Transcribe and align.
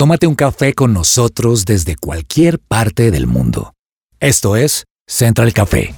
Tómate 0.00 0.26
un 0.26 0.34
café 0.34 0.72
con 0.72 0.94
nosotros 0.94 1.66
desde 1.66 1.94
cualquier 1.94 2.58
parte 2.58 3.10
del 3.10 3.26
mundo. 3.26 3.74
Esto 4.18 4.56
es 4.56 4.86
Central 5.06 5.52
Café. 5.52 5.94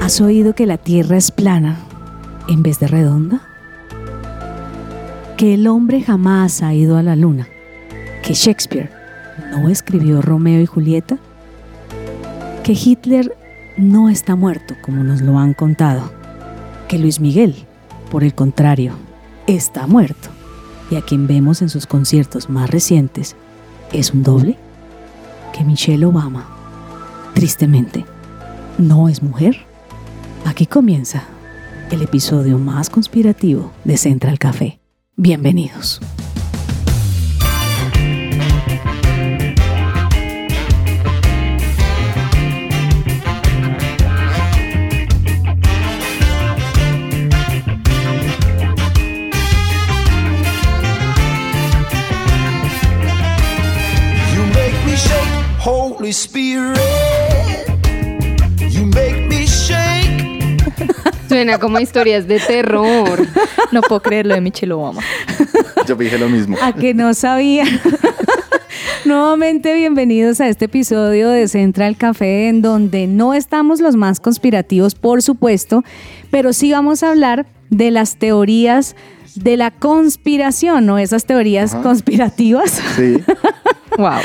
¿Has 0.00 0.20
oído 0.20 0.54
que 0.54 0.66
la 0.66 0.78
Tierra 0.78 1.16
es 1.16 1.32
plana 1.32 1.80
en 2.46 2.62
vez 2.62 2.78
de 2.78 2.86
redonda? 2.86 3.42
Que 5.36 5.54
el 5.54 5.66
hombre 5.66 6.00
jamás 6.00 6.62
ha 6.62 6.72
ido 6.74 6.96
a 6.96 7.02
la 7.02 7.16
luna. 7.16 7.48
Que 8.22 8.34
Shakespeare 8.34 8.88
no 9.50 9.68
escribió 9.68 10.22
Romeo 10.22 10.60
y 10.60 10.66
Julieta. 10.66 11.18
Que 12.62 12.72
Hitler 12.72 13.36
no 13.76 14.08
está 14.08 14.36
muerto 14.36 14.74
como 14.82 15.02
nos 15.04 15.20
lo 15.20 15.38
han 15.38 15.54
contado. 15.54 16.12
Que 16.88 16.98
Luis 16.98 17.20
Miguel, 17.20 17.54
por 18.10 18.24
el 18.24 18.34
contrario, 18.34 18.94
está 19.46 19.86
muerto. 19.86 20.28
Y 20.90 20.96
a 20.96 21.02
quien 21.02 21.26
vemos 21.26 21.62
en 21.62 21.68
sus 21.68 21.86
conciertos 21.86 22.50
más 22.50 22.70
recientes 22.70 23.36
es 23.92 24.12
un 24.12 24.22
doble. 24.22 24.58
Que 25.52 25.64
Michelle 25.64 26.04
Obama, 26.04 26.46
tristemente, 27.34 28.04
no 28.78 29.08
es 29.08 29.22
mujer. 29.22 29.56
Aquí 30.44 30.66
comienza 30.66 31.24
el 31.90 32.02
episodio 32.02 32.58
más 32.58 32.90
conspirativo 32.90 33.72
de 33.84 33.96
Central 33.96 34.38
Café. 34.38 34.80
Bienvenidos. 35.16 36.00
Holy 56.02 56.10
Spirit. 56.10 56.76
You 58.58 58.86
make 58.86 59.28
me 59.28 59.46
shake. 59.46 60.60
Suena 61.28 61.60
como 61.60 61.78
historias 61.78 62.26
de 62.26 62.40
terror. 62.40 63.24
No 63.70 63.82
puedo 63.82 64.02
creer 64.02 64.26
lo 64.26 64.34
de 64.34 64.40
Michelle 64.40 64.72
Obama. 64.72 65.00
Yo 65.86 65.94
dije 65.94 66.18
lo 66.18 66.28
mismo. 66.28 66.56
A 66.60 66.72
que 66.72 66.92
no 66.92 67.14
sabía. 67.14 67.66
Nuevamente 69.04 69.74
bienvenidos 69.74 70.40
a 70.40 70.48
este 70.48 70.64
episodio 70.64 71.28
de 71.28 71.46
Central 71.46 71.96
Café 71.96 72.48
en 72.48 72.62
donde 72.62 73.06
no 73.06 73.32
estamos 73.32 73.80
los 73.80 73.94
más 73.94 74.18
conspirativos, 74.18 74.96
por 74.96 75.22
supuesto, 75.22 75.84
pero 76.32 76.52
sí 76.52 76.72
vamos 76.72 77.04
a 77.04 77.10
hablar 77.10 77.46
de 77.70 77.92
las 77.92 78.16
teorías 78.16 78.96
de 79.36 79.56
la 79.56 79.70
conspiración, 79.70 80.84
¿no? 80.84 80.98
Esas 80.98 81.26
teorías 81.26 81.74
Ajá. 81.74 81.84
conspirativas. 81.84 82.82
Sí. 82.96 83.22
Wow. 83.98 84.18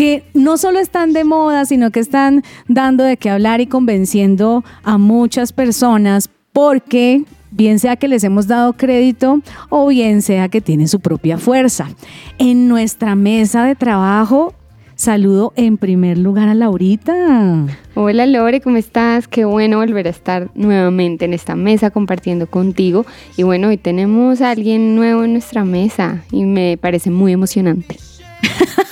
Que 0.00 0.24
no 0.32 0.56
solo 0.56 0.78
están 0.78 1.12
de 1.12 1.24
moda, 1.24 1.66
sino 1.66 1.90
que 1.90 2.00
están 2.00 2.42
dando 2.68 3.04
de 3.04 3.18
qué 3.18 3.28
hablar 3.28 3.60
y 3.60 3.66
convenciendo 3.66 4.64
a 4.82 4.96
muchas 4.96 5.52
personas 5.52 6.30
porque 6.54 7.24
bien 7.50 7.78
sea 7.78 7.96
que 7.96 8.08
les 8.08 8.24
hemos 8.24 8.46
dado 8.46 8.72
crédito 8.72 9.42
o 9.68 9.88
bien 9.88 10.22
sea 10.22 10.48
que 10.48 10.62
tienen 10.62 10.88
su 10.88 11.00
propia 11.00 11.36
fuerza. 11.36 11.90
En 12.38 12.66
nuestra 12.66 13.14
mesa 13.14 13.62
de 13.64 13.74
trabajo, 13.74 14.54
saludo 14.94 15.52
en 15.54 15.76
primer 15.76 16.16
lugar 16.16 16.48
a 16.48 16.54
Laurita. 16.54 17.66
Hola 17.94 18.24
Lore, 18.24 18.62
¿cómo 18.62 18.78
estás? 18.78 19.28
Qué 19.28 19.44
bueno 19.44 19.80
volver 19.80 20.06
a 20.06 20.10
estar 20.10 20.50
nuevamente 20.54 21.26
en 21.26 21.34
esta 21.34 21.56
mesa 21.56 21.90
compartiendo 21.90 22.46
contigo. 22.46 23.04
Y 23.36 23.42
bueno, 23.42 23.68
hoy 23.68 23.76
tenemos 23.76 24.40
a 24.40 24.52
alguien 24.52 24.96
nuevo 24.96 25.24
en 25.24 25.32
nuestra 25.32 25.66
mesa 25.66 26.24
y 26.32 26.44
me 26.44 26.78
parece 26.78 27.10
muy 27.10 27.32
emocionante. 27.32 27.98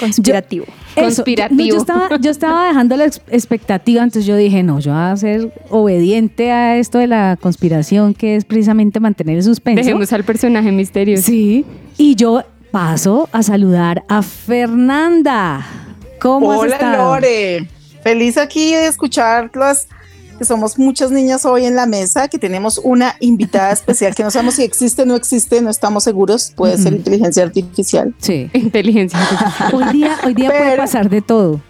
Conspirativo. 0.00 0.64
Eso, 0.96 1.04
Conspirativo. 1.24 1.60
yo, 1.62 1.66
yo 1.74 1.76
estaba, 1.76 2.08
yo 2.20 2.30
estaba 2.30 2.68
dejando 2.68 2.96
la 2.96 3.04
ex- 3.06 3.20
expectativa, 3.30 4.02
entonces 4.02 4.26
yo 4.26 4.36
dije, 4.36 4.62
no, 4.62 4.78
yo 4.80 4.92
voy 4.92 5.00
a 5.00 5.16
ser 5.16 5.52
obediente 5.70 6.50
a 6.50 6.76
esto 6.76 6.98
de 6.98 7.06
la 7.06 7.36
conspiración, 7.40 8.14
que 8.14 8.36
es 8.36 8.44
precisamente 8.44 9.00
mantener 9.00 9.36
el 9.36 9.42
suspenso. 9.42 9.82
Dejemos 9.84 10.12
al 10.12 10.24
personaje 10.24 10.72
misterioso. 10.72 11.22
Sí, 11.24 11.64
y 11.96 12.14
yo 12.14 12.42
paso 12.70 13.28
a 13.32 13.42
saludar 13.42 14.04
a 14.08 14.22
Fernanda. 14.22 15.64
¿Cómo 16.20 16.52
has 16.52 16.58
Hola 16.60 16.74
estado? 16.74 17.14
Lore, 17.14 17.66
feliz 18.02 18.36
aquí 18.38 18.74
de 18.74 18.86
escucharlas, 18.86 19.88
que 20.38 20.44
somos 20.44 20.78
muchas 20.78 21.10
niñas 21.10 21.44
hoy 21.44 21.66
en 21.66 21.74
la 21.76 21.86
mesa, 21.86 22.28
que 22.28 22.38
tenemos 22.38 22.80
una 22.82 23.16
invitada 23.20 23.72
especial 23.72 24.14
que 24.14 24.22
no 24.22 24.30
sabemos 24.30 24.54
si 24.54 24.62
existe 24.62 25.02
o 25.02 25.06
no 25.06 25.16
existe, 25.16 25.60
no 25.60 25.70
estamos 25.70 26.04
seguros, 26.04 26.52
puede 26.56 26.78
ser 26.78 26.94
inteligencia 26.94 27.42
artificial, 27.42 28.14
Sí. 28.18 28.48
Inteligencia. 28.54 29.18
artificial. 29.20 29.74
Hoy 29.74 29.92
día, 29.92 30.16
hoy 30.24 30.34
día 30.34 30.50
puede 30.50 30.76
pasar 30.76 31.10
de 31.10 31.20
todo. 31.20 31.60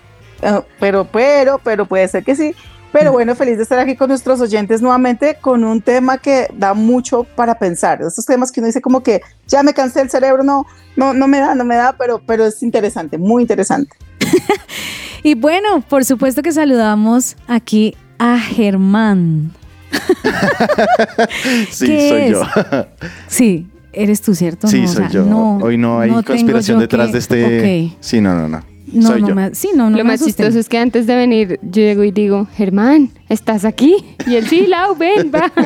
Ah, 0.43 0.63
pero, 0.79 1.07
pero, 1.11 1.61
pero 1.65 1.87
puede 1.87 2.07
ser 2.09 2.25
que 2.25 2.37
sí. 2.37 2.55
Pero 2.93 3.13
bueno, 3.13 3.35
feliz 3.35 3.59
de 3.59 3.65
estar 3.65 3.79
aquí 3.79 3.97
con 3.97 4.09
nuestros 4.09 4.41
oyentes 4.41 4.81
nuevamente 4.81 5.37
con 5.41 5.63
un 5.63 5.83
tema 5.83 6.19
que 6.19 6.49
da 6.55 6.73
mucho 6.73 7.25
para 7.25 7.59
pensar. 7.59 8.01
Esos 8.01 8.25
temas 8.25 8.51
que 8.51 8.61
uno 8.61 8.67
dice 8.67 8.81
como 8.81 9.03
que 9.03 9.21
ya 9.47 9.63
me 9.63 9.75
cansé 9.75 10.01
el 10.01 10.09
cerebro, 10.09 10.43
no, 10.43 10.65
no, 10.97 11.13
no 11.13 11.29
me 11.29 11.39
da, 11.39 11.55
no 11.55 11.65
me 11.67 11.77
da, 11.77 11.97
pero, 11.99 12.23
pero 12.25 12.47
es 12.47 12.63
interesante, 12.63 13.19
muy 13.19 13.43
interesante. 13.43 13.91
Y 15.23 15.35
bueno, 15.35 15.83
por 15.89 16.05
supuesto 16.05 16.43
que 16.43 16.53
saludamos 16.53 17.37
aquí 17.49 17.97
a 18.19 18.39
Germán. 18.39 19.53
Sí, 21.71 21.87
¿Qué 21.87 22.09
soy 22.09 22.21
es? 22.23 22.31
yo. 22.31 22.43
Sí, 23.29 23.67
eres 23.93 24.21
tú, 24.23 24.35
¿cierto? 24.35 24.69
Sí, 24.69 24.79
No, 24.81 24.85
o 24.85 24.89
soy 24.89 24.97
sea, 25.05 25.11
yo. 25.11 25.25
no- 25.25 25.57
Hoy 25.59 25.77
no 25.79 26.01
hay 26.01 26.11
no 26.11 26.23
conspiración 26.23 26.79
detrás 26.79 27.07
que- 27.09 27.13
de 27.13 27.19
este. 27.19 27.97
Sí, 28.01 28.21
no, 28.21 28.35
no, 28.35 28.49
no. 28.49 28.63
No, 28.93 29.09
soy 29.09 29.21
no, 29.23 29.29
yo. 29.29 29.35
me- 29.35 29.55
sí, 29.55 29.71
no, 29.77 29.85
no 29.91 29.99
Lo 29.99 30.05
me 30.05 30.13
más 30.13 30.15
asusten. 30.23 30.47
chistoso 30.47 30.59
es 30.59 30.69
que 30.69 30.79
antes 30.79 31.07
de 31.07 31.15
venir 31.17 31.59
yo 31.63 31.83
llego 31.83 32.05
y 32.05 32.11
digo, 32.11 32.47
Germán, 32.57 33.11
¿estás 33.29 33.65
aquí? 33.65 33.97
Y 34.27 34.37
él, 34.37 34.47
sí, 34.47 34.67
Lau, 34.67 34.95
ven, 34.97 35.31
va. 35.35 35.53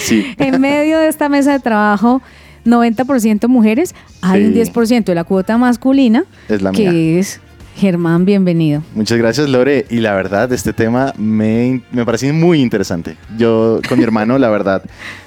Sí. 0.00 0.34
En 0.38 0.60
medio 0.60 0.98
de 0.98 1.08
esta 1.08 1.28
mesa 1.28 1.52
de 1.52 1.60
trabajo, 1.60 2.22
90% 2.64 3.46
mujeres, 3.46 3.94
hay 4.22 4.44
un 4.46 4.54
Sí. 4.54 4.60
10% 4.72 5.04
de 5.04 5.14
la 5.14 5.24
cuota 5.24 5.58
masculina, 5.58 6.24
Es 6.48 6.62
la 6.62 6.72
que 6.72 6.90
mía. 6.90 7.20
es 7.20 7.40
Germán, 7.80 8.26
bienvenido. 8.26 8.82
Muchas 8.94 9.16
gracias, 9.16 9.48
Lore. 9.48 9.86
Y 9.88 10.00
la 10.00 10.14
verdad, 10.14 10.52
este 10.52 10.72
tema 10.74 11.14
me, 11.16 11.80
me 11.92 12.04
parece 12.04 12.30
muy 12.32 12.60
interesante. 12.60 13.16
Yo 13.38 13.80
con 13.88 13.96
mi 13.98 14.04
hermano, 14.04 14.36
la 14.38 14.50
verdad, 14.50 14.82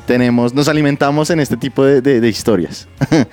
tenemos, 0.06 0.54
nos 0.54 0.68
alimentamos 0.68 1.32
en 1.32 1.40
este 1.40 1.58
tipo 1.58 1.84
de, 1.84 2.02
de- 2.02 2.22
de 2.22 2.30
historias. 2.30 2.88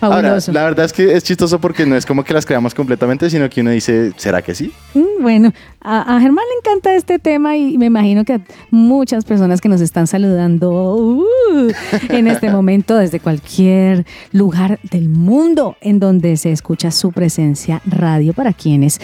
Ahora, 0.00 0.38
la 0.52 0.64
verdad 0.64 0.84
es 0.86 0.92
que 0.92 1.14
es 1.14 1.22
chistoso 1.22 1.60
porque 1.60 1.86
no 1.86 1.96
es 1.96 2.06
como 2.06 2.24
que 2.24 2.32
las 2.32 2.46
creamos 2.46 2.74
completamente, 2.74 3.28
sino 3.30 3.48
que 3.50 3.60
uno 3.60 3.70
dice, 3.70 4.12
¿será 4.16 4.42
que 4.42 4.54
sí? 4.54 4.72
Mm, 4.94 5.22
Bueno, 5.22 5.52
a, 5.80 6.16
a 6.16 6.20
Germán 6.20 6.44
le 6.48 6.70
encanta 6.70 6.94
este 6.94 7.18
tema 7.18 7.56
y 7.56 7.76
me 7.78 7.86
imagino 7.86 8.24
que 8.24 8.34
a 8.34 8.40
muchas 8.70 9.24
personas 9.24 9.60
que 9.60 9.68
nos 9.68 9.80
están 9.80 10.06
saludando 10.06 10.70
uh, 10.94 11.72
en 12.08 12.26
este 12.26 12.50
momento 12.52 12.96
desde 12.96 13.20
cualquier 13.20 14.06
lugar 14.32 14.78
del 14.90 15.08
mundo 15.08 15.76
en 15.80 16.00
donde 16.00 16.36
se 16.36 16.52
escucha 16.52 16.90
su 16.90 17.12
presencia 17.12 17.82
radio 17.84 18.32
para 18.32 18.52
quienes 18.52 19.00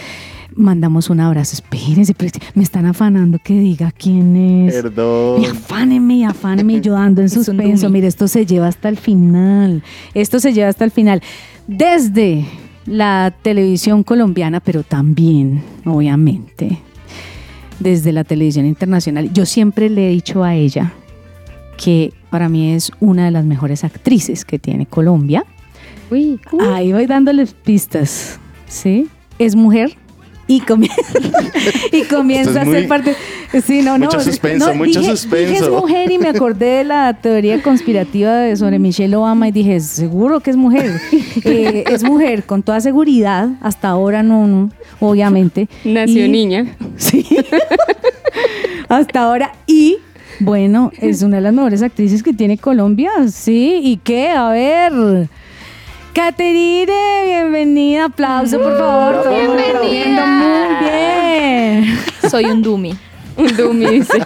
mandamos 0.57 1.09
un 1.09 1.19
abrazo. 1.19 1.55
Espérense, 1.55 2.13
pero 2.13 2.31
me 2.55 2.63
están 2.63 2.85
afanando 2.85 3.39
que 3.39 3.57
diga 3.57 3.91
quién 3.91 4.35
es. 4.35 4.73
Perdón. 4.73 5.41
Y 5.41 5.45
afáneme, 6.25 6.73
y 6.73 6.81
yo 6.81 6.97
ando 6.97 7.21
en 7.21 7.29
suspenso. 7.29 7.89
Mire, 7.89 8.07
esto 8.07 8.27
se 8.27 8.45
lleva 8.45 8.67
hasta 8.67 8.89
el 8.89 8.97
final. 8.97 9.83
Esto 10.13 10.39
se 10.39 10.53
lleva 10.53 10.69
hasta 10.69 10.83
el 10.83 10.91
final. 10.91 11.21
Desde 11.67 12.45
la 12.85 13.33
televisión 13.41 14.03
colombiana, 14.03 14.59
pero 14.59 14.83
también, 14.83 15.61
obviamente, 15.85 16.79
desde 17.79 18.11
la 18.11 18.23
televisión 18.23 18.65
internacional. 18.65 19.31
Yo 19.33 19.45
siempre 19.45 19.89
le 19.89 20.07
he 20.07 20.09
dicho 20.09 20.43
a 20.43 20.55
ella 20.55 20.93
que 21.77 22.13
para 22.29 22.49
mí 22.49 22.73
es 22.73 22.91
una 22.99 23.25
de 23.25 23.31
las 23.31 23.45
mejores 23.45 23.83
actrices 23.83 24.45
que 24.45 24.57
tiene 24.57 24.85
Colombia. 24.85 25.45
Uy, 26.09 26.39
uy. 26.51 26.65
Ahí 26.65 26.93
voy 26.93 27.05
dándoles 27.05 27.53
pistas, 27.53 28.39
¿sí? 28.67 29.07
Es 29.37 29.55
mujer 29.55 29.97
y, 30.47 30.61
comie- 30.61 30.89
y 31.91 32.03
comienza 32.03 32.51
es 32.51 32.57
a 32.57 32.63
ser 32.63 32.67
muy- 32.81 32.87
parte... 32.87 33.15
Sí, 33.65 33.81
no, 33.81 33.97
mucho 33.97 34.17
no, 34.17 34.23
suspenso, 34.23 34.67
no, 34.67 34.75
mucho 34.75 34.99
dije- 34.99 35.11
suspenso. 35.11 35.47
Dije 35.53 35.63
es 35.63 35.69
mujer 35.69 36.11
y 36.11 36.17
me 36.17 36.29
acordé 36.29 36.65
de 36.79 36.83
la 36.83 37.13
teoría 37.13 37.61
conspirativa 37.61 38.33
de- 38.37 38.55
sobre 38.55 38.79
Michelle 38.79 39.15
Obama 39.15 39.47
y 39.47 39.51
dije, 39.51 39.79
seguro 39.79 40.39
que 40.39 40.49
es 40.51 40.57
mujer. 40.57 40.99
Eh, 41.45 41.83
es 41.89 42.03
mujer, 42.03 42.43
con 42.43 42.61
toda 42.63 42.81
seguridad. 42.81 43.49
Hasta 43.61 43.87
ahora 43.89 44.21
no, 44.23 44.47
no 44.47 44.69
obviamente. 44.99 45.69
nació 45.85 46.25
Y- 46.25 46.29
niña. 46.29 46.75
Sí. 46.97 47.25
Hasta 48.89 49.23
ahora. 49.23 49.53
Y 49.65 49.97
bueno, 50.39 50.91
es 50.99 51.21
una 51.21 51.37
de 51.37 51.41
las 51.43 51.53
mejores 51.53 51.81
actrices 51.81 52.23
que 52.23 52.33
tiene 52.33 52.57
Colombia. 52.57 53.11
Sí. 53.31 53.79
¿Y 53.83 53.97
qué? 53.97 54.29
A 54.29 54.49
ver. 54.49 55.29
Caterine, 56.17 56.91
bienvenida. 57.25 58.05
Aplauso, 58.05 58.57
por 58.57 58.75
favor. 58.75 59.21
Todo 59.21 59.31
el 59.35 59.47
mundo 59.49 59.63
Bienvenida. 59.83 60.23
aplaudiendo. 60.23 60.25
Muy 60.25 60.89
bien. 60.89 61.99
Soy 62.31 62.45
un 62.45 62.63
dummy. 62.63 62.97
Un 63.37 63.55
dummy, 63.55 63.85
dice. 63.85 64.25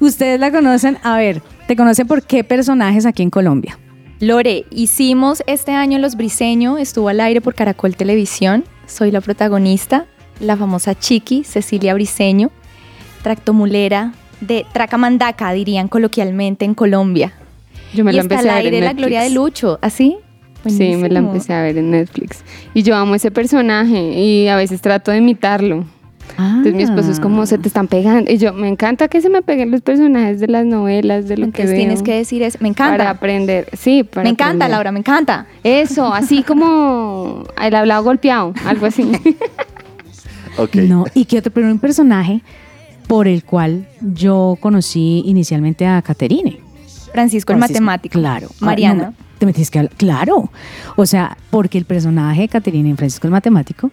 Ustedes 0.00 0.40
la 0.40 0.50
conocen, 0.50 0.98
a 1.04 1.16
ver, 1.16 1.40
¿te 1.68 1.76
conocen 1.76 2.08
por 2.08 2.24
qué 2.24 2.42
personajes 2.42 3.06
aquí 3.06 3.22
en 3.22 3.30
Colombia? 3.30 3.78
Lore, 4.18 4.64
hicimos 4.72 5.44
este 5.46 5.70
año 5.70 6.00
Los 6.00 6.16
Briseño, 6.16 6.76
estuvo 6.76 7.08
al 7.08 7.20
aire 7.20 7.40
por 7.40 7.54
Caracol 7.54 7.94
Televisión. 7.94 8.64
Soy 8.86 9.12
la 9.12 9.20
protagonista, 9.20 10.06
la 10.40 10.56
famosa 10.56 10.98
Chiqui, 10.98 11.44
Cecilia 11.44 11.94
Briseño, 11.94 12.50
tractomulera 13.22 14.12
de 14.40 14.66
Tracamandaca, 14.72 15.52
dirían 15.52 15.86
coloquialmente 15.86 16.64
en 16.64 16.74
Colombia. 16.74 17.32
Yo 17.94 18.04
me 18.04 18.10
y 18.10 18.16
la 18.16 18.22
está 18.22 18.34
empecé 18.34 18.48
al 18.50 18.54
a 18.56 18.58
ver 18.58 18.64
aire 18.64 18.78
en 18.78 18.84
la 18.86 18.92
gloria 18.92 19.22
de. 19.22 19.30
Lucho, 19.30 19.78
¿así? 19.82 20.16
Sí, 20.66 20.96
me 20.96 21.08
la 21.08 21.20
empecé 21.20 21.52
a 21.54 21.62
ver 21.62 21.78
en 21.78 21.90
Netflix. 21.90 22.42
Y 22.74 22.82
yo 22.82 22.96
amo 22.96 23.14
ese 23.14 23.30
personaje 23.30 23.98
y 24.20 24.48
a 24.48 24.56
veces 24.56 24.80
trato 24.80 25.10
de 25.10 25.18
imitarlo. 25.18 25.84
Entonces 26.36 26.74
mi 26.74 26.82
esposo 26.82 27.10
es 27.10 27.20
como, 27.20 27.46
se 27.46 27.58
te 27.58 27.68
están 27.68 27.88
pegando. 27.88 28.30
Y 28.30 28.36
yo, 28.36 28.52
me 28.52 28.68
encanta 28.68 29.08
que 29.08 29.20
se 29.20 29.28
me 29.30 29.40
peguen 29.42 29.70
los 29.70 29.80
personajes 29.80 30.38
de 30.40 30.46
las 30.46 30.66
novelas, 30.66 31.26
de 31.26 31.36
lo 31.36 31.42
que 31.44 31.62
Entonces 31.62 31.70
veo. 31.70 31.78
tienes 31.78 32.02
que 32.02 32.14
decir 32.14 32.42
es, 32.42 32.60
me 32.60 32.72
Para 32.74 32.94
encanta. 32.94 33.10
aprender. 33.10 33.68
Sí, 33.76 34.04
para 34.04 34.24
Me 34.24 34.30
encanta, 34.30 34.50
aprender. 34.66 34.70
Laura, 34.70 34.92
me 34.92 34.98
encanta. 35.00 35.46
Eso, 35.64 36.12
así 36.12 36.42
como 36.46 37.44
el 37.60 37.74
hablado 37.74 38.04
golpeado, 38.04 38.52
algo 38.66 38.86
así. 38.86 39.10
Ok. 40.58 40.74
No, 40.76 41.04
y 41.14 41.24
que 41.24 41.38
otro, 41.38 41.52
pero 41.52 41.68
un 41.68 41.78
personaje 41.78 42.40
por 43.06 43.28
el 43.28 43.44
cual 43.44 43.86
yo 44.00 44.56
conocí 44.60 45.22
inicialmente 45.24 45.86
a 45.86 46.02
Caterine. 46.02 46.58
Francisco 47.12 47.52
el 47.52 47.58
Francisco, 47.58 47.80
matemático. 47.84 48.18
Claro. 48.18 48.48
Ah, 48.60 48.64
Mariana. 48.64 49.02
no, 49.04 49.14
te 49.38 49.46
metiste 49.46 49.72
que 49.72 49.78
hablar. 49.78 49.94
Claro. 49.96 50.50
O 50.96 51.06
sea, 51.06 51.36
porque 51.50 51.78
el 51.78 51.84
personaje 51.84 52.42
de 52.42 52.48
Caterina 52.48 52.88
en 52.88 52.96
Francisco 52.96 53.26
el 53.26 53.32
Matemático 53.32 53.90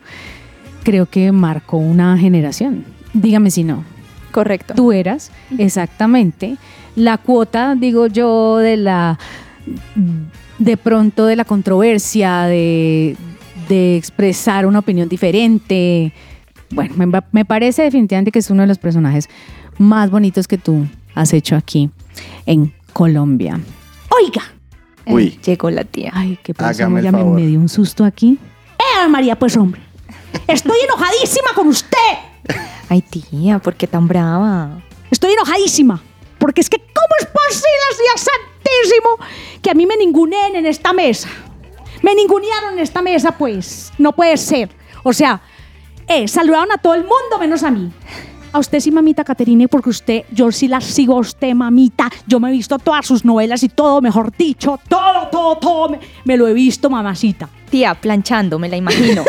creo 0.83 1.05
que 1.05 1.31
marcó 1.31 1.77
una 1.77 2.17
generación. 2.17 2.85
Dígame 3.13 3.51
si 3.51 3.63
no. 3.63 3.83
Correcto. 4.31 4.73
Tú 4.73 4.91
eras 4.91 5.31
exactamente 5.57 6.57
la 6.95 7.17
cuota, 7.17 7.75
digo 7.75 8.07
yo, 8.07 8.57
de 8.57 8.77
la 8.77 9.17
de 10.57 10.77
pronto 10.77 11.25
de 11.25 11.35
la 11.35 11.45
controversia, 11.45 12.43
de, 12.43 13.15
de 13.69 13.95
expresar 13.95 14.65
una 14.65 14.79
opinión 14.79 15.09
diferente. 15.09 16.13
Bueno, 16.71 16.95
me, 16.97 17.21
me 17.31 17.45
parece 17.45 17.83
definitivamente 17.83 18.31
que 18.31 18.39
es 18.39 18.49
uno 18.49 18.63
de 18.63 18.67
los 18.67 18.77
personajes 18.77 19.29
más 19.77 20.09
bonitos 20.09 20.47
que 20.47 20.57
tú 20.57 20.85
has 21.13 21.33
hecho 21.33 21.55
aquí 21.55 21.89
en 22.45 22.73
Colombia. 22.93 23.59
Oiga, 24.09 24.43
Uy. 25.07 25.27
Eh, 25.27 25.39
Llegó 25.45 25.69
la 25.69 25.83
tía. 25.83 26.11
ay, 26.13 26.39
qué 26.43 26.53
pasó, 26.53 26.83
Hágame 26.83 26.99
el 26.99 27.05
ya 27.05 27.11
me, 27.11 27.17
favor. 27.19 27.35
me 27.35 27.45
dio 27.45 27.59
un 27.59 27.69
susto 27.69 28.03
aquí. 28.05 28.37
¡Eh, 28.77 29.07
María, 29.07 29.37
pues 29.37 29.55
hombre! 29.57 29.81
Estoy 30.47 30.77
enojadísima 30.83 31.49
con 31.55 31.67
usted. 31.67 31.97
Ay, 32.89 33.01
tía, 33.01 33.59
¿por 33.59 33.75
qué 33.75 33.87
tan 33.87 34.07
brava? 34.07 34.81
Estoy 35.09 35.33
enojadísima. 35.33 36.01
Porque 36.37 36.61
es 36.61 36.69
que, 36.69 36.77
¿cómo 36.77 37.07
es 37.19 37.25
posible, 37.25 38.03
Dios 38.03 38.27
Santísimo, 38.27 39.09
que 39.61 39.71
a 39.71 39.73
mí 39.73 39.85
me 39.85 39.95
ninguneen 39.97 40.55
en 40.57 40.65
esta 40.65 40.93
mesa? 40.93 41.29
Me 42.03 42.13
ningunearon 42.13 42.73
en 42.73 42.79
esta 42.79 43.01
mesa, 43.01 43.31
pues. 43.31 43.91
No 43.97 44.11
puede 44.11 44.37
ser. 44.37 44.69
O 45.03 45.13
sea, 45.13 45.41
eh, 46.07 46.27
saludaron 46.27 46.71
a 46.71 46.77
todo 46.77 46.93
el 46.93 47.01
mundo 47.01 47.39
menos 47.39 47.63
a 47.63 47.71
mí. 47.71 47.91
A 48.55 48.59
usted 48.59 48.79
sí, 48.79 48.89
mamita 48.89 49.25
Caterine, 49.25 49.67
porque 49.67 49.89
usted, 49.89 50.23
yo 50.31 50.49
sí 50.49 50.69
la 50.69 50.79
sigo 50.79 51.17
a 51.17 51.19
usted, 51.19 51.53
mamita. 51.53 52.09
Yo 52.25 52.39
me 52.39 52.47
he 52.47 52.51
visto 52.53 52.79
todas 52.79 53.05
sus 53.05 53.25
novelas 53.25 53.61
y 53.63 53.67
todo, 53.67 53.99
mejor 53.99 54.31
dicho, 54.31 54.79
todo, 54.87 55.27
todo, 55.29 55.57
todo, 55.57 55.89
me, 55.89 55.99
me 56.23 56.37
lo 56.37 56.47
he 56.47 56.53
visto, 56.53 56.89
mamacita. 56.89 57.49
Tía, 57.69 57.95
planchando, 57.95 58.57
me 58.57 58.69
la 58.69 58.77
imagino. 58.77 59.25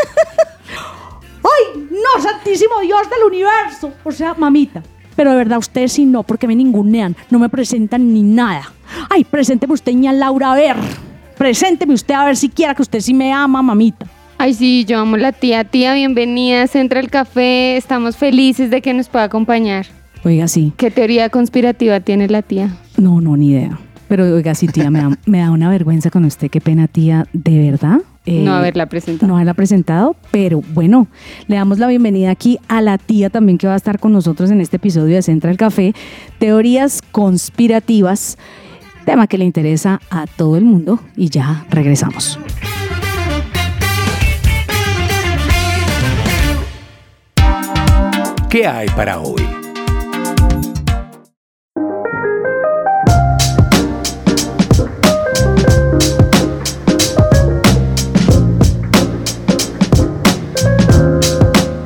¡Ay, 1.42 1.88
no, 1.90 2.22
santísimo 2.22 2.78
Dios 2.82 3.10
del 3.10 3.26
universo! 3.26 3.94
O 4.04 4.12
sea, 4.12 4.34
mamita. 4.34 4.84
Pero 5.16 5.32
de 5.32 5.36
verdad, 5.38 5.58
ustedes 5.58 5.90
sí 5.90 6.04
no, 6.04 6.22
porque 6.22 6.46
me 6.46 6.54
ningunean, 6.54 7.16
no 7.28 7.40
me 7.40 7.48
presentan 7.48 8.14
ni 8.14 8.22
nada. 8.22 8.72
Ay, 9.10 9.24
presénteme 9.24 9.74
usted, 9.74 9.90
ña 9.90 10.12
Laura, 10.12 10.52
a 10.52 10.54
ver. 10.54 10.76
Presénteme 11.36 11.94
usted 11.94 12.14
a 12.14 12.26
ver 12.26 12.36
si 12.36 12.48
quiera 12.48 12.76
que 12.76 12.82
usted 12.82 13.00
sí 13.00 13.12
me 13.12 13.32
ama, 13.32 13.60
mamita. 13.60 14.06
Ay, 14.38 14.52
sí, 14.52 14.84
yo 14.84 14.98
amo 14.98 15.16
la 15.16 15.32
tía. 15.32 15.64
Tía, 15.64 15.94
bienvenida 15.94 16.62
a 16.62 16.66
Central 16.66 17.08
Café. 17.08 17.76
Estamos 17.76 18.16
felices 18.16 18.70
de 18.70 18.82
que 18.82 18.92
nos 18.92 19.08
pueda 19.08 19.24
acompañar. 19.24 19.86
Oiga, 20.24 20.46
sí. 20.46 20.74
¿Qué 20.76 20.90
teoría 20.90 21.30
conspirativa 21.30 22.00
tiene 22.00 22.28
la 22.28 22.42
tía? 22.42 22.76
No, 22.98 23.22
no, 23.22 23.36
ni 23.36 23.52
idea. 23.52 23.78
Pero 24.08 24.24
oiga, 24.34 24.54
sí, 24.54 24.68
tía, 24.68 24.90
me 24.90 25.00
da, 25.00 25.18
me 25.26 25.38
da 25.38 25.50
una 25.50 25.70
vergüenza 25.70 26.10
con 26.10 26.26
usted. 26.26 26.50
Qué 26.50 26.60
pena, 26.60 26.86
tía, 26.86 27.26
de 27.32 27.70
verdad. 27.70 28.00
Eh, 28.26 28.42
no 28.44 28.54
haberla 28.54 28.86
presentado. 28.86 29.28
no 29.28 29.36
haberla 29.36 29.54
presentado, 29.54 30.16
pero 30.32 30.60
bueno, 30.74 31.06
le 31.46 31.56
damos 31.56 31.78
la 31.78 31.86
bienvenida 31.86 32.30
aquí 32.30 32.58
a 32.66 32.82
la 32.82 32.98
tía 32.98 33.30
también 33.30 33.56
que 33.56 33.68
va 33.68 33.74
a 33.74 33.76
estar 33.76 34.00
con 34.00 34.12
nosotros 34.12 34.50
en 34.50 34.60
este 34.60 34.76
episodio 34.76 35.14
de 35.14 35.22
Central 35.22 35.56
Café, 35.56 35.94
Teorías 36.40 37.02
Conspirativas, 37.12 38.36
tema 39.04 39.28
que 39.28 39.38
le 39.38 39.44
interesa 39.44 40.00
a 40.10 40.26
todo 40.26 40.56
el 40.56 40.64
mundo 40.64 40.98
y 41.16 41.28
ya 41.28 41.64
regresamos. 41.70 42.36
¿Qué 48.56 48.66
hay 48.66 48.88
para 48.96 49.20
hoy? 49.20 49.42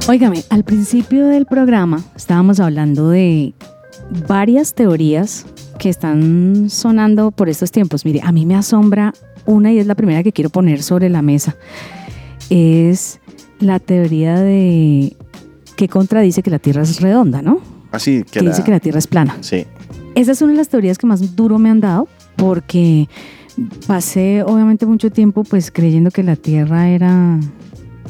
Óigame, 0.07 0.45
al 0.49 0.63
principio 0.63 1.27
del 1.27 1.45
programa 1.47 2.05
estábamos 2.15 2.61
hablando 2.61 3.09
de 3.09 3.53
varias 4.29 4.75
teorías 4.75 5.47
que 5.81 5.89
están 5.89 6.71
sonando 6.71 7.33
por 7.33 7.49
estos 7.49 7.73
tiempos. 7.73 8.05
Mire, 8.05 8.21
a 8.23 8.31
mí 8.31 8.47
me 8.47 8.55
asombra 8.55 9.13
una 9.45 9.73
y 9.73 9.81
es 9.81 9.89
la 9.89 9.97
primera 9.97 10.23
que 10.23 10.31
quiero 10.31 10.51
poner 10.51 10.85
sobre 10.85 11.09
la 11.09 11.21
mesa. 11.21 11.57
Es 12.49 13.19
la 13.59 13.81
teoría 13.81 14.39
de 14.39 15.17
que 15.81 15.89
contradice 15.89 16.43
que 16.43 16.51
la 16.51 16.59
Tierra 16.59 16.83
es 16.83 17.01
redonda, 17.01 17.41
¿no? 17.43 17.61
Así 17.91 18.23
que 18.25 18.39
Que 18.39 18.43
la- 18.43 18.51
dice 18.51 18.63
que 18.63 18.71
la 18.71 18.81
Tierra 18.81 18.99
es 18.99 19.07
plana. 19.07 19.37
Sí. 19.41 19.65
Esa 20.15 20.33
es 20.33 20.43
una 20.43 20.53
de 20.53 20.59
las 20.59 20.69
teorías 20.69 20.99
que 20.99 21.07
más 21.07 21.35
duro 21.37 21.59
me 21.59 21.71
han 21.71 21.81
dado 21.81 22.07
porque 22.37 23.09
pasé 23.87 24.43
obviamente 24.43 24.87
mucho 24.87 25.11
tiempo 25.11 25.45
pues 25.45 25.71
creyendo 25.71 26.11
que 26.11 26.23
la 26.23 26.37
Tierra 26.37 26.89
era 26.89 27.39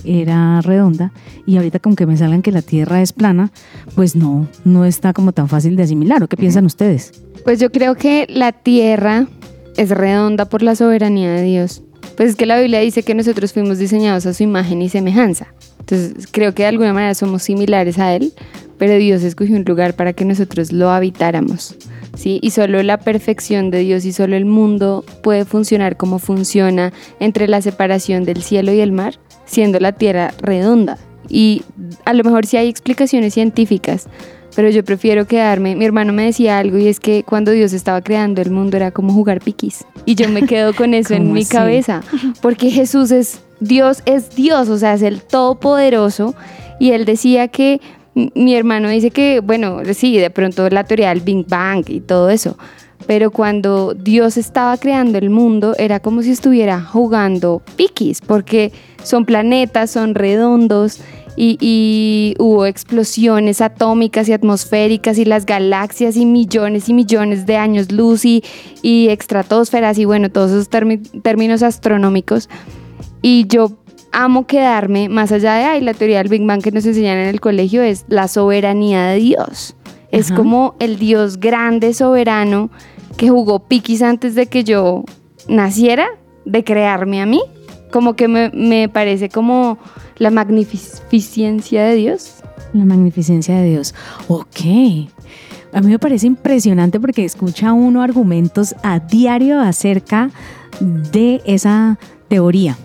era 0.04 0.60
redonda 0.62 1.12
y 1.46 1.56
ahorita 1.58 1.78
como 1.78 1.94
que 1.94 2.06
me 2.06 2.16
salgan 2.16 2.40
que 2.42 2.52
la 2.52 2.62
Tierra 2.62 3.02
es 3.02 3.12
plana, 3.12 3.50
pues 3.94 4.16
no, 4.16 4.48
no 4.64 4.84
está 4.86 5.12
como 5.12 5.32
tan 5.32 5.46
fácil 5.48 5.76
de 5.76 5.82
asimilar. 5.82 6.22
¿O 6.22 6.28
qué 6.28 6.36
piensan 6.38 6.64
ustedes? 6.64 7.12
Pues 7.44 7.60
yo 7.60 7.70
creo 7.70 7.94
que 7.96 8.26
la 8.28 8.52
tierra 8.52 9.26
es 9.76 9.90
redonda 9.90 10.46
por 10.46 10.62
la 10.62 10.74
soberanía 10.74 11.32
de 11.32 11.42
Dios. 11.42 11.82
Pues 12.16 12.30
es 12.30 12.36
que 12.36 12.46
la 12.46 12.58
Biblia 12.58 12.80
dice 12.80 13.02
que 13.02 13.14
nosotros 13.14 13.52
fuimos 13.52 13.78
diseñados 13.78 14.24
a 14.26 14.32
su 14.34 14.42
imagen 14.42 14.80
y 14.82 14.88
semejanza. 14.88 15.48
Entonces 15.80 16.28
creo 16.30 16.54
que 16.54 16.62
de 16.62 16.68
alguna 16.68 16.92
manera 16.92 17.14
somos 17.14 17.42
similares 17.42 17.98
a 17.98 18.14
Él, 18.14 18.32
pero 18.78 18.96
Dios 18.96 19.22
escogió 19.22 19.56
un 19.56 19.64
lugar 19.64 19.94
para 19.94 20.12
que 20.12 20.24
nosotros 20.24 20.72
lo 20.72 20.90
habitáramos. 20.90 21.76
¿sí? 22.16 22.38
Y 22.42 22.50
solo 22.50 22.82
la 22.82 22.98
perfección 22.98 23.70
de 23.70 23.80
Dios 23.80 24.04
y 24.04 24.12
solo 24.12 24.36
el 24.36 24.44
mundo 24.46 25.04
puede 25.22 25.44
funcionar 25.44 25.96
como 25.96 26.18
funciona 26.18 26.92
entre 27.18 27.48
la 27.48 27.60
separación 27.62 28.24
del 28.24 28.42
cielo 28.42 28.72
y 28.72 28.80
el 28.80 28.92
mar, 28.92 29.18
siendo 29.44 29.80
la 29.80 29.92
tierra 29.92 30.32
redonda. 30.40 30.98
Y 31.28 31.62
a 32.04 32.12
lo 32.12 32.24
mejor 32.24 32.46
sí 32.46 32.56
hay 32.56 32.68
explicaciones 32.68 33.34
científicas, 33.34 34.08
pero 34.56 34.70
yo 34.70 34.84
prefiero 34.84 35.26
quedarme. 35.26 35.76
Mi 35.76 35.84
hermano 35.84 36.12
me 36.12 36.24
decía 36.24 36.58
algo 36.58 36.78
y 36.78 36.88
es 36.88 37.00
que 37.00 37.22
cuando 37.22 37.52
Dios 37.52 37.72
estaba 37.72 38.00
creando 38.00 38.42
el 38.42 38.50
mundo 38.50 38.76
era 38.76 38.90
como 38.90 39.12
jugar 39.12 39.40
piquis. 39.40 39.84
Y 40.06 40.14
yo 40.14 40.28
me 40.28 40.42
quedo 40.42 40.74
con 40.74 40.94
eso 40.94 41.14
en 41.14 41.24
¿Cómo 41.24 41.34
mi 41.34 41.42
así? 41.42 41.52
cabeza, 41.52 42.02
porque 42.42 42.70
Jesús 42.70 43.10
es 43.10 43.40
Dios, 43.60 44.02
es 44.06 44.34
Dios, 44.34 44.68
o 44.68 44.78
sea, 44.78 44.94
es 44.94 45.02
el 45.02 45.22
todopoderoso. 45.22 46.34
Y 46.78 46.92
él 46.92 47.04
decía 47.04 47.48
que, 47.48 47.80
mi 48.14 48.54
hermano 48.54 48.88
dice 48.88 49.10
que, 49.10 49.40
bueno, 49.40 49.80
sí, 49.94 50.18
de 50.18 50.30
pronto 50.30 50.68
la 50.68 50.84
teoría 50.84 51.10
del 51.10 51.20
Big 51.20 51.46
Bang 51.46 51.84
y 51.88 52.00
todo 52.00 52.30
eso. 52.30 52.56
Pero 53.06 53.30
cuando 53.30 53.94
Dios 53.94 54.36
estaba 54.36 54.76
creando 54.76 55.18
el 55.18 55.30
mundo, 55.30 55.74
era 55.78 56.00
como 56.00 56.22
si 56.22 56.30
estuviera 56.30 56.80
jugando 56.80 57.62
piquis, 57.76 58.20
porque 58.20 58.72
son 59.02 59.24
planetas, 59.24 59.90
son 59.90 60.14
redondos, 60.14 61.00
y, 61.36 61.56
y 61.60 62.34
hubo 62.38 62.66
explosiones 62.66 63.60
atómicas 63.60 64.28
y 64.28 64.32
atmosféricas 64.32 65.16
y 65.16 65.24
las 65.24 65.46
galaxias 65.46 66.16
y 66.16 66.26
millones 66.26 66.88
y 66.88 66.92
millones 66.92 67.46
de 67.46 67.56
años 67.56 67.92
luz 67.92 68.24
y, 68.24 68.44
y 68.82 69.08
estratosferas 69.08 69.98
y 69.98 70.04
bueno, 70.04 70.30
todos 70.30 70.50
esos 70.50 70.68
términos 70.68 71.62
astronómicos. 71.62 72.48
Y 73.22 73.46
yo 73.46 73.78
amo 74.12 74.46
quedarme 74.46 75.08
más 75.08 75.32
allá 75.32 75.54
de 75.54 75.64
ay, 75.64 75.80
la 75.80 75.94
teoría 75.94 76.18
del 76.18 76.28
Big 76.28 76.44
Bang 76.44 76.62
que 76.62 76.72
nos 76.72 76.84
enseñan 76.86 77.18
en 77.18 77.28
el 77.28 77.40
colegio 77.40 77.82
es 77.82 78.04
la 78.08 78.28
soberanía 78.28 79.06
de 79.06 79.16
Dios. 79.18 79.76
Es 80.10 80.26
Ajá. 80.26 80.36
como 80.36 80.74
el 80.80 80.98
Dios 80.98 81.38
grande, 81.38 81.94
soberano, 81.94 82.70
que 83.16 83.28
jugó 83.28 83.60
piquis 83.60 84.02
antes 84.02 84.34
de 84.34 84.46
que 84.46 84.64
yo 84.64 85.04
naciera, 85.48 86.08
de 86.44 86.64
crearme 86.64 87.20
a 87.20 87.26
mí. 87.26 87.40
Como 87.92 88.14
que 88.14 88.28
me, 88.28 88.50
me 88.50 88.88
parece 88.88 89.28
como 89.28 89.78
la 90.16 90.30
magnificencia 90.30 91.84
de 91.84 91.94
Dios. 91.96 92.36
La 92.72 92.84
magnificencia 92.84 93.56
de 93.56 93.70
Dios. 93.70 93.94
Ok. 94.28 95.10
A 95.72 95.80
mí 95.80 95.88
me 95.88 95.98
parece 95.98 96.26
impresionante 96.26 96.98
porque 96.98 97.24
escucha 97.24 97.72
uno 97.72 98.02
argumentos 98.02 98.74
a 98.82 98.98
diario 98.98 99.60
acerca 99.60 100.30
de 100.80 101.40
esa 101.44 101.98
teoría. 102.28 102.76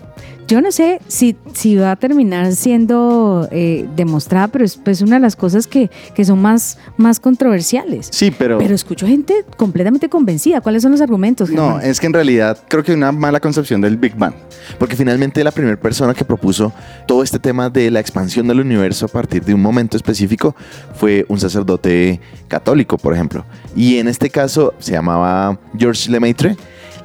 Yo 0.48 0.60
no 0.60 0.70
sé 0.70 1.00
si, 1.08 1.36
si 1.54 1.74
va 1.74 1.90
a 1.90 1.96
terminar 1.96 2.54
siendo 2.54 3.48
eh, 3.50 3.88
demostrada, 3.96 4.46
pero 4.48 4.64
es 4.64 4.76
pues, 4.76 5.02
una 5.02 5.16
de 5.16 5.20
las 5.20 5.34
cosas 5.34 5.66
que, 5.66 5.90
que 6.14 6.24
son 6.24 6.40
más, 6.40 6.78
más 6.96 7.18
controversiales. 7.18 8.08
Sí, 8.12 8.30
pero... 8.30 8.58
Pero 8.58 8.74
escucho 8.74 9.06
gente 9.08 9.34
completamente 9.56 10.08
convencida. 10.08 10.60
¿Cuáles 10.60 10.82
son 10.82 10.92
los 10.92 11.00
argumentos? 11.00 11.50
No, 11.50 11.80
es 11.80 11.98
que 11.98 12.06
en 12.06 12.12
realidad 12.12 12.58
creo 12.68 12.84
que 12.84 12.92
hay 12.92 12.96
una 12.96 13.10
mala 13.10 13.40
concepción 13.40 13.80
del 13.80 13.96
Big 13.96 14.14
Bang. 14.16 14.34
Porque 14.78 14.94
finalmente 14.94 15.42
la 15.42 15.50
primera 15.50 15.76
persona 15.76 16.14
que 16.14 16.24
propuso 16.24 16.72
todo 17.06 17.24
este 17.24 17.40
tema 17.40 17.68
de 17.68 17.90
la 17.90 17.98
expansión 17.98 18.46
del 18.46 18.60
universo 18.60 19.06
a 19.06 19.08
partir 19.08 19.44
de 19.44 19.52
un 19.52 19.62
momento 19.62 19.96
específico 19.96 20.54
fue 20.94 21.26
un 21.28 21.40
sacerdote 21.40 22.20
católico, 22.46 22.98
por 22.98 23.14
ejemplo. 23.14 23.44
Y 23.74 23.98
en 23.98 24.06
este 24.06 24.30
caso 24.30 24.74
se 24.78 24.92
llamaba 24.92 25.58
Georges 25.76 26.08
Lemaitre. 26.08 26.56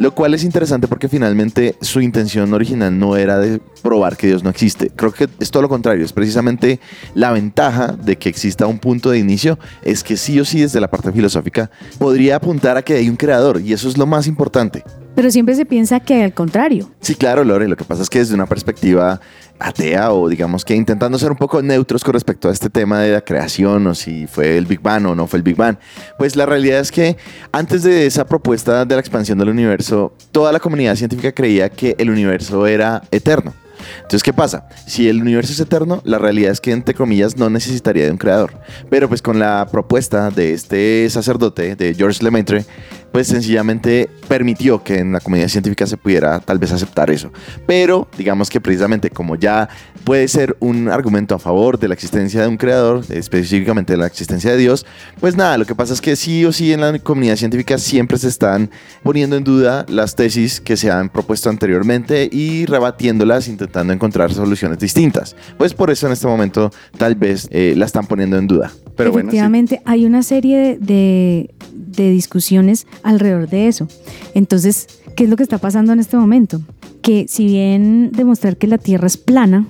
Lo 0.02 0.16
cual 0.16 0.34
es 0.34 0.44
interesante 0.44 0.88
porque 0.88 1.10
finalmente 1.10 1.76
su 1.80 2.02
intención 2.02 2.52
original 2.56 2.98
no 2.98 3.18
era 3.18 3.38
de 3.38 3.62
probar 3.82 4.18
que 4.18 4.28
Dios 4.28 4.44
no 4.44 4.50
existe. 4.50 4.92
Creo 4.96 5.12
que 5.12 5.28
es 5.40 5.52
todo 5.52 5.64
lo 5.64 5.70
contrario. 5.70 6.06
Es 6.06 6.14
precisamente 6.14 6.80
la 7.14 7.32
ventaja 7.32 7.88
de 7.88 8.18
que 8.18 8.30
exista 8.30 8.68
un 8.68 8.80
punto 8.80 9.10
de 9.10 9.20
inicio. 9.20 9.60
Es 9.84 10.04
que 10.04 10.18
sí 10.18 10.40
o 10.40 10.46
sí 10.46 10.62
desde 10.62 10.80
la 10.80 10.90
parte 10.90 11.12
filosófica 11.12 11.70
podría 11.98 12.38
apuntar 12.38 12.78
a 12.78 12.82
que 12.82 12.94
hay 12.94 13.10
un 13.10 13.16
creador. 13.16 13.62
Y 13.62 13.74
eso 13.74 13.90
es 13.90 13.98
lo 13.98 14.06
más 14.06 14.28
importante. 14.28 14.84
Pero 15.16 15.30
siempre 15.30 15.56
se 15.56 15.66
piensa 15.66 16.00
que 16.00 16.24
al 16.24 16.34
contrario. 16.34 16.90
Sí, 17.02 17.16
claro, 17.16 17.44
Lore. 17.44 17.68
Lo 17.68 17.76
que 17.76 17.84
pasa 17.84 18.02
es 18.02 18.10
que 18.10 18.20
desde 18.20 18.34
una 18.34 18.46
perspectiva 18.46 19.20
atea 19.62 20.12
o 20.12 20.28
digamos 20.28 20.66
que 20.66 20.76
intentando 20.76 21.20
ser 21.20 21.32
un 21.32 21.38
poco 21.38 21.62
neutros 21.62 22.04
con 22.04 22.14
respecto 22.14 22.50
a 22.50 22.52
este 22.52 22.70
tema 22.70 23.00
de 23.00 23.12
la 23.12 23.22
creación 23.22 23.86
o 23.88 23.94
si 23.94 24.26
fue 24.26 24.58
el 24.58 24.66
Big 24.66 24.82
Bang 24.82 25.06
o 25.06 25.16
no 25.16 25.28
fue 25.28 25.38
el 25.38 25.44
Big 25.44 25.56
Bang, 25.56 25.78
pues 26.18 26.36
la 26.36 26.46
realidad 26.46 26.80
es 26.80 26.92
que 26.92 27.18
antes 27.52 27.84
de 27.84 28.06
esa 28.06 28.26
propuesta 28.26 28.86
de 28.86 28.96
la 28.96 29.02
expansión 29.02 29.38
del 29.38 29.50
universo, 29.50 30.14
toda 30.32 30.52
la 30.52 30.60
comunidad 30.60 30.96
científica 30.96 31.32
creía 31.32 31.70
que 31.70 31.96
el 32.00 32.10
universo 32.10 32.66
era 32.66 33.04
eterno. 33.12 33.54
Entonces, 33.98 34.24
¿qué 34.24 34.34
pasa? 34.34 34.68
Si 34.86 35.08
el 35.08 35.22
universo 35.22 35.54
es 35.54 35.60
eterno, 35.60 36.02
la 36.04 36.18
realidad 36.18 36.52
es 36.52 36.62
que, 36.62 36.72
entre 36.72 36.94
comillas, 36.94 37.38
no 37.38 37.50
necesitaría 37.50 38.06
de 38.06 38.12
un 38.12 38.18
creador. 38.18 38.54
Pero 38.90 39.08
pues 39.08 39.22
con 39.22 39.40
la 39.40 39.68
propuesta 39.72 40.30
de 40.30 40.54
este 40.54 41.10
sacerdote, 41.10 41.76
de 41.76 41.94
George 41.94 42.24
Lemaitre, 42.24 42.66
pues 43.12 43.28
sencillamente 43.28 44.10
permitió 44.28 44.84
que 44.84 45.00
en 45.00 45.12
la 45.12 45.20
comunidad 45.20 45.48
científica 45.50 45.86
se 45.86 45.98
pudiera 45.98 46.40
tal 46.40 46.60
vez 46.60 46.72
aceptar 46.72 47.10
eso. 47.10 47.32
Pero 47.68 48.08
digamos 48.18 48.50
que 48.50 48.62
precisamente 48.62 49.10
como 49.10 49.36
ya 49.36 49.70
puede 50.04 50.28
ser 50.28 50.56
un 50.60 50.90
argumento 50.90 51.36
a 51.36 51.40
favor 51.40 51.78
de 51.78 51.88
la 51.88 51.94
existencia 51.94 52.42
de 52.42 52.48
un 52.48 52.58
creador, 52.58 53.04
específicamente 53.10 53.94
de 53.94 53.98
la 53.98 54.08
existencia 54.08 54.52
de 54.52 54.58
Dios, 54.58 54.86
pues 55.20 55.36
nada, 55.36 55.58
lo 55.58 55.66
que 55.66 55.76
pasa 55.76 55.94
es 55.94 56.02
que 56.02 56.16
sí 56.16 56.46
o 56.46 56.52
sí 56.52 56.74
en 56.74 56.82
la 56.82 56.98
comunidad 57.00 57.36
científica 57.36 57.78
siempre 57.78 58.18
se 58.18 58.28
están 58.28 58.70
poniendo 59.04 59.36
en 59.36 59.44
duda 59.44 59.86
las 59.90 60.16
tesis 60.16 60.62
que 60.62 60.78
se 60.78 60.90
han 60.92 61.10
propuesto 61.10 61.50
anteriormente 61.50 62.30
y 62.32 62.66
rebatiéndolas, 62.66 63.48
intentando 63.48 63.94
encontrar 63.94 64.34
soluciones 64.34 64.80
distintas. 64.80 65.36
Pues 65.58 65.74
por 65.74 65.92
eso 65.92 66.08
en 66.08 66.14
este 66.14 66.28
momento 66.28 66.72
tal 66.98 67.16
vez 67.16 67.48
eh, 67.52 67.74
la 67.76 67.86
están 67.86 68.08
poniendo 68.08 68.38
en 68.38 68.48
duda. 68.48 68.72
Pero 69.02 69.12
bueno, 69.12 69.30
sí. 69.32 69.38
Efectivamente, 69.38 69.82
hay 69.86 70.06
una 70.06 70.24
serie 70.24 70.58
de, 70.58 70.78
de- 70.80 71.54
de 71.74 72.10
discusiones 72.12 72.88
alrededor 73.04 73.50
de 73.50 73.68
eso. 73.68 73.88
Entonces, 74.34 74.88
¿qué 75.16 75.26
es 75.26 75.30
lo 75.30 75.36
que 75.36 75.44
está 75.44 75.58
pasando 75.58 75.92
en 75.94 76.00
este 76.00 76.16
momento? 76.18 76.62
Que 77.02 77.26
si 77.28 77.46
bien 77.46 78.12
demostrar 78.14 78.58
que 78.58 78.68
la 78.68 78.78
Tierra 78.78 79.08
es 79.08 79.18
plana 79.18 79.66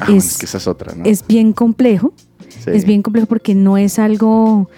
Ah, 0.00 0.06
es, 0.10 0.32
es 0.32 0.38
que 0.38 0.46
esa 0.46 0.58
es 0.58 0.66
otra, 0.66 0.94
¿no? 0.94 1.04
es 1.04 1.26
bien 1.26 1.52
complejo, 1.52 2.12
Sí. 2.48 2.70
es 2.72 2.84
bien 2.84 3.02
complejo 3.02 3.26
porque 3.26 3.54
no 3.54 3.76
es 3.78 3.98
algo, 3.98 4.68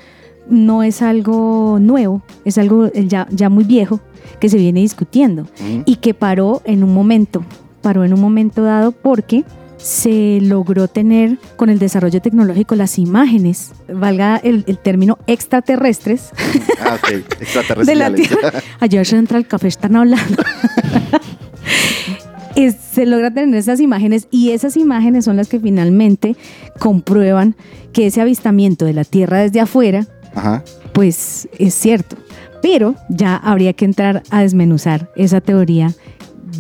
no 0.49 0.83
es 0.83 1.03
algo 1.03 1.79
nuevo, 1.81 2.23
es 2.45 2.59
algo 2.59 2.91
ya, 2.93 3.27
ya 3.31 3.49
muy 3.49 3.65
viejo 3.65 4.01
que 4.41 4.49
se 4.49 4.57
viene 4.57 4.81
discutiendo 4.81 5.45
Mm. 5.61 5.81
y 5.87 5.97
que 5.97 6.15
paró 6.15 6.63
en 6.65 6.83
un 6.85 6.93
momento, 6.95 7.45
paró 7.83 8.05
en 8.05 8.13
un 8.15 8.21
momento 8.21 8.63
dado 8.63 8.93
porque 8.93 9.45
se 9.85 10.39
logró 10.41 10.89
tener 10.89 11.37
con 11.57 11.69
el 11.69 11.79
desarrollo 11.79 12.23
tecnológico 12.23 12.75
las 12.75 12.99
imágenes, 12.99 13.73
valga 13.93 14.39
el, 14.39 14.65
el 14.67 14.79
término 14.79 15.19
extraterrestres, 15.27 16.31
Ah, 16.81 16.97
ok. 16.97 17.77
de 17.85 17.95
la. 17.95 18.15
Tierra. 18.15 18.53
Ayer 18.81 19.05
se 19.05 19.17
entra 19.17 19.37
al 19.37 19.47
café, 19.47 19.69
están 19.69 19.95
hablando. 19.97 20.43
Es- 22.57 22.77
se 22.93 23.05
logra 23.05 23.33
tener 23.33 23.55
esas 23.59 23.81
imágenes 23.81 24.29
y 24.31 24.51
esas 24.53 24.77
imágenes 24.77 25.25
son 25.25 25.37
las 25.37 25.49
que 25.49 25.59
finalmente 25.59 26.37
comprueban 26.79 27.57
que 27.93 28.07
ese 28.07 28.21
avistamiento 28.21 28.85
de 28.85 28.93
la 28.93 29.03
Tierra 29.05 29.39
desde 29.41 29.59
afuera, 29.61 30.07
Ajá. 30.37 30.63
pues 30.93 31.49
es 31.59 31.75
cierto. 31.75 32.17
Pero 32.63 32.95
ya 33.09 33.37
habría 33.37 33.73
que 33.73 33.85
entrar 33.85 34.23
a 34.31 34.41
desmenuzar 34.43 35.11
esa 35.17 35.41
teoría 35.41 35.93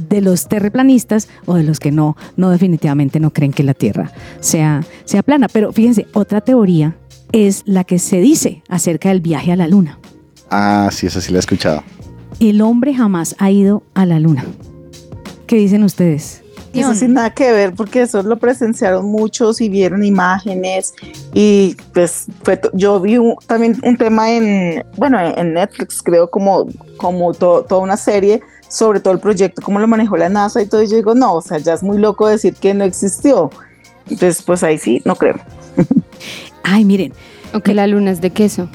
de 0.08 0.20
los 0.20 0.48
terraplanistas 0.48 1.28
o 1.46 1.54
de 1.54 1.62
los 1.62 1.80
que 1.80 1.90
no, 1.92 2.16
no 2.36 2.50
definitivamente 2.50 3.20
no 3.20 3.30
creen 3.32 3.52
que 3.52 3.62
la 3.62 3.74
Tierra 3.74 4.12
sea, 4.40 4.82
sea 5.04 5.22
plana. 5.22 5.48
Pero 5.48 5.72
fíjense, 5.72 6.06
otra 6.12 6.40
teoría 6.40 6.96
es 7.32 7.62
la 7.66 7.84
que 7.84 7.98
se 7.98 8.18
dice 8.20 8.62
acerca 8.68 9.08
del 9.08 9.20
viaje 9.20 9.52
a 9.52 9.56
la 9.56 9.66
Luna. 9.68 9.98
Ah, 10.50 10.88
sí, 10.92 11.06
esa 11.06 11.20
sí 11.20 11.32
la 11.32 11.38
he 11.38 11.40
escuchado. 11.40 11.82
El 12.40 12.60
hombre 12.60 12.94
jamás 12.94 13.34
ha 13.38 13.50
ido 13.50 13.82
a 13.94 14.06
la 14.06 14.18
luna. 14.20 14.44
¿Qué 15.46 15.56
dicen 15.56 15.84
ustedes? 15.84 16.42
Eso 16.72 16.92
sin 16.94 17.12
nada 17.14 17.30
que 17.30 17.52
ver, 17.52 17.72
porque 17.72 18.02
eso 18.02 18.20
lo 18.24 18.36
presenciaron 18.36 19.06
muchos 19.06 19.60
y 19.60 19.68
vieron 19.68 20.04
imágenes. 20.04 20.92
Y 21.32 21.76
pues 21.92 22.26
fue 22.42 22.60
yo 22.72 22.98
vi 23.00 23.16
un- 23.18 23.36
también 23.46 23.78
un 23.84 23.96
tema 23.96 24.32
en, 24.32 24.84
bueno, 24.96 25.16
en 25.20 25.54
Netflix, 25.54 26.02
creo, 26.02 26.28
como, 26.28 26.66
como 26.96 27.32
to- 27.32 27.64
toda 27.68 27.80
una 27.80 27.96
serie 27.96 28.40
sobre 28.74 28.98
todo 29.00 29.14
el 29.14 29.20
proyecto, 29.20 29.62
cómo 29.62 29.78
lo 29.78 29.86
manejó 29.86 30.16
la 30.16 30.28
NASA 30.28 30.60
y 30.60 30.66
todo. 30.66 30.82
Y 30.82 30.88
yo 30.88 30.96
digo, 30.96 31.14
no, 31.14 31.34
o 31.34 31.40
sea, 31.40 31.58
ya 31.58 31.74
es 31.74 31.82
muy 31.84 31.98
loco 31.98 32.26
decir 32.26 32.54
que 32.54 32.74
no 32.74 32.82
existió. 32.84 33.50
Entonces, 34.10 34.42
pues 34.42 34.62
ahí 34.64 34.78
sí, 34.78 35.00
no 35.04 35.14
creo. 35.14 35.36
Ay, 36.64 36.84
miren, 36.84 37.12
Aunque 37.52 37.72
la 37.72 37.86
luna 37.86 38.10
es 38.10 38.20
de 38.20 38.30
queso. 38.30 38.68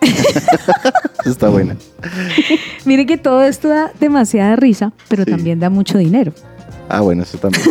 Está 1.26 1.48
buena. 1.50 1.76
miren 2.84 3.06
que 3.06 3.18
todo 3.18 3.42
esto 3.42 3.68
da 3.68 3.92
demasiada 4.00 4.56
risa, 4.56 4.92
pero 5.08 5.24
Sí. 5.24 5.30
también 5.30 5.60
da 5.60 5.70
mucho 5.70 5.98
dinero. 5.98 6.32
Ah, 6.88 7.00
bueno, 7.00 7.22
eso 7.22 7.38
también. 7.38 7.64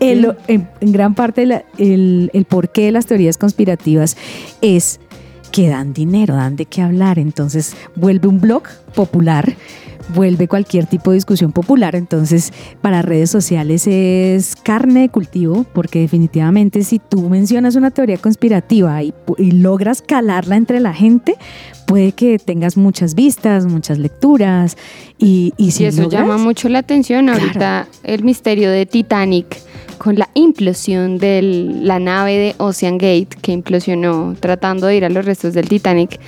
El- 0.00 0.36
en, 0.46 0.68
en 0.80 0.92
gran 0.92 1.14
parte 1.14 1.44
la- 1.46 1.64
el, 1.78 2.30
el 2.32 2.44
porqué 2.44 2.84
de 2.86 2.92
las 2.92 3.06
teorías 3.06 3.36
conspirativas 3.38 4.16
es 4.62 5.00
que 5.52 5.68
dan 5.68 5.92
dinero, 5.92 6.34
dan 6.34 6.56
de 6.56 6.66
qué 6.66 6.82
hablar. 6.82 7.18
Entonces 7.18 7.74
vuelve 7.94 8.28
un 8.28 8.40
blog 8.40 8.64
popular, 8.94 9.54
vuelve 10.14 10.48
cualquier 10.48 10.86
tipo 10.86 11.10
de 11.10 11.16
discusión 11.16 11.52
popular. 11.52 11.96
Entonces 11.96 12.52
para 12.80 13.02
redes 13.02 13.30
sociales 13.30 13.86
es 13.86 14.56
carne 14.56 15.00
de 15.00 15.08
cultivo, 15.08 15.64
porque 15.72 16.00
definitivamente 16.00 16.82
si 16.82 16.98
tú 16.98 17.28
mencionas 17.28 17.76
una 17.76 17.90
teoría 17.90 18.18
conspirativa 18.18 19.02
y, 19.02 19.12
logras 19.38 20.02
calarla 20.02 20.56
entre 20.56 20.80
la 20.80 20.94
gente, 20.94 21.36
puede 21.86 22.12
que 22.12 22.38
tengas 22.38 22.76
muchas 22.76 23.14
vistas, 23.14 23.66
muchas 23.66 23.98
lecturas. 23.98 24.76
Y, 25.18 25.52
y 25.56 25.70
si 25.72 25.84
y 25.84 25.86
eso 25.86 26.02
logras- 26.02 26.20
llama 26.22 26.38
mucho 26.38 26.68
la 26.68 26.78
atención. 26.80 27.26
Claro. 27.26 27.40
Ahorita 27.42 27.88
el 28.04 28.22
misterio 28.24 28.70
de 28.70 28.86
Titanic 28.86 29.58
con 29.98 30.16
la 30.16 30.28
implosión 30.34 31.18
de 31.18 31.40
la 31.42 31.98
nave 31.98 32.32
de 32.32 32.54
Ocean 32.58 32.98
Gate 32.98 33.28
que 33.40 33.52
implosionó 33.52 34.34
tratando 34.38 34.86
de 34.86 34.96
ir 34.96 35.04
a 35.04 35.08
los 35.08 35.24
restos 35.24 35.54
del 35.54 35.68
Titanic. 35.68 36.20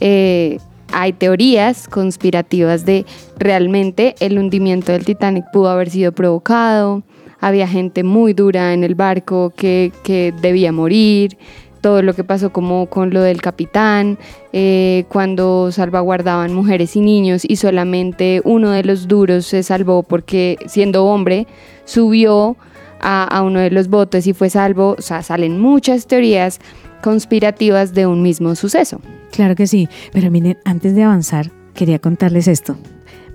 eh, 0.00 0.58
hay 0.94 1.12
teorías 1.12 1.88
conspirativas 1.88 2.86
de 2.86 3.04
realmente 3.36 4.14
el 4.20 4.38
hundimiento 4.38 4.92
del 4.92 5.04
Titanic 5.04 5.44
pudo 5.52 5.68
haber 5.68 5.90
sido 5.90 6.12
provocado. 6.12 7.02
Había 7.40 7.66
gente 7.66 8.04
muy 8.04 8.32
dura 8.32 8.72
en 8.72 8.84
el 8.84 8.94
barco 8.94 9.52
que, 9.56 9.92
que 10.04 10.32
debía 10.40 10.72
morir 10.72 11.36
todo 11.80 12.00
lo 12.00 12.14
que 12.14 12.24
pasó 12.24 12.50
como 12.50 12.86
con 12.86 13.12
lo 13.12 13.20
del 13.20 13.42
capitán, 13.42 14.16
eh, 14.54 15.04
cuando 15.10 15.70
salvaguardaban 15.70 16.54
mujeres 16.54 16.96
y 16.96 17.02
niños 17.02 17.44
y 17.46 17.56
solamente 17.56 18.40
uno 18.44 18.70
de 18.70 18.84
los 18.84 19.06
duros 19.06 19.44
se 19.44 19.62
salvó 19.62 20.02
porque 20.02 20.56
siendo 20.64 21.04
hombre 21.04 21.46
subió 21.84 22.56
a, 23.00 23.24
a 23.24 23.42
uno 23.42 23.60
de 23.60 23.70
los 23.70 23.88
botes 23.88 24.26
y 24.26 24.32
fue 24.32 24.48
salvo. 24.48 24.94
O 24.96 25.02
sea, 25.02 25.22
salen 25.22 25.60
muchas 25.60 26.06
teorías 26.06 26.58
conspirativas 27.04 27.92
de 27.92 28.06
un 28.06 28.22
mismo 28.22 28.54
suceso. 28.54 28.98
Claro 29.30 29.54
que 29.54 29.66
sí, 29.66 29.90
pero 30.10 30.30
miren, 30.30 30.56
antes 30.64 30.94
de 30.94 31.02
avanzar, 31.02 31.50
quería 31.74 31.98
contarles 31.98 32.48
esto. 32.48 32.78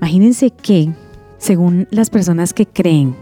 Imagínense 0.02 0.50
que, 0.50 0.92
según 1.38 1.88
las 1.92 2.10
personas 2.10 2.54
que 2.56 2.66
creen 2.66 3.16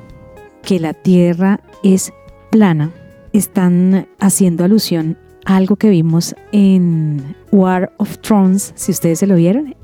que 0.63 0.79
la 0.79 0.93
Tierra 0.93 1.59
es 1.83 2.13
plana, 2.49 2.91
están 3.33 4.07
haciendo 4.19 4.63
alusión 4.63 5.17
a 5.43 5.57
algo 5.57 5.75
que 5.75 5.89
vimos 5.89 6.33
en 6.53 7.35
War 7.51 7.91
of 7.97 8.17
Thrones, 8.19 8.71
si 8.75 8.93
ustedes 8.93 9.19
se 9.19 9.27
lo 9.27 9.35
vieron. 9.35 9.75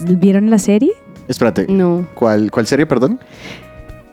¿Vieron 0.00 0.48
la 0.48 0.58
serie? 0.58 0.92
Espérate, 1.28 1.66
No. 1.68 2.08
¿cuál, 2.14 2.50
¿cuál 2.50 2.66
serie, 2.66 2.86
perdón? 2.86 3.20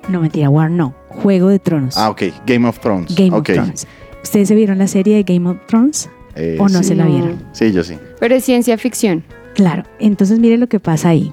No, 0.09 0.19
mentira, 0.19 0.49
War 0.49 0.69
no. 0.69 0.93
Juego 1.07 1.47
de 1.47 1.59
Tronos. 1.59 1.97
Ah, 1.97 2.09
ok. 2.09 2.23
Game 2.45 2.67
of 2.67 2.79
Thrones. 2.79 3.15
Game 3.15 3.33
of 3.33 3.43
Thrones. 3.43 3.87
¿Ustedes 4.25 4.47
se 4.47 4.55
vieron 4.55 4.79
la 4.79 4.87
serie 4.87 5.17
de 5.17 5.23
Game 5.23 5.47
of 5.47 5.57
Thrones? 5.67 6.09
Eh, 6.35 6.57
¿O 6.59 6.67
no 6.67 6.79
sí. 6.79 6.85
se 6.85 6.95
la 6.95 7.05
vieron? 7.05 7.37
Sí, 7.51 7.71
yo 7.71 7.83
sí. 7.83 7.93
Pero 8.19 8.33
es 8.33 8.43
ciencia 8.43 8.75
ficción. 8.75 9.23
Claro, 9.53 9.83
entonces 9.99 10.39
mire 10.39 10.57
lo 10.57 10.65
que 10.65 10.79
pasa 10.79 11.09
ahí. 11.09 11.31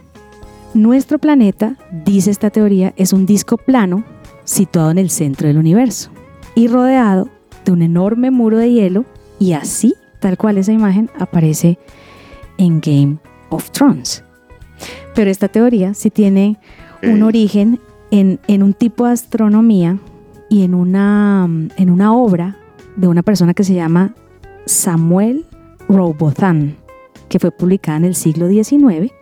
Nuestro 0.75 1.19
planeta, 1.19 1.77
dice 2.05 2.31
esta 2.31 2.51
teoría, 2.51 2.93
es 2.99 3.15
un 3.15 3.25
disco 3.25 3.57
plano 3.57 4.05
situado 4.45 4.91
en 4.91 4.99
el 4.99 5.09
centro 5.09 5.49
del 5.49 5.57
universo 5.57 6.11
y 6.55 6.69
rodeado 6.69 7.31
de 7.65 7.73
un 7.73 7.81
enorme 7.81 8.31
muro 8.31 8.59
de 8.59 8.71
hielo 8.71 9.07
y 9.39 9.55
así, 9.55 9.95
tal 10.21 10.37
cual 10.37 10.59
esa 10.59 10.73
imagen, 10.73 11.09
aparece 11.19 11.79
en 12.59 12.83
Game 12.83 13.17
of 13.49 13.71
Thrones. 13.71 14.23
Pero 15.15 15.31
esta 15.31 15.49
teoría 15.49 15.95
sí 15.95 16.11
tiene 16.11 16.59
un 17.03 17.23
origen 17.23 17.81
en, 18.11 18.39
en 18.49 18.63
un 18.63 18.75
tipo 18.75 19.07
de 19.07 19.13
astronomía 19.15 19.99
y 20.51 20.63
en 20.63 20.75
una, 20.75 21.49
en 21.79 21.89
una 21.89 22.15
obra 22.15 22.59
de 22.97 23.09
una 23.09 23.23
persona 23.23 23.55
que 23.55 23.65
se 23.65 23.75
llama 23.75 24.15
Samuel 24.67 25.47
Robotham, 25.89 26.77
que 27.29 27.39
fue 27.39 27.51
publicada 27.51 27.99
en 27.99 28.05
el 28.05 28.15
siglo 28.15 28.49
XIX 28.49 29.13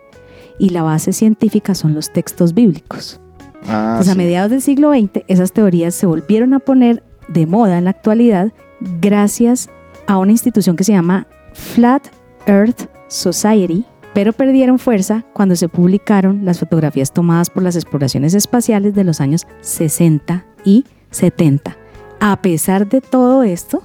y 0.59 0.69
la 0.69 0.83
base 0.83 1.13
científica 1.13 1.75
son 1.75 1.93
los 1.93 2.11
textos 2.11 2.53
bíblicos. 2.53 3.19
Ah, 3.67 3.95
Pues 3.97 4.09
a 4.09 4.15
mediados 4.15 4.51
del 4.51 4.61
siglo 4.61 4.91
XX 4.91 5.23
esas 5.27 5.53
teorías 5.53 5.95
se 5.95 6.05
volvieron 6.05 6.53
a 6.53 6.59
poner 6.59 7.03
de 7.27 7.45
moda 7.45 7.77
en 7.77 7.85
la 7.85 7.91
actualidad 7.91 8.51
gracias 8.99 9.69
a 10.07 10.17
una 10.17 10.31
institución 10.31 10.75
que 10.75 10.83
se 10.83 10.93
llama 10.93 11.27
Flat 11.53 12.07
Earth 12.45 12.89
Society, 13.07 13.85
pero 14.13 14.33
perdieron 14.33 14.79
fuerza 14.79 15.23
cuando 15.33 15.55
se 15.55 15.69
publicaron 15.69 16.43
las 16.43 16.59
fotografías 16.59 17.13
tomadas 17.13 17.49
por 17.49 17.63
las 17.63 17.75
exploraciones 17.75 18.33
espaciales 18.33 18.93
de 18.93 19.03
los 19.03 19.21
años 19.21 19.47
60 19.61 20.45
y 20.65 20.85
70. 21.11 21.80
A 22.21 22.41
pesar 22.41 22.87
de 22.87 23.01
todo 23.01 23.41
esto, 23.41 23.83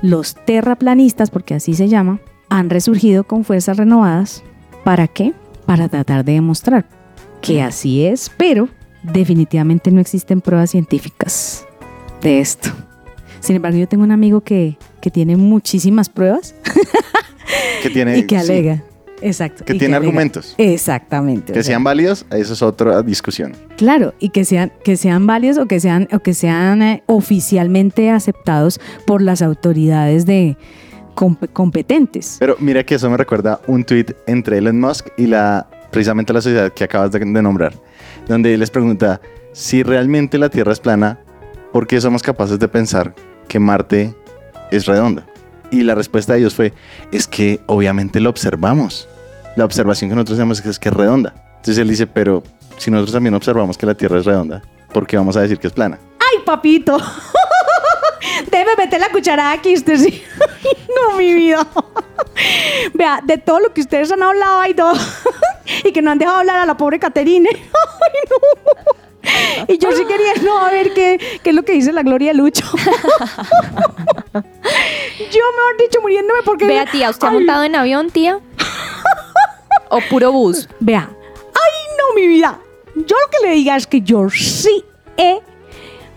los 0.00 0.34
terraplanistas, 0.34 1.30
porque 1.30 1.54
así 1.54 1.74
se 1.74 1.88
llama, 1.88 2.20
han 2.48 2.68
resurgido 2.70 3.24
con 3.24 3.44
fuerzas 3.44 3.76
renovadas. 3.76 4.42
¿Para 4.84 5.06
qué? 5.06 5.32
Para 5.64 5.88
tratar 5.88 6.24
de 6.24 6.32
demostrar 6.32 6.86
que 7.40 7.62
así 7.62 8.04
es, 8.04 8.30
pero 8.36 8.68
definitivamente 9.02 9.92
no 9.92 10.00
existen 10.00 10.40
pruebas 10.40 10.70
científicas 10.70 11.64
de 12.20 12.40
esto. 12.40 12.70
Sin 13.40 13.56
embargo, 13.56 13.78
yo 13.78 13.88
tengo 13.88 14.04
un 14.04 14.12
amigo 14.12 14.40
que, 14.40 14.76
que 15.00 15.10
tiene 15.10 15.36
muchísimas 15.36 16.08
pruebas 16.08 16.54
Que 17.82 17.90
tiene, 17.90 18.18
y 18.18 18.26
que 18.26 18.38
alega. 18.38 18.82
Exacto. 19.22 19.64
que 19.64 19.74
tiene 19.74 19.96
argumentos. 19.96 20.54
Exactamente. 20.58 21.52
o 21.52 21.54
Que 21.54 21.62
sea, 21.62 21.72
sean 21.72 21.84
válidos, 21.84 22.26
eso 22.30 22.52
es 22.52 22.62
otra 22.62 23.02
discusión. 23.02 23.52
Claro, 23.76 24.14
y 24.18 24.30
que 24.30 24.44
sean, 24.44 24.72
que 24.84 24.96
sean 24.96 25.26
válidos 25.26 25.58
o 25.58 25.66
que 25.66 25.80
sean, 25.80 26.08
o 26.12 26.18
que 26.20 26.34
sean 26.34 26.82
eh, 26.82 27.02
oficialmente 27.06 28.10
aceptados 28.10 28.80
por 29.06 29.22
las 29.22 29.42
autoridades 29.42 30.26
de 30.26 30.56
comp- 31.14 31.48
competentes. 31.52 32.36
Pero 32.40 32.56
mira 32.60 32.84
que 32.84 32.96
eso 32.96 33.08
me 33.10 33.16
recuerda 33.16 33.60
un 33.66 33.84
tweet 33.84 34.06
entre 34.26 34.58
Elon 34.58 34.78
Musk 34.80 35.08
y 35.16 35.26
la 35.26 35.68
precisamente 35.90 36.32
la 36.32 36.40
sociedad 36.40 36.72
que 36.72 36.84
acabas 36.84 37.12
de, 37.12 37.18
de 37.18 37.42
nombrar, 37.42 37.74
donde 38.26 38.56
les 38.56 38.70
pregunta 38.70 39.20
si 39.52 39.82
realmente 39.82 40.38
la 40.38 40.48
Tierra 40.48 40.72
es 40.72 40.80
plana, 40.80 41.18
¿por 41.70 41.86
qué 41.86 42.00
somos 42.00 42.22
capaces 42.22 42.58
de 42.58 42.66
pensar 42.66 43.14
que 43.46 43.58
Marte 43.58 44.14
es 44.70 44.86
redonda? 44.86 45.26
Y 45.70 45.82
la 45.82 45.94
respuesta 45.94 46.32
de 46.32 46.38
ellos 46.40 46.54
fue, 46.54 46.72
es 47.12 47.26
que 47.26 47.60
obviamente 47.66 48.20
lo 48.20 48.30
observamos. 48.30 49.06
La 49.56 49.64
observación 49.64 50.10
que 50.10 50.16
nosotros 50.16 50.38
hacemos 50.38 50.64
es 50.64 50.78
que 50.78 50.88
es 50.88 50.94
redonda. 50.94 51.34
Entonces 51.56 51.78
él 51.78 51.88
dice, 51.88 52.06
pero 52.06 52.42
si 52.78 52.90
nosotros 52.90 53.12
también 53.12 53.34
observamos 53.34 53.76
que 53.76 53.86
la 53.86 53.94
Tierra 53.94 54.18
es 54.18 54.24
redonda, 54.24 54.62
¿por 54.92 55.06
qué 55.06 55.16
vamos 55.16 55.36
a 55.36 55.42
decir 55.42 55.58
que 55.58 55.66
es 55.66 55.72
plana? 55.72 55.98
¡Ay, 56.18 56.42
papito! 56.44 56.98
Debe 58.50 58.76
meter 58.76 59.00
la 59.00 59.10
cucharada 59.10 59.52
aquí, 59.52 59.74
usted 59.74 59.96
sí. 59.98 60.22
no, 61.10 61.16
mi 61.18 61.34
vida. 61.34 61.66
Vea, 62.94 63.20
de 63.22 63.38
todo 63.38 63.60
lo 63.60 63.72
que 63.72 63.82
ustedes 63.82 64.10
han 64.10 64.22
hablado 64.22 64.66
y 64.66 64.74
todo, 64.74 64.94
y 65.84 65.92
que 65.92 66.02
no 66.02 66.10
han 66.10 66.18
dejado 66.18 66.38
hablar 66.38 66.56
a 66.56 66.66
la 66.66 66.76
pobre 66.76 66.98
Caterine. 66.98 67.48
¡Ay, 67.52 67.60
no! 68.30 68.36
Y 69.68 69.78
yo 69.78 69.92
sí 69.92 70.04
quería, 70.04 70.34
no, 70.42 70.58
a 70.58 70.70
ver 70.70 70.92
qué, 70.94 71.20
qué 71.42 71.50
es 71.50 71.56
lo 71.56 71.62
que 71.62 71.72
dice 71.72 71.92
la 71.92 72.02
Gloria 72.02 72.32
Lucho. 72.32 72.64
yo, 72.72 72.80
mejor 74.34 75.76
dicho, 75.78 76.00
muriéndome 76.00 76.40
porque... 76.44 76.66
Vea, 76.66 76.86
tía, 76.86 77.10
¿usted 77.10 77.28
ha 77.28 77.30
montado 77.30 77.62
en 77.64 77.76
avión, 77.76 78.10
tía? 78.10 78.40
¿O 79.92 80.00
puro 80.08 80.32
bus? 80.32 80.68
Vea, 80.80 81.06
ay 81.10 81.96
no, 81.98 82.14
mi 82.16 82.26
vida. 82.26 82.58
Yo 82.94 83.14
lo 83.14 83.30
que 83.30 83.46
le 83.46 83.54
diga 83.54 83.76
es 83.76 83.86
que 83.86 84.00
yo 84.00 84.30
sí 84.30 84.82
he, 85.18 85.38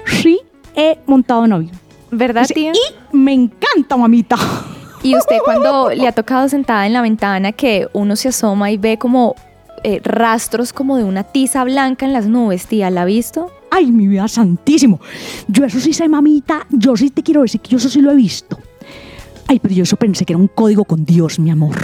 sí 0.06 0.40
he 0.76 0.98
montado 1.06 1.44
avión. 1.44 1.72
¿Verdad, 2.10 2.48
tía? 2.48 2.72
Y 2.72 3.16
me 3.16 3.34
encanta, 3.34 3.98
mamita. 3.98 4.38
Y 5.04 5.14
usted 5.18 5.40
cuando 5.44 5.90
le 5.90 6.08
ha 6.08 6.14
tocado 6.14 6.48
sentada 6.48 6.88
en 6.88 6.94
la 6.94 7.02
ventana 7.02 7.52
que 7.52 7.90
uno 7.92 8.16
se 8.16 8.30
asoma 8.30 8.72
y 8.72 8.78
ve 8.78 8.98
como 8.98 9.36
eh, 9.84 10.00
rastros 10.04 10.72
como 10.72 10.96
de 10.96 11.04
una 11.04 11.24
tiza 11.26 11.66
blanca 11.66 12.06
en 12.06 12.14
las 12.14 12.28
nubes, 12.28 12.68
tía, 12.68 12.90
¿la 12.90 13.02
ha 13.02 13.06
visto? 13.06 13.52
Ay, 13.72 13.92
mi 13.92 14.08
vida 14.08 14.30
santísimo. 14.30 15.02
Yo 15.50 15.66
eso 15.66 15.82
sí 15.82 15.92
sé, 15.92 16.08
mamita. 16.08 16.66
Yo 16.70 16.96
sí 16.96 17.10
te 17.10 17.24
quiero 17.24 17.42
decir 17.42 17.60
que 17.60 17.72
yo 17.72 17.78
eso 17.78 17.90
sí 17.90 18.00
lo 18.00 18.12
he 18.12 18.16
visto. 18.16 18.58
Ay, 19.48 19.60
pero 19.60 19.76
yo 19.76 19.84
eso 19.84 19.98
pensé 19.98 20.24
que 20.24 20.32
era 20.32 20.40
un 20.40 20.48
código 20.48 20.86
con 20.86 21.04
Dios, 21.04 21.40
mi 21.40 21.52
amor. 21.52 21.76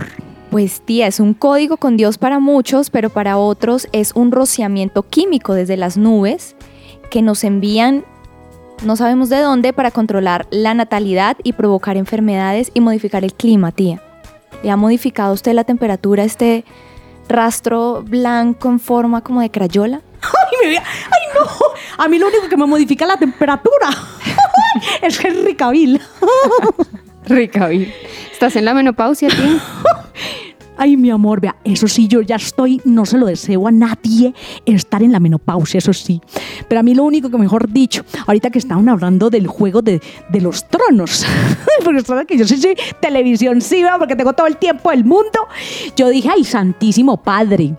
Pues 0.52 0.82
tía, 0.82 1.08
es 1.08 1.22
un 1.22 1.34
código 1.34 1.78
con 1.78 1.96
Dios 1.96 2.18
para 2.18 2.40
muchos, 2.40 2.90
pero 2.90 3.10
para 3.10 3.38
otros 3.38 3.88
es 3.94 4.12
un 4.16 4.34
rociamiento 4.34 5.04
químico 5.04 5.54
desde 5.54 5.78
las 5.78 5.96
nubes 5.96 6.58
que 7.10 7.22
nos 7.22 7.46
envían, 7.46 8.04
no 8.84 8.98
sabemos 8.98 9.30
de 9.30 9.40
dónde, 9.40 9.72
para 9.72 9.92
controlar 9.92 10.48
la 10.52 10.74
natalidad 10.74 11.38
y 11.42 11.54
provocar 11.54 11.96
enfermedades 11.96 12.70
y 12.74 12.82
modificar 12.82 13.24
el 13.24 13.34
clima, 13.34 13.72
tía. 13.72 14.02
¿Le 14.62 14.72
ha 14.72 14.76
modificado 14.76 15.34
usted 15.34 15.54
la 15.54 15.64
temperatura 15.64 16.26
este 16.26 16.66
rastro 17.30 18.04
blanco 18.06 18.68
en 18.68 18.82
forma 18.82 19.22
como 19.22 19.40
de 19.40 19.52
crayola? 19.52 20.02
Ay. 20.22 20.76
Ay, 20.76 21.28
no. 21.34 21.48
A 21.98 22.10
mí 22.10 22.20
lo 22.20 22.28
único 22.28 22.50
que 22.50 22.58
me 22.58 22.66
modifica 22.66 23.06
la 23.06 23.16
temperatura 23.16 23.88
es 25.02 25.24
Henry 25.24 25.56
Cavill. 25.56 26.02
Rica, 27.26 27.68
vi. 27.68 27.92
¿Estás 28.32 28.56
en 28.56 28.66
la 28.66 28.74
menopausia, 28.74 29.30
tía? 29.30 29.62
Ay, 30.78 30.98
mi 30.98 31.12
amor, 31.12 31.42
vea, 31.42 31.56
eso 31.64 31.88
sí, 31.88 32.08
yo 32.08 32.22
ya 32.22 32.38
estoy, 32.38 32.82
no 32.86 33.06
se 33.06 33.20
lo 33.20 33.28
deseo 33.28 33.68
a 33.68 33.72
nadie 33.72 34.34
estar 34.66 35.04
en 35.04 35.12
la 35.12 35.20
menopausia, 35.20 35.78
eso 35.78 35.94
sí. 35.94 36.20
Pero 36.68 36.80
a 36.80 36.84
mí 36.84 36.96
lo 36.96 37.04
único 37.04 37.30
que, 37.30 37.38
mejor 37.38 37.72
dicho, 37.72 38.04
ahorita 38.26 38.50
que 38.50 38.58
estaban 38.58 38.90
hablando 38.90 39.30
del 39.30 39.46
juego 39.46 39.84
de, 39.84 40.02
de 40.30 40.42
los 40.42 40.68
tronos, 40.68 41.24
porque 41.84 42.02
saben 42.02 42.26
que 42.26 42.36
yo 42.36 42.48
sí 42.48 42.58
soy 42.58 42.76
televisión, 43.00 43.62
sí, 43.62 43.84
vea, 43.84 44.00
porque 44.00 44.16
tengo 44.16 44.34
todo 44.34 44.48
el 44.48 44.58
tiempo 44.58 44.90
del 44.90 45.06
mundo, 45.06 45.48
yo 45.96 46.10
dije, 46.10 46.30
ay, 46.34 46.44
santísimo 46.44 47.22
padre. 47.22 47.76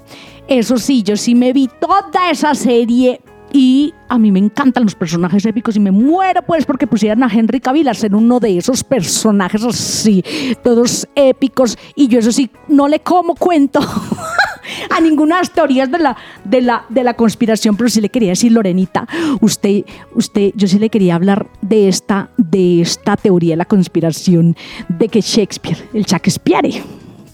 Eso 0.47 0.77
sí, 0.77 1.03
yo 1.03 1.17
sí 1.17 1.35
me 1.35 1.53
vi 1.53 1.69
toda 1.81 2.31
esa 2.31 2.55
serie 2.55 3.21
y 3.53 3.93
a 4.09 4.19
mí 4.19 4.33
me 4.33 4.39
encantan 4.39 4.85
los 4.85 4.95
personajes 4.95 5.45
épicos 5.45 5.77
y 5.77 5.81
me 5.81 5.91
muero 5.91 6.43
pues 6.43 6.65
porque 6.65 6.87
pusieran 6.87 7.23
a 7.23 7.29
Henry 7.33 7.61
Cavill 7.61 7.89
a 7.89 7.95
ser 7.95 8.15
uno 8.15 8.41
de 8.41 8.57
esos 8.59 8.83
personajes 8.83 9.63
así, 9.65 10.25
todos 10.63 11.07
épicos 11.15 11.77
y 11.95 12.09
yo 12.09 12.19
eso 12.19 12.33
sí, 12.33 12.51
no 12.69 12.89
le 12.89 13.01
como 13.01 13.35
cuento 13.35 13.81
a 14.91 15.01
ninguna 15.01 15.37
de 15.37 15.41
las 15.43 15.51
teorías 15.51 15.91
de 15.91 15.99
la, 15.99 16.17
de, 16.45 16.63
la, 16.63 16.85
de 16.89 17.05
la 17.05 17.15
conspiración, 17.15 17.77
pero 17.77 17.91
sí 17.91 18.01
le 18.01 18.09
quería 18.09 18.31
decir, 18.31 18.53
Lorenita, 18.53 19.07
usted, 19.41 19.85
usted, 20.15 20.53
yo 20.55 20.67
sí 20.67 20.79
le 20.79 20.89
quería 20.89 21.15
hablar 21.15 21.49
de 21.61 21.89
esta, 21.89 22.31
de 22.37 22.81
esta 22.81 23.17
teoría 23.17 23.53
de 23.53 23.59
la 23.59 23.65
conspiración 23.65 24.57
de 24.89 25.09
que 25.09 25.21
Shakespeare, 25.21 25.89
el 25.93 26.05
Shakespeare, 26.05 26.83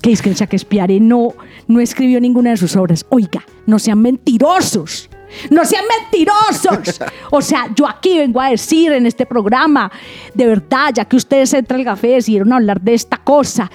que 0.00 0.12
es 0.12 0.22
que 0.22 0.30
el 0.30 0.36
Shakespeare 0.36 1.00
no, 1.00 1.34
no 1.66 1.80
escribió 1.80 2.20
ninguna 2.20 2.50
de 2.50 2.56
sus 2.56 2.76
obras. 2.76 3.04
Oiga, 3.08 3.44
no 3.66 3.78
sean 3.78 4.00
mentirosos. 4.00 5.10
No 5.50 5.64
sean 5.64 5.84
mentirosos. 6.00 7.00
O 7.30 7.42
sea, 7.42 7.68
yo 7.76 7.86
aquí 7.86 8.16
vengo 8.16 8.40
a 8.40 8.48
decir 8.48 8.90
en 8.92 9.04
este 9.04 9.26
programa, 9.26 9.92
de 10.32 10.46
verdad, 10.46 10.92
ya 10.94 11.04
que 11.04 11.16
ustedes 11.16 11.52
entran 11.52 11.80
al 11.80 11.84
café 11.84 12.08
decidieron 12.08 12.52
hablar 12.54 12.80
de 12.80 12.94
esta 12.94 13.18
cosa, 13.18 13.70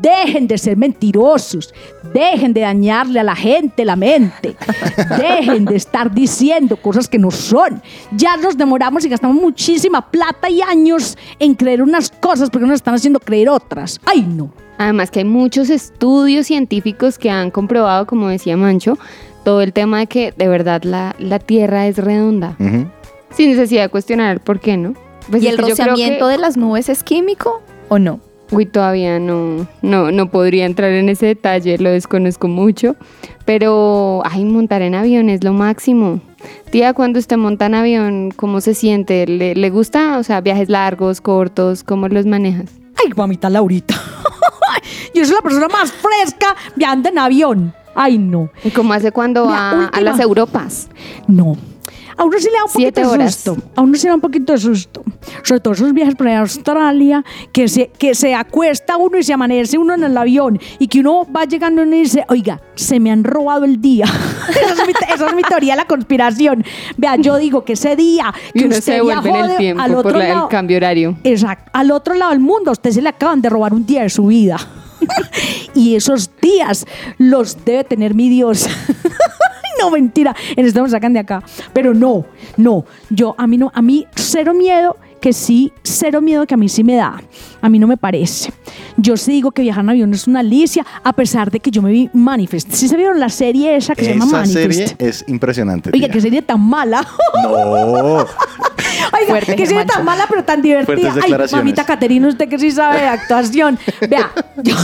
dejen 0.00 0.46
de 0.46 0.58
ser 0.58 0.76
mentirosos, 0.76 1.74
dejen 2.12 2.52
de 2.52 2.60
dañarle 2.60 3.20
a 3.20 3.24
la 3.24 3.34
gente 3.34 3.84
la 3.84 3.96
mente, 3.96 4.56
dejen 5.18 5.64
de 5.64 5.76
estar 5.76 6.12
diciendo 6.12 6.76
cosas 6.76 7.08
que 7.08 7.18
no 7.18 7.30
son. 7.30 7.82
Ya 8.12 8.36
nos 8.36 8.56
demoramos 8.56 9.04
y 9.04 9.08
gastamos 9.08 9.40
muchísima 9.40 10.10
plata 10.10 10.48
y 10.48 10.62
años 10.62 11.16
en 11.38 11.54
creer 11.54 11.82
unas 11.82 12.10
cosas 12.10 12.50
porque 12.50 12.66
nos 12.66 12.76
están 12.76 12.94
haciendo 12.94 13.18
creer 13.18 13.48
otras. 13.48 14.00
Ay, 14.04 14.22
no. 14.22 14.52
Además 14.78 15.10
que 15.10 15.20
hay 15.20 15.24
muchos 15.24 15.70
estudios 15.70 16.46
científicos 16.46 17.18
que 17.18 17.30
han 17.30 17.50
comprobado, 17.50 18.06
como 18.06 18.28
decía 18.28 18.56
Mancho, 18.56 18.98
todo 19.44 19.60
el 19.62 19.72
tema 19.72 20.00
de 20.00 20.06
que 20.06 20.32
de 20.36 20.48
verdad 20.48 20.82
la, 20.84 21.14
la 21.18 21.38
Tierra 21.38 21.86
es 21.86 21.98
redonda. 21.98 22.56
Ujú. 22.58 22.86
Sin 23.30 23.50
necesidad 23.50 23.82
de 23.84 23.88
cuestionar 23.88 24.32
el 24.34 24.40
por 24.40 24.60
qué, 24.60 24.76
¿no? 24.76 24.94
Pues 25.30 25.42
¿Y 25.42 25.48
el 25.48 25.58
rociamiento 25.58 26.26
que- 26.26 26.32
de 26.32 26.38
las 26.38 26.56
nubes 26.56 26.88
es 26.88 27.02
químico 27.02 27.62
o 27.88 27.98
no? 27.98 28.20
Uy, 28.50 28.66
todavía 28.66 29.18
no, 29.18 29.66
no, 29.80 30.10
no 30.10 30.30
podría 30.30 30.66
entrar 30.66 30.90
en 30.92 31.08
ese 31.08 31.24
detalle, 31.24 31.78
lo 31.78 31.88
desconozco 31.90 32.48
mucho. 32.48 32.96
Pero, 33.46 34.22
ay, 34.26 34.44
montar 34.44 34.82
en 34.82 34.94
avión 34.94 35.30
es 35.30 35.42
lo 35.42 35.54
máximo. 35.54 36.20
Tía, 36.70 36.92
cuando 36.92 37.18
usted 37.18 37.38
monta 37.38 37.66
en 37.66 37.74
avión, 37.74 38.30
¿cómo 38.36 38.60
se 38.60 38.74
siente? 38.74 39.26
¿Le, 39.26 39.54
le 39.54 39.70
gusta? 39.70 40.18
O 40.18 40.22
sea, 40.22 40.42
viajes 40.42 40.68
largos, 40.68 41.22
cortos, 41.22 41.82
¿cómo 41.82 42.08
los 42.08 42.26
manejas? 42.26 42.66
Ay, 43.02 43.12
mamita 43.16 43.48
Laurita. 43.48 43.94
Yo 45.14 45.24
soy 45.24 45.34
la 45.34 45.40
persona 45.42 45.68
más 45.68 45.90
fresca 45.92 46.54
viajando 46.76 47.08
en 47.08 47.18
avión. 47.18 47.74
Ay, 47.94 48.18
no. 48.18 48.50
¿Y 48.64 48.70
cómo 48.70 48.92
hace 48.92 49.12
cuando 49.12 49.44
La 49.44 49.50
va 49.50 49.84
a 49.86 50.00
las 50.00 50.18
Europas? 50.20 50.88
No. 51.26 51.56
A 52.14 52.24
uno 52.24 52.38
sí 52.38 52.44
le 52.44 52.52
da 52.58 52.64
un 52.64 52.70
Siete 52.70 53.00
poquito 53.00 53.08
de 53.08 53.14
horas. 53.22 53.34
susto. 53.34 53.56
A 53.74 53.80
uno 53.80 53.94
sí 53.94 54.02
le 54.04 54.08
da 54.10 54.14
un 54.16 54.20
poquito 54.20 54.52
de 54.52 54.58
susto. 54.58 55.02
Sobre 55.42 55.60
todo 55.60 55.72
esos 55.74 55.92
viajes 55.94 56.14
para 56.14 56.40
Australia, 56.40 57.24
que 57.52 57.68
se, 57.68 57.88
que 57.88 58.14
se 58.14 58.34
acuesta 58.34 58.98
uno 58.98 59.16
y 59.18 59.22
se 59.22 59.32
amanece 59.32 59.78
uno 59.78 59.94
en 59.94 60.04
el 60.04 60.16
avión 60.16 60.60
y 60.78 60.88
que 60.88 61.00
uno 61.00 61.26
va 61.34 61.46
llegando 61.46 61.82
y 61.82 61.86
uno 61.86 61.96
dice, 61.96 62.24
oiga, 62.28 62.60
se 62.74 63.00
me 63.00 63.10
han 63.10 63.24
robado 63.24 63.64
el 63.64 63.80
día. 63.80 64.04
esa, 64.50 64.72
es 64.82 64.86
mi, 64.86 64.92
esa 65.14 65.26
es 65.26 65.34
mi 65.34 65.42
teoría 65.42 65.72
de 65.72 65.78
la 65.78 65.86
conspiración. 65.86 66.64
Vea, 66.98 67.16
yo 67.16 67.38
digo 67.38 67.64
que 67.64 67.72
ese 67.72 67.96
día 67.96 68.32
que 68.52 68.60
Y 68.60 68.64
uno 68.66 68.74
usted 68.76 68.82
se 68.84 68.92
devuelve 68.92 69.28
en 69.28 69.34
viajó 69.34 69.50
el 69.52 69.56
tiempo 69.56 69.82
al 69.82 69.90
por 69.92 70.06
otro 70.06 70.18
la- 70.18 70.28
lado, 70.28 70.42
el 70.44 70.48
cambio 70.50 70.76
horario. 70.76 71.16
Exacto. 71.24 71.70
Al 71.72 71.90
otro 71.90 72.14
lado 72.14 72.30
del 72.32 72.40
mundo, 72.40 72.70
a 72.70 72.72
usted 72.72 72.90
se 72.90 73.00
le 73.02 73.08
acaban 73.08 73.40
de 73.40 73.48
robar 73.48 73.72
un 73.72 73.86
día 73.86 74.02
de 74.02 74.10
su 74.10 74.26
vida. 74.26 74.58
y 75.74 75.96
esos 75.96 76.30
los 77.18 77.64
debe 77.64 77.84
tener 77.84 78.14
mi 78.14 78.28
Dios. 78.28 78.68
no, 79.80 79.90
mentira. 79.90 80.34
Me 80.56 80.88
sacan 80.88 81.12
de 81.12 81.20
acá. 81.20 81.42
Pero 81.72 81.94
no, 81.94 82.24
no. 82.56 82.84
Yo, 83.10 83.34
a 83.38 83.46
mí 83.46 83.58
no, 83.58 83.70
a 83.74 83.82
mí 83.82 84.06
cero 84.14 84.54
miedo, 84.54 84.96
que 85.22 85.32
sí, 85.32 85.72
cero 85.84 86.20
miedo 86.20 86.46
que 86.46 86.54
a 86.54 86.56
mí 86.56 86.68
sí 86.68 86.82
me 86.84 86.96
da. 86.96 87.22
A 87.62 87.68
mí 87.68 87.78
no 87.78 87.86
me 87.86 87.96
parece. 87.96 88.52
Yo 88.96 89.16
sí 89.16 89.30
digo 89.32 89.52
que 89.52 89.62
viajar 89.62 89.84
en 89.84 89.90
avión 89.90 90.12
es 90.12 90.26
una 90.26 90.40
alicia, 90.40 90.84
a 91.04 91.12
pesar 91.12 91.50
de 91.52 91.60
que 91.60 91.70
yo 91.70 91.80
me 91.80 91.92
vi 91.92 92.10
Manifest. 92.12 92.72
¿Sí 92.72 92.88
se 92.88 92.96
vieron 92.96 93.20
la 93.20 93.28
serie 93.28 93.76
esa 93.76 93.94
que 93.94 94.04
se 94.04 94.10
llama 94.12 94.24
Esa 94.26 94.36
Manifest? 94.38 94.78
serie 94.78 94.96
es 94.98 95.24
impresionante. 95.28 95.90
Oiga, 95.94 96.06
tía. 96.08 96.12
qué 96.12 96.20
serie 96.20 96.42
tan 96.42 96.60
mala. 96.60 97.06
No. 97.44 97.52
Oiga, 99.14 99.26
Fuerte, 99.28 99.54
que 99.56 99.66
serie 99.66 99.66
Germancho. 99.80 99.94
tan 99.94 100.04
mala, 100.04 100.26
pero 100.28 100.44
tan 100.44 100.60
divertida. 100.60 101.14
Ay, 101.22 101.34
mamita 101.52 101.84
Caterina, 101.84 102.28
usted 102.28 102.48
que 102.48 102.58
sí 102.58 102.70
sabe 102.72 103.00
de 103.00 103.06
actuación. 103.06 103.78
Vea, 104.10 104.30
yo- 104.62 104.74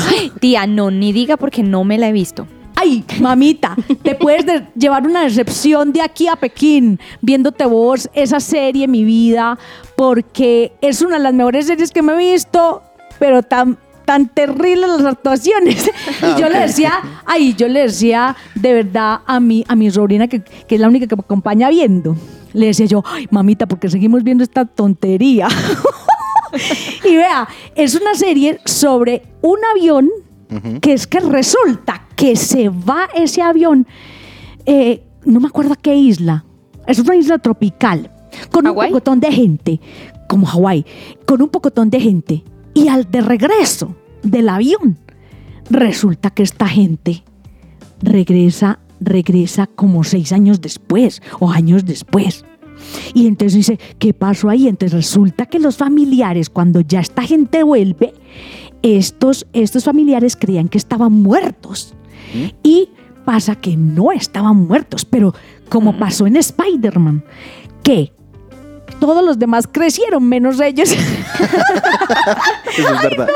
Tía, 0.40 0.66
no, 0.66 0.90
ni 0.90 1.12
diga 1.12 1.36
porque 1.36 1.62
no 1.62 1.82
me 1.84 1.98
la 1.98 2.08
he 2.08 2.12
visto. 2.12 2.46
Ay, 2.80 3.04
mamita, 3.20 3.76
te 4.02 4.14
puedes 4.14 4.46
de- 4.46 4.66
llevar 4.76 5.06
una 5.06 5.24
decepción 5.24 5.92
de 5.92 6.00
aquí 6.02 6.28
a 6.28 6.36
Pekín 6.36 7.00
viéndote 7.20 7.66
vos 7.66 8.08
esa 8.14 8.38
serie, 8.40 8.86
mi 8.86 9.04
vida, 9.04 9.58
porque 9.96 10.72
es 10.80 11.02
una 11.02 11.16
de 11.16 11.22
las 11.24 11.34
mejores 11.34 11.66
series 11.66 11.90
que 11.90 12.02
me 12.02 12.12
he 12.12 12.32
visto, 12.32 12.82
pero 13.18 13.42
tan 13.42 13.78
tan 14.04 14.28
terribles 14.28 14.88
las 14.88 15.04
actuaciones. 15.04 15.90
Y 16.22 16.40
yo 16.40 16.48
le 16.48 16.60
decía, 16.60 16.92
ay, 17.26 17.54
yo 17.54 17.68
le 17.68 17.80
decía 17.80 18.34
de 18.54 18.72
verdad 18.72 19.20
a 19.26 19.38
mi, 19.38 19.66
a 19.68 19.76
mi 19.76 19.90
sobrina, 19.90 20.28
que, 20.28 20.40
que 20.40 20.74
es 20.76 20.80
la 20.80 20.88
única 20.88 21.06
que 21.06 21.14
me 21.14 21.20
acompaña 21.20 21.68
viendo, 21.68 22.16
le 22.54 22.66
decía 22.68 22.86
yo, 22.86 23.02
ay, 23.04 23.26
mamita, 23.30 23.66
porque 23.66 23.90
seguimos 23.90 24.22
viendo 24.24 24.42
esta 24.42 24.64
tontería. 24.64 25.48
y 27.04 27.16
vea, 27.16 27.46
es 27.74 27.94
una 27.94 28.14
serie 28.14 28.58
sobre 28.64 29.22
un 29.42 29.58
avión 29.76 30.08
que 30.80 30.92
es 30.92 31.06
que 31.06 31.20
resulta 31.20 32.08
que 32.16 32.36
se 32.36 32.68
va 32.68 33.08
ese 33.14 33.42
avión, 33.42 33.86
eh, 34.66 35.02
no 35.24 35.40
me 35.40 35.48
acuerdo 35.48 35.74
a 35.74 35.76
qué 35.76 35.94
isla, 35.94 36.44
es 36.86 36.98
una 36.98 37.16
isla 37.16 37.38
tropical, 37.38 38.10
con 38.50 38.66
un 38.66 38.74
pocotón 38.74 39.20
de 39.20 39.32
gente, 39.32 39.80
como 40.28 40.46
Hawái, 40.46 40.84
con 41.26 41.42
un 41.42 41.48
pocotón 41.48 41.90
de 41.90 42.00
gente. 42.00 42.44
Y 42.74 42.88
al 42.88 43.10
de 43.10 43.20
regreso 43.20 43.96
del 44.22 44.48
avión, 44.48 44.98
resulta 45.70 46.30
que 46.30 46.42
esta 46.42 46.68
gente 46.68 47.24
regresa, 48.00 48.78
regresa 49.00 49.66
como 49.66 50.04
seis 50.04 50.32
años 50.32 50.60
después 50.60 51.22
o 51.40 51.50
años 51.50 51.84
después. 51.84 52.44
Y 53.12 53.26
entonces 53.26 53.54
dice, 53.54 53.78
¿qué 53.98 54.14
pasó 54.14 54.48
ahí? 54.48 54.68
Entonces 54.68 54.96
resulta 54.96 55.46
que 55.46 55.58
los 55.58 55.76
familiares, 55.76 56.48
cuando 56.48 56.80
ya 56.80 57.00
esta 57.00 57.22
gente 57.22 57.62
vuelve, 57.62 58.14
estos, 58.82 59.46
estos 59.52 59.84
familiares 59.84 60.36
creían 60.36 60.68
que 60.68 60.78
estaban 60.78 61.12
muertos. 61.12 61.94
Y 62.62 62.90
pasa 63.24 63.54
que 63.54 63.76
no 63.76 64.12
estaban 64.12 64.56
muertos, 64.56 65.04
pero 65.04 65.34
como 65.68 65.98
pasó 65.98 66.26
en 66.26 66.36
Spider-Man, 66.36 67.24
que 67.82 68.12
todos 69.00 69.24
los 69.24 69.38
demás 69.38 69.68
crecieron 69.70 70.28
menos 70.28 70.60
ellos. 70.60 70.90
Eso 72.76 72.94
es 72.94 73.02
verdad. 73.02 73.28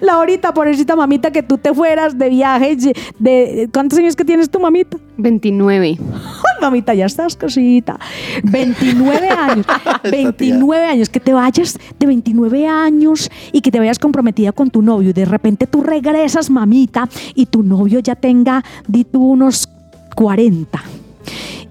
Laurita, 0.00 0.52
pobrecita 0.52 0.96
mamita, 0.96 1.30
que 1.30 1.42
tú 1.42 1.58
te 1.58 1.72
fueras 1.72 2.18
de 2.18 2.28
viaje. 2.28 2.76
De, 3.18 3.68
¿Cuántos 3.72 3.98
años 3.98 4.16
que 4.16 4.24
tienes 4.24 4.50
tu 4.50 4.60
mamita? 4.60 4.96
29. 5.16 5.98
Ay, 5.98 6.60
mamita, 6.60 6.94
ya 6.94 7.06
estás 7.06 7.36
cosita. 7.36 7.98
29 8.42 9.28
años. 9.38 9.66
29 10.02 10.84
años. 10.84 11.08
Que 11.08 11.20
te 11.20 11.32
vayas 11.32 11.78
de 11.98 12.06
29 12.06 12.66
años 12.66 13.30
y 13.52 13.60
que 13.60 13.70
te 13.70 13.78
vayas 13.78 13.98
comprometida 13.98 14.52
con 14.52 14.70
tu 14.70 14.82
novio. 14.82 15.10
Y 15.10 15.12
de 15.12 15.24
repente 15.24 15.66
tú 15.66 15.82
regresas, 15.82 16.50
mamita, 16.50 17.08
y 17.34 17.46
tu 17.46 17.62
novio 17.62 18.00
ya 18.00 18.14
tenga, 18.14 18.64
di 18.86 19.04
tú, 19.04 19.32
unos 19.32 19.68
40. 20.14 20.82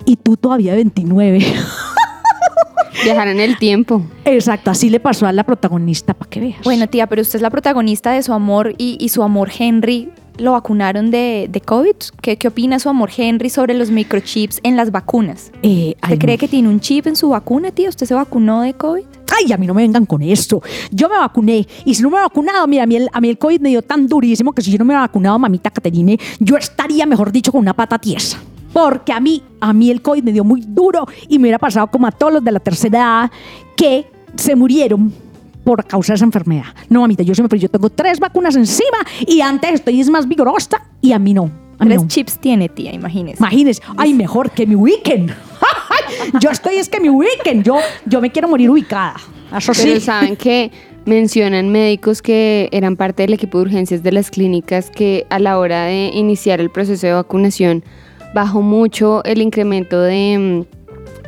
Y 0.05 0.17
tú 0.17 0.37
todavía 0.37 0.75
29. 0.75 1.39
Viajar 3.03 3.27
en 3.27 3.39
el 3.39 3.57
tiempo. 3.57 4.01
Exacto, 4.25 4.71
así 4.71 4.89
le 4.89 4.99
pasó 4.99 5.27
a 5.27 5.31
la 5.31 5.43
protagonista, 5.43 6.13
para 6.13 6.29
que 6.29 6.39
veas. 6.39 6.61
Bueno, 6.63 6.87
tía, 6.87 7.07
pero 7.07 7.21
usted 7.21 7.35
es 7.37 7.41
la 7.41 7.49
protagonista 7.49 8.11
de 8.11 8.23
su 8.23 8.33
amor 8.33 8.73
y, 8.77 8.97
y 8.99 9.09
su 9.09 9.23
amor 9.23 9.49
Henry 9.57 10.09
lo 10.37 10.53
vacunaron 10.53 11.11
de, 11.11 11.47
de 11.49 11.61
COVID. 11.61 11.95
¿Qué, 12.21 12.37
¿Qué 12.37 12.47
opina 12.47 12.79
su 12.79 12.89
amor 12.89 13.09
Henry 13.15 13.49
sobre 13.49 13.73
los 13.73 13.89
microchips 13.89 14.59
en 14.63 14.75
las 14.75 14.91
vacunas? 14.91 15.51
Eh, 15.61 15.95
¿Usted 15.95 16.09
ay, 16.11 16.17
cree 16.17 16.35
no. 16.35 16.39
que 16.39 16.47
tiene 16.47 16.69
un 16.69 16.79
chip 16.79 17.07
en 17.07 17.15
su 17.15 17.29
vacuna, 17.29 17.71
tía? 17.71 17.89
¿Usted 17.89 18.05
se 18.05 18.13
vacunó 18.13 18.61
de 18.61 18.73
COVID? 18.73 19.03
Ay, 19.37 19.51
a 19.51 19.57
mí 19.57 19.67
no 19.67 19.73
me 19.73 19.81
vengan 19.81 20.05
con 20.05 20.21
esto. 20.21 20.61
Yo 20.91 21.09
me 21.09 21.17
vacuné. 21.17 21.67
Y 21.83 21.95
si 21.95 22.01
no 22.01 22.09
me 22.09 22.17
he 22.17 22.21
vacunado, 22.21 22.67
mira, 22.67 22.83
a 22.83 22.85
mí 22.85 22.95
el, 22.95 23.09
a 23.11 23.21
mí 23.21 23.29
el 23.29 23.37
COVID 23.37 23.59
me 23.59 23.69
dio 23.69 23.81
tan 23.81 24.07
durísimo 24.07 24.53
que 24.53 24.61
si 24.61 24.71
yo 24.71 24.77
no 24.77 24.85
me 24.85 24.89
hubiera 24.89 25.01
vacunado, 25.01 25.37
mamita 25.39 25.69
Caterine, 25.69 26.17
yo 26.39 26.57
estaría, 26.57 27.05
mejor 27.05 27.31
dicho, 27.31 27.51
con 27.51 27.61
una 27.61 27.73
pata 27.73 27.99
tiesa. 27.99 28.39
Porque 28.75 29.13
a 29.13 29.21
mí, 29.21 29.41
a 29.61 29.71
mí 29.71 29.89
el 29.89 30.01
COVID 30.01 30.21
me 30.21 30.33
dio 30.33 30.43
muy 30.43 30.59
duro 30.59 31.07
y 31.29 31.39
me 31.39 31.43
hubiera 31.43 31.59
pasado 31.59 31.87
como 31.87 32.07
a 32.07 32.11
todos 32.11 32.33
los 32.33 32.43
de 32.43 32.51
la 32.51 32.59
tercera 32.59 32.99
edad 32.99 33.31
que 33.77 34.05
se 34.35 34.53
murieron 34.53 35.13
por 35.63 35.85
causa 35.85 36.11
de 36.11 36.15
esa 36.15 36.25
enfermedad. 36.25 36.65
No, 36.89 36.99
mamita, 36.99 37.23
yo 37.23 37.33
siempre, 37.33 37.57
yo 37.57 37.69
tengo 37.69 37.89
tres 37.89 38.19
vacunas 38.19 38.53
encima 38.57 38.97
y 39.25 39.39
antes 39.39 39.75
estoy 39.75 40.01
es 40.01 40.09
más 40.09 40.27
vigorosa 40.27 40.81
y 40.99 41.13
a 41.13 41.19
mí 41.19 41.33
no. 41.33 41.49
A 41.79 41.85
mí 41.85 41.89
Tres 41.91 42.01
no. 42.01 42.07
chips 42.09 42.37
tiene, 42.37 42.67
tía, 42.67 42.93
imagínese. 42.93 43.37
Imagínese, 43.39 43.81
ay, 43.95 44.13
mejor 44.13 44.51
que 44.51 44.67
mi 44.67 44.75
weekend. 44.75 45.33
yo 46.41 46.49
estoy 46.49 46.75
es 46.75 46.89
que 46.89 46.99
mi 46.99 47.09
weekend, 47.09 47.63
yo, 47.63 47.77
yo 48.05 48.19
me 48.19 48.29
quiero 48.29 48.49
morir 48.49 48.69
ubicada. 48.69 49.15
Eso 49.57 49.73
sí. 49.73 49.83
Pero 49.87 50.01
saben 50.01 50.35
que 50.35 50.69
mencionan 51.05 51.69
médicos 51.69 52.21
que 52.21 52.67
eran 52.73 52.97
parte 52.97 53.23
del 53.23 53.35
equipo 53.35 53.59
de 53.59 53.67
urgencias 53.67 54.03
de 54.03 54.11
las 54.11 54.31
clínicas 54.31 54.89
que 54.89 55.25
a 55.29 55.39
la 55.39 55.59
hora 55.59 55.85
de 55.85 56.11
iniciar 56.13 56.59
el 56.59 56.69
proceso 56.69 57.07
de 57.07 57.13
vacunación 57.13 57.85
bajó 58.35 58.61
mucho 58.61 59.23
el 59.23 59.41
incremento 59.41 59.99
de 60.01 60.37
mm, 60.37 60.75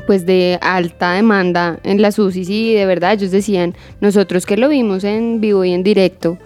pues 0.05 0.25
de 0.25 0.59
alta 0.61 1.13
demanda 1.13 1.79
en 1.83 2.01
las 2.01 2.19
UCIs 2.19 2.49
y 2.49 2.73
de 2.73 2.85
verdad 2.85 3.13
ellos 3.13 3.31
decían, 3.31 3.73
nosotros 3.99 4.45
que 4.45 4.55
lo 4.57 4.69
vimos 4.69 5.03
en 5.03 5.41
vivo 5.41 5.65
y 5.65 5.71
en 5.71 5.83
directo, 5.83 6.37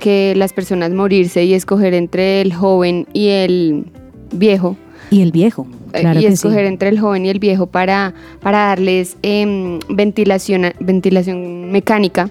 que 0.00 0.34
las 0.36 0.52
personas 0.52 0.90
morirse 0.90 1.44
y 1.44 1.54
escoger 1.54 1.94
entre 1.94 2.40
el 2.42 2.52
joven 2.52 3.06
y 3.14 3.28
el 3.28 3.86
viejo, 4.32 4.76
Y 5.10 5.22
el 5.22 5.32
viejo, 5.32 5.66
eh, 5.94 6.00
claro 6.00 6.20
y 6.20 6.26
escoger 6.26 6.66
sí. 6.66 6.72
entre 6.72 6.88
el 6.90 6.98
joven 7.00 7.24
y 7.24 7.30
el 7.30 7.38
viejo 7.38 7.66
para, 7.66 8.12
para 8.42 8.58
darles 8.68 9.16
em, 9.22 9.78
ventilación, 9.88 10.72
ventilación 10.80 11.70
mecánica. 11.70 12.28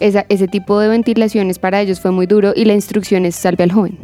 Esa- 0.00 0.24
ese 0.28 0.48
tipo 0.48 0.78
de 0.80 0.88
ventilaciones 0.88 1.58
para 1.58 1.80
ellos 1.82 2.00
fue 2.00 2.10
muy 2.12 2.26
duro 2.26 2.52
y 2.56 2.64
la 2.64 2.72
instrucción 2.74 3.26
es 3.26 3.34
salve 3.36 3.64
al 3.64 3.72
joven. 3.72 3.98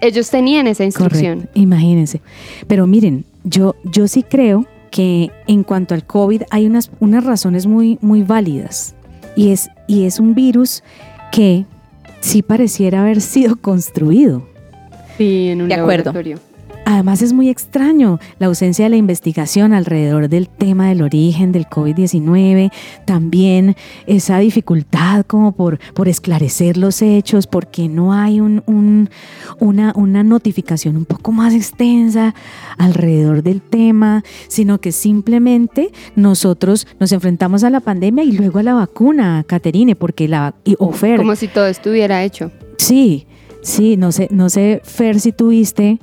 Ellos 0.00 0.30
tenían 0.30 0.66
esa 0.66 0.84
instrucción. 0.84 1.40
Correcto, 1.40 1.60
imagínense. 1.60 2.20
Pero 2.66 2.86
miren, 2.86 3.24
yo, 3.44 3.74
yo 3.84 4.06
sí 4.08 4.22
creo 4.22 4.66
que 4.90 5.30
en 5.46 5.62
cuanto 5.62 5.94
al 5.94 6.04
COVID 6.04 6.42
hay 6.50 6.66
unas, 6.66 6.90
unas 7.00 7.24
razones 7.24 7.66
muy, 7.66 7.98
muy 8.02 8.22
válidas. 8.22 8.94
Y 9.36 9.50
es, 9.50 9.70
y 9.86 10.04
es 10.04 10.20
un 10.20 10.34
virus 10.34 10.82
que 11.30 11.64
sí 12.20 12.42
pareciera 12.42 13.00
haber 13.02 13.20
sido 13.20 13.56
construido. 13.60 14.46
Sí, 15.16 15.48
en 15.48 15.62
un 15.62 15.68
De 15.68 15.74
acuerdo. 15.74 16.12
laboratorio. 16.12 16.38
Además 16.84 17.22
es 17.22 17.32
muy 17.32 17.48
extraño 17.48 18.18
la 18.38 18.48
ausencia 18.48 18.84
de 18.84 18.90
la 18.90 18.96
investigación 18.96 19.72
alrededor 19.72 20.28
del 20.28 20.48
tema 20.48 20.88
del 20.88 21.02
origen 21.02 21.52
del 21.52 21.66
COVID-19, 21.66 22.70
también 23.06 23.76
esa 24.06 24.38
dificultad 24.38 25.24
como 25.26 25.52
por, 25.52 25.78
por 25.94 26.08
esclarecer 26.08 26.76
los 26.76 27.00
hechos, 27.00 27.46
porque 27.46 27.88
no 27.88 28.12
hay 28.12 28.40
un- 28.40 28.62
un- 28.66 29.08
una, 29.60 29.92
una 29.96 30.22
notificación 30.24 30.96
un 30.96 31.04
poco 31.04 31.30
más 31.32 31.54
extensa 31.54 32.34
alrededor 32.78 33.42
del 33.42 33.62
tema, 33.62 34.22
sino 34.48 34.78
que 34.80 34.90
simplemente 34.92 35.92
nosotros 36.16 36.86
nos 36.98 37.12
enfrentamos 37.12 37.62
a 37.64 37.70
la 37.70 37.80
pandemia 37.80 38.24
y 38.24 38.32
luego 38.32 38.58
a 38.58 38.62
la 38.64 38.74
vacuna, 38.74 39.44
Caterine, 39.46 39.94
porque 39.96 40.26
la... 40.28 40.54
Y, 40.64 40.74
o 40.78 40.90
Fer, 40.92 41.18
Como 41.18 41.36
si 41.36 41.46
todo 41.48 41.66
estuviera 41.68 42.22
hecho. 42.24 42.50
Sí, 42.76 43.26
sí, 43.62 43.96
no 43.96 44.10
sé, 44.12 44.26
no 44.32 44.50
sé, 44.50 44.80
Fer, 44.84 45.20
si 45.20 45.30
tuviste 45.32 46.00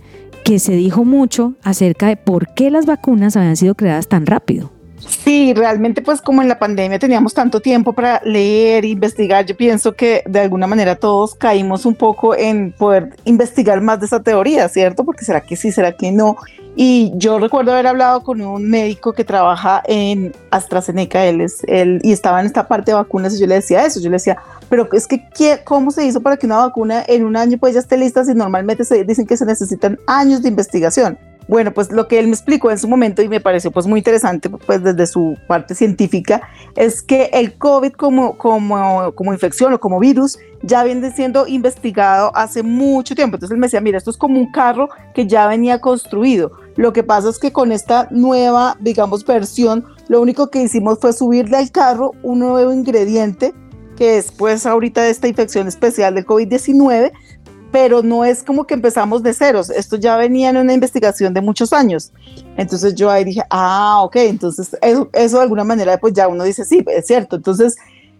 que 0.49 0.57
se 0.57 0.71
dijo 0.71 1.05
mucho 1.05 1.53
acerca 1.61 2.07
de 2.07 2.17
por 2.17 2.55
qué 2.55 2.71
las 2.71 2.87
vacunas 2.87 3.37
habían 3.37 3.55
sido 3.55 3.75
creadas 3.75 4.07
tan 4.07 4.25
rápido. 4.25 4.71
Sí, 4.97 5.53
realmente 5.53 6.01
pues 6.01 6.23
como 6.23 6.41
en 6.41 6.47
la 6.47 6.57
pandemia 6.57 6.97
teníamos 6.97 7.35
tanto 7.35 7.59
tiempo 7.59 7.93
para 7.93 8.19
leer, 8.25 8.83
investigar, 8.83 9.45
yo 9.45 9.55
pienso 9.55 9.93
que 9.93 10.23
de 10.25 10.39
alguna 10.39 10.65
manera 10.65 10.95
todos 10.95 11.35
caímos 11.35 11.85
un 11.85 11.93
poco 11.93 12.35
en 12.35 12.71
poder 12.71 13.15
investigar 13.25 13.79
más 13.81 13.99
de 13.99 14.07
esa 14.07 14.23
teoría, 14.23 14.67
¿cierto? 14.69 15.05
Porque 15.05 15.23
será 15.23 15.41
que 15.41 15.55
sí, 15.55 15.71
será 15.71 15.91
que 15.91 16.11
no. 16.11 16.35
Y 16.81 17.11
yo 17.15 17.39
recuerdo 17.39 17.73
haber 17.73 17.87
hablado 17.87 18.23
con 18.23 18.39
un 18.39 18.69
médico 18.69 19.11
que 19.11 19.25
trabaja 19.25 19.83
en 19.85 20.31
AstraZeneca, 20.49 21.25
él 21.25 21.41
es, 21.41 21.61
él, 21.67 21.99
y 22.03 22.13
estaba 22.13 22.39
en 22.39 22.45
esta 22.45 22.69
parte 22.69 22.91
de 22.91 22.95
vacunas 22.95 23.35
y 23.35 23.39
yo 23.41 23.47
le 23.47 23.55
decía 23.55 23.85
eso, 23.85 23.99
yo 23.99 24.09
le 24.09 24.15
decía, 24.15 24.37
pero 24.69 24.87
es 24.93 25.05
que 25.05 25.27
¿qué- 25.35 25.59
¿cómo 25.65 25.91
se 25.91 26.05
hizo 26.05 26.21
para 26.21 26.37
que 26.37 26.45
una 26.45 26.55
vacuna 26.55 27.03
en 27.05 27.25
un 27.25 27.35
año 27.35 27.57
pues 27.57 27.73
ya 27.73 27.81
esté 27.81 27.97
lista 27.97 28.23
si 28.23 28.33
normalmente 28.33 28.85
se 28.85 29.03
dicen 29.03 29.27
que 29.27 29.35
se 29.35 29.45
necesitan 29.45 29.99
años 30.07 30.41
de 30.41 30.47
investigación? 30.47 31.17
Bueno, 31.49 31.73
pues 31.73 31.91
lo 31.91 32.07
que 32.07 32.19
él 32.19 32.27
me 32.27 32.33
explicó 32.33 32.69
en 32.69 32.77
su 32.77 32.87
momento 32.87 33.23
y 33.23 33.27
me 33.27 33.41
pareció 33.41 33.71
pues 33.71 33.87
muy 33.87 33.99
interesante 34.01 34.49
pues 34.51 34.83
desde 34.83 35.07
su 35.07 35.35
parte 35.47 35.73
científica 35.73 36.43
es 36.75 37.01
que 37.01 37.31
el 37.33 37.57
COVID 37.57 37.93
como, 37.93 38.37
como, 38.37 39.11
como 39.15 39.33
infección 39.33 39.73
o 39.73 39.79
como 39.79 39.99
virus 39.99 40.37
ya 40.61 40.83
viene 40.83 41.09
siendo 41.11 41.47
investigado 41.47 42.31
hace 42.35 42.61
mucho 42.61 43.15
tiempo. 43.15 43.37
Entonces 43.37 43.55
él 43.55 43.59
me 43.59 43.65
decía, 43.65 43.81
mira, 43.81 43.97
esto 43.97 44.11
es 44.11 44.17
como 44.17 44.39
un 44.39 44.51
carro 44.51 44.89
que 45.15 45.25
ya 45.25 45.47
venía 45.47 45.81
construido. 45.81 46.51
Lo 46.79 46.93
que 46.93 47.03
pasa 47.03 47.29
es 47.29 47.39
que 47.39 47.51
con 47.51 47.73
esta 47.73 48.07
nueva, 48.09 48.77
digamos, 48.79 49.25
versión, 49.25 49.83
lo 50.07 50.21
único 50.21 50.49
que 50.49 50.61
hicimos 50.61 50.97
fue 51.01 51.11
subirle 51.11 51.57
al 51.57 51.71
carro 51.71 52.13
un 52.23 52.39
nuevo 52.39 52.71
ingrediente 52.71 53.53
que 53.97 54.17
es 54.17 54.31
pues 54.31 54.65
ahorita 54.65 55.01
de 55.03 55.09
esta 55.09 55.27
infección 55.27 55.67
especial 55.67 56.15
del 56.15 56.25
COVID-19, 56.25 57.11
pero 57.73 58.01
no 58.01 58.23
es 58.23 58.43
como 58.43 58.65
que 58.65 58.75
empezamos 58.75 59.23
de 59.23 59.33
ceros, 59.33 59.69
esto 59.69 59.97
ya 59.97 60.15
venía 60.15 60.51
en 60.51 60.55
una 60.55 60.71
investigación 60.71 61.33
de 61.33 61.41
muchos 61.41 61.73
años. 61.73 62.13
Entonces 62.55 62.95
yo 62.95 63.11
ahí 63.11 63.25
dije, 63.25 63.41
ah, 63.49 63.99
ok, 64.03 64.15
entonces 64.15 64.77
eso, 64.81 65.09
eso 65.11 65.35
de 65.35 65.43
alguna 65.43 65.65
manera 65.65 65.97
pues 65.97 66.13
ya 66.13 66.29
uno 66.29 66.45
dice, 66.45 66.63
sí, 66.63 66.81
es 66.87 67.07
cierto. 67.07 67.35
Entonces, 67.35 67.75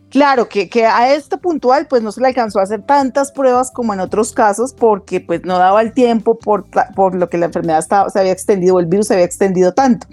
claro, 0.09 0.49
que, 0.49 0.69
que 0.69 0.85
a 0.85 1.13
este 1.13 1.37
puntual 1.37 1.87
pues 1.87 2.01
no 2.01 2.11
se 2.11 2.21
le 2.21 2.27
alcanzó 2.27 2.59
a 2.59 2.63
hacer 2.63 2.81
tantas 2.83 3.31
pruebas 3.31 3.71
como 3.71 3.93
en 3.93 3.99
otros 3.99 4.33
casos 4.33 4.73
porque 4.73 5.21
pues 5.21 5.43
no 5.43 5.57
daba 5.57 5.81
el 5.81 5.93
tiempo 5.93 6.37
por, 6.37 6.65
por 6.95 7.15
lo 7.15 7.29
que 7.29 7.37
la 7.37 7.47
enfermedad 7.47 7.79
estaba, 7.79 8.09
se 8.09 8.19
había 8.19 8.31
extendido, 8.31 8.79
el 8.79 8.87
virus 8.87 9.07
se 9.07 9.13
había 9.13 9.25
extendido 9.25 9.73
tanto. 9.73 10.07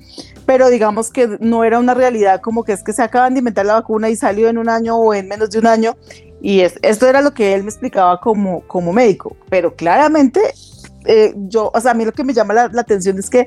Pero 0.44 0.68
digamos 0.68 1.10
que 1.10 1.38
no 1.40 1.64
era 1.64 1.78
una 1.78 1.94
realidad 1.94 2.40
como 2.40 2.62
que 2.62 2.72
es 2.72 2.84
que 2.84 2.92
se 2.92 3.02
acaban 3.02 3.34
de 3.34 3.40
inventar 3.40 3.66
la 3.66 3.74
vacuna 3.74 4.08
y 4.08 4.16
salió 4.16 4.48
en 4.48 4.58
un 4.58 4.68
año 4.68 4.96
o 4.96 5.12
en 5.12 5.26
menos 5.28 5.50
de 5.50 5.58
un 5.58 5.66
año. 5.66 5.96
Y 6.40 6.60
es, 6.60 6.78
esto 6.82 7.08
era 7.08 7.20
lo 7.20 7.34
que 7.34 7.54
él 7.54 7.64
me 7.64 7.70
explicaba 7.70 8.20
como, 8.20 8.60
como 8.68 8.92
médico. 8.92 9.36
Pero 9.50 9.74
claramente, 9.74 10.40
eh, 11.06 11.34
yo, 11.36 11.72
o 11.74 11.80
sea, 11.80 11.90
a 11.90 11.94
mí 11.94 12.04
lo 12.04 12.12
que 12.12 12.22
me 12.22 12.32
llama 12.32 12.54
la, 12.54 12.68
la 12.68 12.82
atención 12.82 13.18
es 13.18 13.28
que 13.28 13.46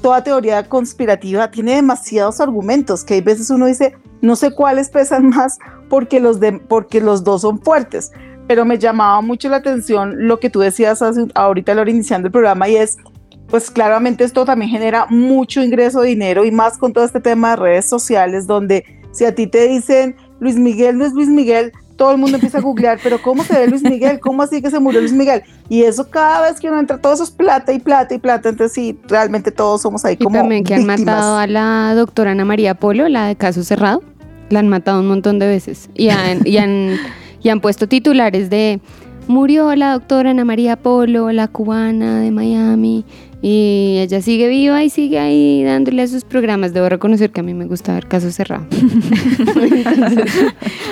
toda 0.00 0.22
teoría 0.22 0.68
conspirativa 0.68 1.50
tiene 1.50 1.76
demasiados 1.76 2.40
argumentos, 2.40 3.02
que 3.02 3.14
hay 3.14 3.20
veces 3.22 3.50
uno 3.50 3.66
dice, 3.66 3.96
no 4.26 4.36
sé 4.36 4.50
cuáles 4.50 4.90
pesan 4.90 5.28
más 5.30 5.58
porque 5.88 6.20
los, 6.20 6.40
de, 6.40 6.52
porque 6.52 7.00
los 7.00 7.24
dos 7.24 7.42
son 7.42 7.60
fuertes. 7.60 8.12
Pero 8.46 8.64
me 8.64 8.78
llamaba 8.78 9.20
mucho 9.22 9.48
la 9.48 9.56
atención 9.56 10.28
lo 10.28 10.38
que 10.38 10.50
tú 10.50 10.60
decías 10.60 11.02
hace, 11.02 11.26
ahorita, 11.34 11.74
Lore, 11.74 11.90
iniciando 11.90 12.26
el 12.28 12.32
programa, 12.32 12.68
y 12.68 12.76
es, 12.76 12.96
pues 13.48 13.70
claramente 13.70 14.22
esto 14.22 14.44
también 14.44 14.70
genera 14.70 15.06
mucho 15.08 15.62
ingreso 15.62 16.00
de 16.00 16.08
dinero 16.08 16.44
y 16.44 16.50
más 16.52 16.78
con 16.78 16.92
todo 16.92 17.04
este 17.04 17.20
tema 17.20 17.50
de 17.50 17.56
redes 17.56 17.88
sociales, 17.88 18.46
donde 18.46 18.84
si 19.12 19.24
a 19.24 19.34
ti 19.34 19.46
te 19.46 19.66
dicen 19.66 20.14
Luis 20.40 20.56
Miguel 20.56 20.98
no 20.98 21.04
es 21.06 21.12
Luis 21.12 21.28
Miguel, 21.28 21.72
todo 21.96 22.12
el 22.12 22.18
mundo 22.18 22.36
empieza 22.36 22.58
a 22.58 22.60
googlear, 22.60 22.98
pero 23.02 23.20
¿cómo 23.22 23.42
se 23.42 23.54
ve 23.54 23.66
Luis 23.66 23.82
Miguel? 23.82 24.20
¿Cómo 24.20 24.42
así 24.42 24.60
que 24.60 24.70
se 24.70 24.78
murió 24.78 25.00
Luis 25.00 25.12
Miguel? 25.12 25.42
Y 25.68 25.82
eso 25.82 26.08
cada 26.10 26.42
vez 26.42 26.60
que 26.60 26.68
uno 26.68 26.78
entra, 26.78 26.98
todo 26.98 27.14
eso 27.14 27.24
es 27.24 27.30
plata 27.30 27.72
y 27.72 27.78
plata 27.78 28.14
y 28.14 28.18
plata, 28.18 28.50
entonces 28.50 28.74
sí, 28.74 28.98
realmente 29.08 29.50
todos 29.50 29.82
somos 29.82 30.04
ahí 30.04 30.16
Y 30.18 30.24
como 30.24 30.36
también 30.36 30.62
que 30.62 30.74
han 30.74 30.86
víctimas. 30.86 31.06
matado 31.06 31.36
a 31.38 31.46
la 31.46 31.94
doctora 31.94 32.32
Ana 32.32 32.44
María 32.44 32.74
Polo, 32.74 33.08
la 33.08 33.26
de 33.26 33.36
caso 33.36 33.64
cerrado. 33.64 34.02
La 34.50 34.60
han 34.60 34.68
matado 34.68 35.00
un 35.00 35.08
montón 35.08 35.38
de 35.38 35.46
veces. 35.46 35.90
Y 35.94 36.08
han, 36.08 36.46
y 36.46 36.56
han, 36.58 36.96
y 37.42 37.48
han 37.48 37.60
puesto 37.60 37.88
titulares 37.88 38.50
de 38.50 38.80
murió 39.28 39.74
la 39.74 39.92
doctora 39.92 40.30
Ana 40.30 40.44
María 40.44 40.76
Polo, 40.76 41.32
la 41.32 41.48
cubana 41.48 42.20
de 42.20 42.30
Miami. 42.30 43.04
Y 43.42 43.98
ella 44.00 44.22
sigue 44.22 44.48
viva 44.48 44.82
y 44.82 44.90
sigue 44.90 45.18
ahí 45.18 45.62
dándole 45.62 46.02
a 46.02 46.06
sus 46.08 46.24
programas. 46.24 46.72
Debo 46.72 46.88
reconocer 46.88 47.30
que 47.30 47.40
a 47.40 47.42
mí 47.42 47.54
me 47.54 47.66
gusta 47.66 47.92
ver 47.94 48.06
caso 48.06 48.30
cerrado. 48.30 48.66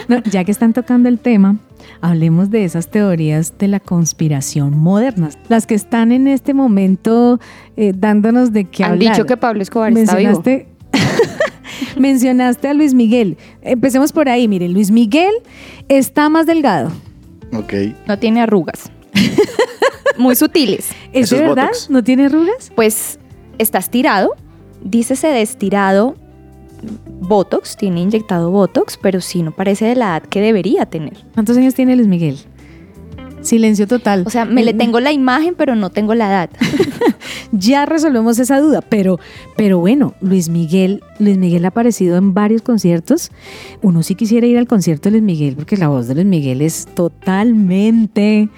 No, 0.06 0.22
ya 0.24 0.44
que 0.44 0.52
están 0.52 0.74
tocando 0.74 1.08
el 1.08 1.18
tema, 1.18 1.56
hablemos 2.02 2.50
de 2.50 2.64
esas 2.64 2.90
teorías 2.90 3.56
de 3.56 3.68
la 3.68 3.80
conspiración 3.80 4.76
modernas, 4.76 5.38
las 5.48 5.66
que 5.66 5.74
están 5.74 6.12
en 6.12 6.28
este 6.28 6.52
momento 6.52 7.40
eh, 7.78 7.94
dándonos 7.96 8.52
de 8.52 8.66
qué 8.66 8.84
Han 8.84 8.92
hablar. 8.92 9.14
dicho 9.14 9.24
que 9.24 9.38
Pablo 9.38 9.62
Escobar 9.62 9.96
está 9.96 10.16
vivo. 10.16 10.42
mencionaste, 11.98 12.68
a 12.68 12.74
Luis 12.74 12.94
Miguel. 12.94 13.36
Empecemos 13.62 14.12
por 14.12 14.28
ahí, 14.28 14.48
miren, 14.48 14.72
Luis 14.72 14.90
Miguel 14.90 15.32
está 15.88 16.28
más 16.28 16.46
delgado. 16.46 16.90
Ok. 17.52 17.72
No 18.06 18.18
tiene 18.18 18.40
arrugas. 18.40 18.90
Muy 20.18 20.36
sutiles. 20.36 20.90
¿Es 21.12 21.26
Eso 21.26 21.36
de 21.36 21.42
es 21.42 21.48
verdad? 21.48 21.66
Botox. 21.68 21.90
¿No 21.90 22.04
tiene 22.04 22.26
arrugas? 22.26 22.72
Pues 22.74 23.18
está 23.58 23.78
estirado. 23.78 24.34
Dícese 24.82 25.28
de 25.28 25.42
estirado 25.42 26.16
Botox, 27.20 27.76
tiene 27.76 28.00
inyectado 28.00 28.50
Botox, 28.50 28.98
pero 29.00 29.20
sí 29.20 29.42
no 29.42 29.52
parece 29.52 29.86
de 29.86 29.96
la 29.96 30.16
edad 30.18 30.22
que 30.24 30.40
debería 30.40 30.86
tener. 30.86 31.14
¿Cuántos 31.34 31.56
años 31.56 31.74
tiene 31.74 31.96
Luis 31.96 32.08
Miguel? 32.08 32.38
Silencio 33.44 33.86
total. 33.86 34.24
O 34.26 34.30
sea, 34.30 34.44
me 34.44 34.64
le 34.64 34.72
Eh, 34.72 34.74
tengo 34.74 34.98
la 35.00 35.12
imagen, 35.12 35.54
pero 35.56 35.76
no 35.76 35.90
tengo 35.90 36.14
la 36.14 36.28
edad. 36.28 36.50
ya 37.52 37.86
resolvemos 37.86 38.38
esa 38.38 38.58
duda, 38.58 38.80
pero, 38.80 39.20
pero 39.56 39.78
bueno, 39.78 40.14
Luis 40.20 40.48
Miguel, 40.48 41.02
Luis 41.18 41.38
Miguel 41.38 41.64
ha 41.64 41.68
aparecido 41.68 42.16
en 42.16 42.34
varios 42.34 42.62
conciertos. 42.62 43.30
Uno 43.82 44.02
sí 44.02 44.14
quisiera 44.14 44.46
ir 44.46 44.58
al 44.58 44.66
concierto 44.66 45.04
de 45.04 45.12
Luis 45.12 45.22
Miguel, 45.22 45.54
porque 45.56 45.76
la 45.76 45.88
voz 45.88 46.08
de 46.08 46.14
Luis 46.14 46.26
Miguel 46.26 46.60
es 46.62 46.86
totalmente. 46.94 48.48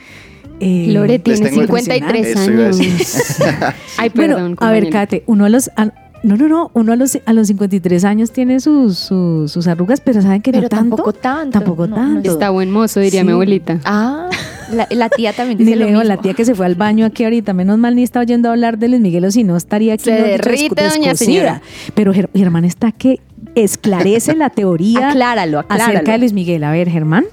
eh, 0.60 0.86
Lore 0.88 1.18
tiene 1.18 1.40
tengo- 1.50 1.60
53 1.62 2.26
Eso 2.28 2.50
iba 2.50 2.62
a 2.64 2.66
años. 2.68 2.78
Ay, 3.98 4.10
bueno, 4.14 4.34
perdón. 4.36 4.56
a 4.58 4.70
ver. 4.70 4.88
Kate, 4.90 5.22
uno 5.26 5.44
a 5.44 5.48
los. 5.48 5.68
a- 5.76 5.92
no, 6.22 6.36
no, 6.36 6.48
no, 6.48 6.70
uno 6.74 6.92
a 6.92 6.96
los, 6.96 7.18
a 7.24 7.32
los 7.32 7.46
53 7.46 8.04
años 8.04 8.32
tiene 8.32 8.58
sus, 8.58 8.98
sus, 8.98 9.52
sus 9.52 9.66
arrugas, 9.68 10.00
pero 10.00 10.22
¿saben 10.22 10.42
que 10.42 10.50
Pero 10.50 10.62
no 10.62 10.68
tanto? 10.68 10.96
tampoco 10.96 11.12
tanto. 11.12 11.58
Tampoco 11.58 11.86
no, 11.86 11.94
tanto. 11.94 12.20
es- 12.28 12.32
Está 12.34 12.50
buen 12.50 12.70
mozo, 12.70 12.98
diría 13.00 13.20
Sí. 13.20 13.26
mi 13.26 13.32
abuelita. 13.32 13.78
Ah, 13.84 14.28
la, 14.72 14.86
la 14.90 15.08
tía 15.08 15.32
también 15.32 15.58
Ni 15.58 15.64
dice 15.64 15.76
lo 15.76 15.86
leo, 15.86 15.98
mismo. 15.98 16.04
la 16.14 16.16
tía 16.18 16.34
que 16.34 16.44
se 16.44 16.54
fue 16.54 16.66
al 16.66 16.74
baño 16.74 17.06
aquí 17.06 17.24
ahorita, 17.24 17.52
menos 17.52 17.78
mal 17.78 17.94
ni 17.94 18.02
está 18.02 18.20
oyendo 18.20 18.50
hablar 18.50 18.78
de 18.78 18.88
Luis 18.88 19.00
Miguel 19.00 19.24
o 19.24 19.30
si 19.30 19.44
no 19.44 19.56
estaría 19.56 19.94
aquí. 19.94 20.04
Se 20.04 20.12
derrite, 20.12 20.88
doña 20.88 21.14
señora. 21.14 21.62
Pero 21.94 22.12
Ger- 22.12 22.30
Germán 22.34 22.64
está 22.64 22.92
que 22.92 23.20
esclarece 23.54 24.34
la 24.36 24.50
teoría 24.50 25.10
Acláralo, 25.10 25.60
acláralo. 25.60 25.90
acerca 25.94 26.12
de 26.12 26.18
Luis 26.18 26.32
Miguel. 26.32 26.62
A 26.64 26.70
ver, 26.72 26.88
Germán. 26.88 27.24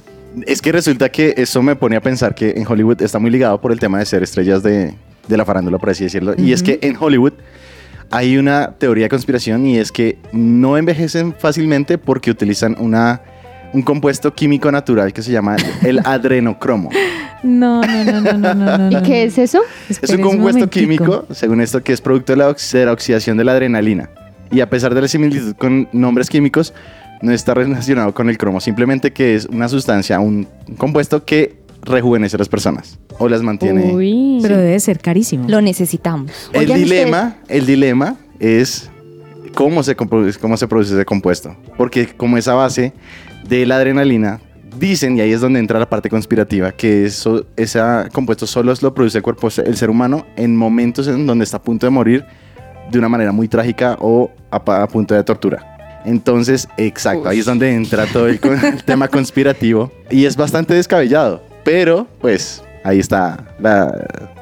Es 0.47 0.61
que 0.61 0.71
resulta 0.71 1.09
que 1.09 1.33
eso 1.37 1.61
me 1.61 1.75
pone 1.75 1.95
a 1.95 2.01
pensar 2.01 2.33
que 2.33 2.51
en 2.57 2.65
Hollywood 2.67 3.01
está 3.01 3.19
muy 3.19 3.29
ligado 3.29 3.59
por 3.61 3.71
el 3.71 3.79
tema 3.79 3.99
de 3.99 4.05
ser 4.05 4.23
estrellas 4.23 4.63
de, 4.63 4.95
de 5.27 5.37
la 5.37 5.45
farándula, 5.45 5.77
por 5.77 5.89
así 5.91 6.03
decirlo. 6.05 6.33
Y 6.37 6.53
es 6.53 6.63
que 6.63 6.79
en 6.81 6.95
Hollywood 6.99 7.33
hay 8.09 8.37
una 8.37 8.71
teoría 8.77 9.05
de 9.05 9.09
conspiración 9.09 9.65
y 9.67 9.77
es 9.77 9.91
que 9.91 10.17
no 10.31 10.77
envejecen 10.77 11.33
fácilmente 11.37 11.97
porque 11.97 12.31
utilizan 12.31 12.75
una, 12.79 13.21
un 13.73 13.81
compuesto 13.81 14.33
químico 14.33 14.71
natural 14.71 15.11
que 15.13 15.21
se 15.21 15.31
llama 15.31 15.55
el 15.83 15.99
adrenocromo. 16.05 16.89
No, 17.43 17.81
no, 17.81 18.03
no, 18.05 18.21
no, 18.21 18.33
no, 18.37 18.53
no. 18.53 18.77
no, 18.89 18.99
¿Y 18.99 19.01
qué 19.03 19.23
es 19.23 19.37
eso? 19.37 19.59
Es 19.89 20.09
un 20.11 20.21
compuesto 20.21 20.69
químico, 20.69 21.25
según 21.31 21.59
esto, 21.59 21.83
que 21.83 21.91
es 21.91 21.99
producto 22.01 22.33
de 22.33 22.37
la, 22.37 22.49
ox- 22.49 22.71
de 22.71 22.85
la 22.85 22.93
oxidación 22.93 23.35
de 23.37 23.43
la 23.43 23.51
adrenalina. 23.53 24.09
Y 24.51 24.61
a 24.61 24.69
pesar 24.69 24.93
de 24.93 25.01
la 25.01 25.07
similitud 25.07 25.55
con 25.57 25.89
nombres 25.91 26.29
químicos, 26.29 26.73
no 27.21 27.31
está 27.33 27.53
relacionado 27.53 28.13
con 28.13 28.29
el 28.29 28.37
cromo, 28.37 28.59
simplemente 28.61 29.11
que 29.11 29.35
es 29.35 29.45
una 29.47 29.67
sustancia, 29.67 30.19
un 30.19 30.47
compuesto 30.77 31.25
que 31.25 31.55
rejuvenece 31.81 32.37
a 32.37 32.39
las 32.39 32.47
personas 32.49 32.97
o 33.17 33.27
las 33.27 33.41
mantiene. 33.41 33.91
Uy. 33.93 34.39
Pero 34.41 34.57
debe 34.57 34.79
ser 34.79 34.99
carísimo. 34.99 35.49
Lo 35.49 35.61
necesitamos. 35.61 36.31
el 36.53 36.61
Oigan, 36.61 36.77
dilema, 36.77 37.35
el 37.49 37.65
dilema 37.65 38.15
es 38.39 38.89
cómo 39.53 39.83
se, 39.83 39.95
cómo 39.95 40.57
se 40.57 40.67
produce 40.67 40.93
ese 40.93 41.03
compuesto. 41.05 41.55
Porque 41.75 42.07
como 42.07 42.37
esa 42.37 42.53
base 42.53 42.93
de 43.47 43.65
la 43.65 43.77
adrenalina 43.77 44.39
Dicen, 44.79 45.15
y 45.17 45.21
ahí 45.21 45.31
es 45.31 45.41
donde 45.41 45.59
entra 45.59 45.79
la 45.79 45.87
parte 45.87 46.09
conspirativa, 46.09 46.71
que 46.71 47.05
eso, 47.05 47.45
ese 47.55 47.79
compuesto 48.11 48.47
solo 48.47 48.73
lo 48.81 48.93
produce 48.93 49.19
el 49.19 49.23
cuerpo, 49.23 49.49
el 49.63 49.77
ser 49.77 49.89
humano, 49.89 50.25
en 50.35 50.55
momentos 50.55 51.07
en 51.07 51.27
donde 51.27 51.43
está 51.43 51.57
a 51.57 51.61
punto 51.61 51.85
de 51.85 51.91
morir 51.91 52.25
de 52.89 52.97
una 52.97 53.07
manera 53.07 53.31
muy 53.31 53.47
trágica 53.47 53.97
o 53.99 54.31
a, 54.49 54.57
a 54.57 54.87
punto 54.87 55.13
de 55.13 55.23
tortura. 55.23 56.01
Entonces, 56.05 56.67
exacto, 56.77 57.29
ahí 57.29 57.39
es 57.39 57.45
donde 57.45 57.73
entra 57.73 58.07
todo 58.07 58.27
el, 58.27 58.39
tema 58.83 59.07
conspirativo 59.07 59.91
y 60.09 60.25
es 60.25 60.35
bastante 60.35 60.73
descabellado, 60.73 61.43
pero 61.63 62.07
pues 62.19 62.63
ahí 62.83 62.99
está 62.99 63.55
la- 63.59 63.93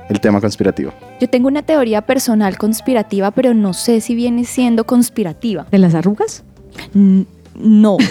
el 0.09 0.19
tema 0.19 0.39
conspirativo. 0.41 0.93
Yo 1.19 1.29
tengo 1.29 1.47
una 1.49 1.61
teoría 1.61 2.01
personal 2.01 2.57
conspirativa, 2.57 3.31
pero 3.31 3.53
no 3.53 3.73
sé 3.73 4.01
si 4.01 4.15
viene 4.15 4.45
siendo 4.45 4.85
conspirativa. 4.85 5.67
¿De 5.71 5.77
las 5.77 5.93
arrugas? 5.93 6.43
No. 7.55 7.97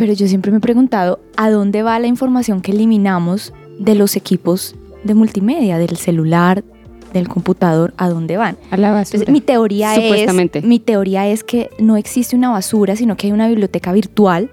pero 0.00 0.12
yo 0.14 0.26
siempre 0.28 0.50
me 0.50 0.58
he 0.58 0.60
preguntado, 0.60 1.20
¿a 1.36 1.50
dónde 1.50 1.82
va 1.82 1.98
la 1.98 2.06
información 2.06 2.62
que 2.62 2.72
eliminamos 2.72 3.52
de 3.78 3.94
los 3.94 4.16
equipos 4.16 4.74
de 5.04 5.14
multimedia, 5.14 5.78
del 5.78 5.96
celular, 5.96 6.64
del 7.12 7.28
computador? 7.28 7.92
¿A 7.98 8.08
dónde 8.08 8.36
van? 8.36 8.56
A 8.70 8.76
la 8.76 8.92
basura. 8.92 9.18
Entonces, 9.18 9.28
mi 9.30 9.40
teoría 9.42 9.94
Supuestamente. 9.94 10.60
es 10.60 10.64
mi 10.64 10.78
teoría 10.78 11.28
es 11.28 11.44
que 11.44 11.68
no 11.78 11.96
existe 11.98 12.34
una 12.34 12.50
basura, 12.50 12.96
sino 12.96 13.16
que 13.16 13.26
hay 13.26 13.32
una 13.32 13.48
biblioteca 13.48 13.92
virtual 13.92 14.50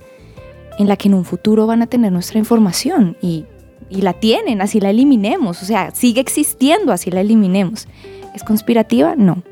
en 0.77 0.87
la 0.87 0.97
que 0.97 1.07
en 1.07 1.13
un 1.13 1.25
futuro 1.25 1.65
van 1.65 1.81
a 1.81 1.87
tener 1.87 2.11
nuestra 2.11 2.39
información 2.39 3.15
y, 3.21 3.45
y 3.89 4.01
la 4.01 4.13
tienen, 4.13 4.61
así 4.61 4.79
la 4.79 4.89
eliminemos, 4.89 5.63
o 5.63 5.65
sea, 5.65 5.91
sigue 5.91 6.21
existiendo, 6.21 6.91
así 6.91 7.09
la 7.09 7.21
eliminemos. 7.21 7.87
¿Es 8.35 8.43
conspirativa? 8.43 9.15
No. 9.15 9.43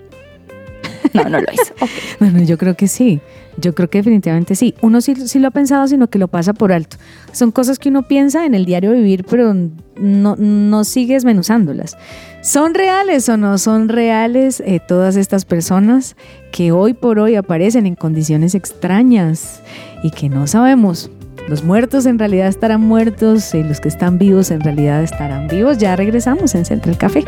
No, 1.14 1.30
no 1.30 1.40
lo 1.40 1.48
es. 1.48 1.74
Ok. 1.80 1.90
Bueno, 2.20 2.44
yo 2.44 2.58
creo 2.58 2.76
que 2.76 2.88
sí. 2.88 3.22
Yo 3.58 3.74
creo 3.74 3.90
que 3.90 4.00
definitivamente 4.00 4.56
sí. 4.56 4.76
Uno 4.82 5.02
sí, 5.02 5.16
sí 5.16 5.40
lo 5.40 5.48
ha 5.48 5.52
pensado, 5.52 5.88
sino 5.88 6.10
que 6.10 6.20
lo 6.20 6.28
pasa 6.28 6.54
por 6.54 6.72
alto. 6.72 6.98
Son 7.32 7.52
cosas 7.52 7.80
que 7.80 7.90
uno 7.90 8.04
piensa 8.04 8.46
en 8.46 8.54
el 8.54 8.66
diario 8.66 8.92
vivir, 8.92 9.26
pero 9.30 9.54
no, 9.98 10.36
no 10.36 10.84
sigue 10.84 11.14
desmenuzándolas. 11.14 11.98
¿Son 12.42 12.74
reales 12.74 13.28
o 13.30 13.38
no 13.38 13.58
son 13.58 13.90
reales 13.90 14.62
eh, 14.66 14.80
todas 14.86 15.16
estas 15.16 15.46
personas 15.46 16.16
que 16.52 16.72
hoy 16.72 16.94
por 16.94 17.20
hoy 17.20 17.36
aparecen 17.36 17.86
en 17.86 17.96
condiciones 17.96 18.56
extrañas 18.56 19.62
y 20.04 20.12
que 20.12 20.30
no 20.30 20.48
sabemos? 20.48 21.10
Los 21.48 21.64
muertos 21.64 22.06
en 22.08 22.20
realidad 22.20 22.48
estarán 22.48 22.82
muertos 22.82 23.54
y 23.54 23.64
los 23.64 23.80
que 23.80 23.88
están 23.88 24.18
vivos 24.18 24.52
en 24.52 24.62
realidad 24.62 25.04
estarán 25.04 25.48
vivos. 25.48 25.78
Ya 25.78 25.96
regresamos 25.96 26.56
en 26.56 26.66
Central 26.66 26.98
Café. 26.98 27.24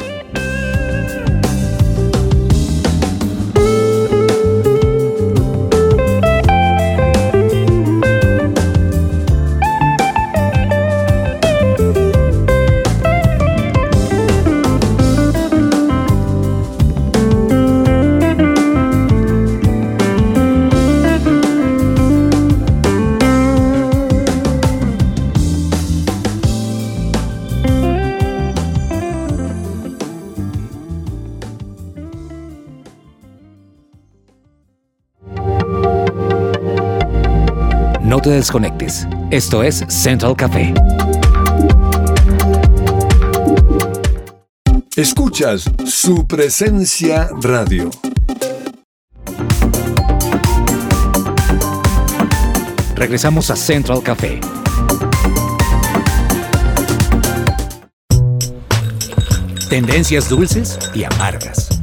Te 38.27 38.33
desconectes. 38.33 39.07
Esto 39.31 39.63
es 39.63 39.85
Central 39.87 40.35
Café. 40.35 40.73
Escuchas 44.97 45.63
su 45.85 46.27
presencia 46.27 47.29
radio. 47.41 47.89
Regresamos 52.95 53.49
a 53.49 53.55
Central 53.55 54.03
Café. 54.03 54.41
Tendencias 59.69 60.27
dulces 60.27 60.77
y 60.93 61.05
amargas. 61.05 61.76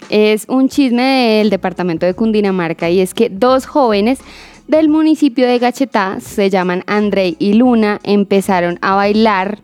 Es 0.09 0.45
un 0.47 0.69
chisme 0.69 1.39
del 1.39 1.49
departamento 1.49 2.05
de 2.05 2.13
Cundinamarca 2.13 2.89
y 2.89 3.01
es 3.01 3.13
que 3.13 3.27
dos 3.29 3.65
jóvenes 3.65 4.19
del 4.67 4.89
municipio 4.89 5.45
de 5.45 5.59
Gachetá, 5.59 6.19
se 6.19 6.49
llaman 6.49 6.83
Andrei 6.87 7.35
y 7.39 7.53
Luna, 7.53 7.99
empezaron 8.03 8.79
a 8.81 8.95
bailar 8.95 9.59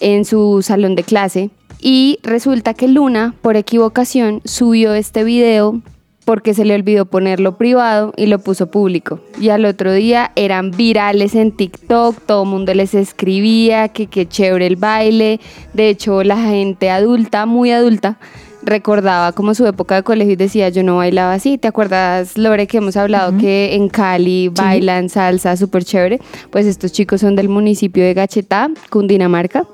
en 0.00 0.24
su 0.24 0.62
salón 0.62 0.94
de 0.94 1.04
clase 1.04 1.50
y 1.80 2.18
resulta 2.22 2.74
que 2.74 2.88
Luna, 2.88 3.34
por 3.42 3.56
equivocación, 3.56 4.40
subió 4.44 4.94
este 4.94 5.24
video 5.24 5.82
porque 6.24 6.54
se 6.54 6.64
le 6.64 6.74
olvidó 6.74 7.06
ponerlo 7.06 7.56
privado 7.56 8.12
y 8.16 8.26
lo 8.26 8.38
puso 8.38 8.70
público. 8.70 9.20
Y 9.40 9.48
al 9.48 9.64
otro 9.64 9.92
día 9.92 10.30
eran 10.36 10.70
virales 10.70 11.34
en 11.34 11.50
TikTok, 11.50 12.20
todo 12.26 12.44
el 12.44 12.48
mundo 12.48 12.74
les 12.74 12.94
escribía 12.94 13.88
que 13.88 14.06
qué 14.06 14.28
chévere 14.28 14.66
el 14.68 14.76
baile. 14.76 15.40
De 15.72 15.88
hecho, 15.88 16.22
la 16.22 16.36
gente 16.36 16.90
adulta, 16.90 17.46
muy 17.46 17.72
adulta, 17.72 18.18
recordaba 18.62 19.32
como 19.32 19.54
su 19.54 19.66
época 19.66 19.96
de 19.96 20.02
colegio 20.02 20.32
y 20.32 20.36
decía, 20.36 20.68
yo 20.68 20.82
no 20.82 20.96
bailaba 20.96 21.34
así. 21.34 21.58
¿Te 21.58 21.68
acuerdas, 21.68 22.38
Lore, 22.38 22.66
que 22.66 22.78
hemos 22.78 22.96
hablado 22.96 23.36
que 23.38 23.74
en 23.74 23.88
Cali 23.88 24.48
bailan 24.48 25.08
salsa 25.08 25.56
súper 25.56 25.84
chévere? 25.84 26.20
Pues 26.50 26.66
estos 26.66 26.92
chicos 26.92 27.20
son 27.20 27.36
del 27.36 27.48
municipio 27.48 28.04
de 28.04 28.14
Gachetá, 28.14 28.70
Cundinamarca, 28.90 29.66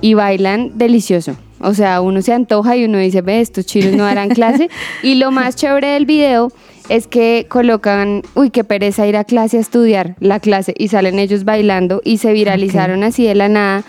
y 0.00 0.14
bailan 0.14 0.78
delicioso. 0.78 1.36
O 1.60 1.74
sea, 1.74 2.00
uno 2.00 2.22
se 2.22 2.32
antoja 2.32 2.76
y 2.76 2.84
uno 2.84 2.98
dice, 2.98 3.20
ve, 3.20 3.40
estos 3.40 3.66
chinos 3.66 3.92
no 3.92 4.04
darán 4.04 4.28
clase. 4.28 4.70
y 5.02 5.16
lo 5.16 5.30
más 5.30 5.56
chévere 5.56 5.88
del 5.88 6.06
video 6.06 6.52
es 6.88 7.06
que 7.06 7.46
colocan, 7.48 8.22
uy, 8.34 8.50
qué 8.50 8.64
pereza 8.64 9.06
ir 9.06 9.16
a 9.16 9.24
clase 9.24 9.58
a 9.58 9.60
estudiar 9.60 10.14
la 10.20 10.40
clase 10.40 10.74
y 10.78 10.88
salen 10.88 11.18
ellos 11.18 11.44
bailando 11.44 12.00
y 12.04 12.18
se 12.18 12.32
viralizaron 12.32 13.02
así 13.02 13.26
de 13.26 13.34
la 13.34 13.48
nada. 13.48 13.84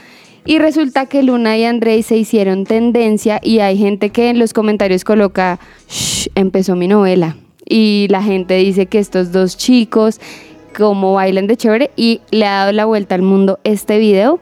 Y 0.45 0.57
resulta 0.59 1.05
que 1.05 1.21
Luna 1.23 1.57
y 1.57 1.65
Andrei 1.65 2.01
se 2.01 2.17
hicieron 2.17 2.65
tendencia 2.65 3.39
y 3.43 3.59
hay 3.59 3.77
gente 3.77 4.09
que 4.09 4.29
en 4.29 4.39
los 4.39 4.53
comentarios 4.53 5.03
coloca, 5.03 5.59
"Shh, 5.89 6.29
empezó 6.35 6.75
mi 6.75 6.87
novela. 6.87 7.35
Y 7.67 8.07
la 8.09 8.23
gente 8.23 8.55
dice 8.55 8.87
que 8.87 8.99
estos 8.99 9.31
dos 9.31 9.57
chicos, 9.57 10.19
como 10.75 11.13
bailan 11.13 11.45
de 11.47 11.55
chévere, 11.57 11.91
y 11.95 12.21
le 12.31 12.45
ha 12.45 12.59
dado 12.59 12.71
la 12.71 12.85
vuelta 12.85 13.15
al 13.15 13.21
mundo 13.21 13.59
este 13.63 13.99
video. 13.99 14.39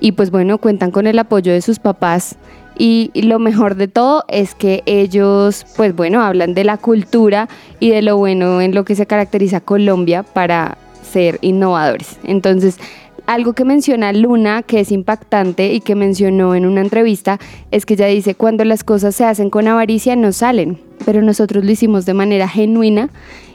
Y 0.00 0.12
pues 0.12 0.30
bueno, 0.30 0.58
cuentan 0.58 0.90
con 0.90 1.06
el 1.06 1.18
apoyo 1.18 1.52
de 1.52 1.62
sus 1.62 1.78
papás. 1.78 2.36
Y, 2.76 3.12
y 3.14 3.22
lo 3.22 3.38
mejor 3.38 3.76
de 3.76 3.86
todo 3.86 4.24
es 4.26 4.56
que 4.56 4.82
ellos, 4.86 5.64
pues 5.76 5.94
bueno, 5.94 6.20
hablan 6.20 6.54
de 6.54 6.64
la 6.64 6.76
cultura 6.76 7.48
y 7.78 7.90
de 7.90 8.02
lo 8.02 8.16
bueno 8.16 8.60
en 8.60 8.74
lo 8.74 8.84
que 8.84 8.96
se 8.96 9.06
caracteriza 9.06 9.60
Colombia 9.60 10.24
para 10.24 10.76
ser 11.02 11.38
innovadores. 11.42 12.18
Entonces, 12.24 12.78
algo 13.26 13.52
que 13.52 13.64
menciona 13.64 14.12
Luna, 14.12 14.62
que 14.62 14.80
es 14.80 14.92
impactante 14.92 15.72
y 15.72 15.80
que 15.80 15.94
mencionó 15.94 16.54
en 16.54 16.66
una 16.66 16.80
entrevista, 16.80 17.38
es 17.70 17.86
que 17.86 17.94
ella 17.94 18.06
dice, 18.06 18.34
cuando 18.34 18.64
las 18.64 18.84
cosas 18.84 19.14
se 19.14 19.24
hacen 19.24 19.50
con 19.50 19.68
avaricia 19.68 20.16
no 20.16 20.32
salen, 20.32 20.78
pero 21.04 21.22
nosotros 21.22 21.64
lo 21.64 21.70
hicimos 21.70 22.06
de 22.06 22.14
manera 22.14 22.48
genuina 22.48 23.10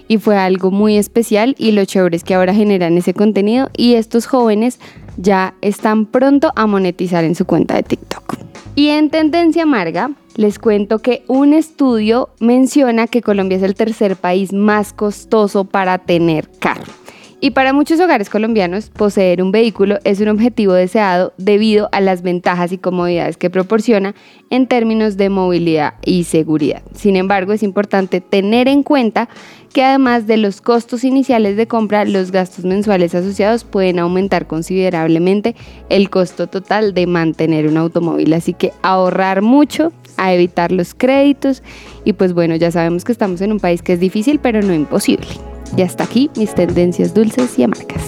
y 0.08 0.18
fue 0.18 0.38
algo 0.38 0.72
muy 0.72 0.98
especial 0.98 1.56
y 1.58 1.72
lo 1.72 1.86
chévere 1.86 2.18
es 2.18 2.24
que 2.24 2.34
ahora 2.34 2.54
generan 2.54 2.98
ese 2.98 3.14
contenido 3.14 3.70
y 3.78 3.94
estos 3.94 4.26
jóvenes 4.26 4.80
ya 5.18 5.54
están 5.62 6.06
pronto 6.06 6.52
a 6.56 6.66
monetizar 6.66 7.24
en 7.24 7.36
su 7.36 7.46
cuenta 7.46 7.76
de 7.76 7.84
TikTok. 7.84 8.38
Y 8.76 8.90
en 8.90 9.10
Tendencia 9.10 9.64
Amarga, 9.64 10.12
les 10.36 10.58
cuento 10.58 11.00
que 11.00 11.24
un 11.28 11.54
estudio 11.54 12.30
menciona 12.40 13.08
que 13.08 13.22
Colombia 13.22 13.58
es 13.58 13.64
el 13.64 13.76
tercer 13.76 14.16
país 14.16 14.54
más 14.54 14.94
costoso 14.94 15.66
para 15.66 15.98
tener 15.98 16.50
carro. 16.60 16.99
Y 17.42 17.52
para 17.52 17.72
muchos 17.72 18.02
hogares 18.02 18.30
colombianos, 18.30 18.90
poseer 18.90 19.42
un 19.42 19.54
vehículo 19.54 20.00
es 20.04 20.20
un 20.20 20.28
objetivo 20.28 20.74
deseado 20.74 21.32
debido 21.38 21.88
a 21.94 22.02
las 22.02 22.22
ventajas 22.22 22.74
y 22.74 22.78
comodidades 22.78 23.38
que 23.38 23.50
proporciona 23.50 24.14
en 24.50 24.68
términos 24.68 25.16
de 25.16 25.30
movilidad 25.30 25.94
y 26.04 26.26
seguridad. 26.26 26.82
Sin 26.94 27.16
embargo, 27.16 27.54
es 27.54 27.64
importante 27.64 28.20
tener 28.20 28.68
en 28.68 28.84
cuenta 28.84 29.30
que 29.74 29.84
además 29.84 30.28
de 30.28 30.36
los 30.36 30.60
costos 30.60 31.06
iniciales 31.06 31.56
de 31.56 31.66
compra, 31.66 32.04
los 32.04 32.32
gastos 32.32 32.66
mensuales 32.66 33.16
asociados 33.16 33.64
pueden 33.64 34.00
aumentar 34.00 34.46
considerablemente 34.46 35.56
el 35.88 36.10
costo 36.10 36.48
total 36.48 36.94
de 36.94 37.08
mantener 37.08 37.68
un 37.68 37.78
automóvil. 37.78 38.34
Así 38.34 38.54
que 38.54 38.74
ahorrar 38.82 39.42
mucho, 39.42 39.94
a 40.18 40.34
evitar 40.34 40.74
los 40.74 40.94
créditos 40.94 41.64
y 42.04 42.12
pues 42.12 42.34
bueno, 42.34 42.58
ya 42.58 42.70
sabemos 42.70 43.06
que 43.06 43.14
estamos 43.14 43.40
en 43.40 43.54
un 43.54 43.62
país 43.62 43.82
que 43.82 43.94
es 43.94 44.02
difícil, 44.02 44.40
pero 44.40 44.62
no 44.62 44.74
imposible. 44.74 45.28
Y 45.76 45.82
hasta 45.82 46.04
aquí 46.04 46.30
mis 46.36 46.54
tendencias 46.54 47.14
dulces 47.14 47.58
y 47.58 47.64
amargas. 47.64 48.04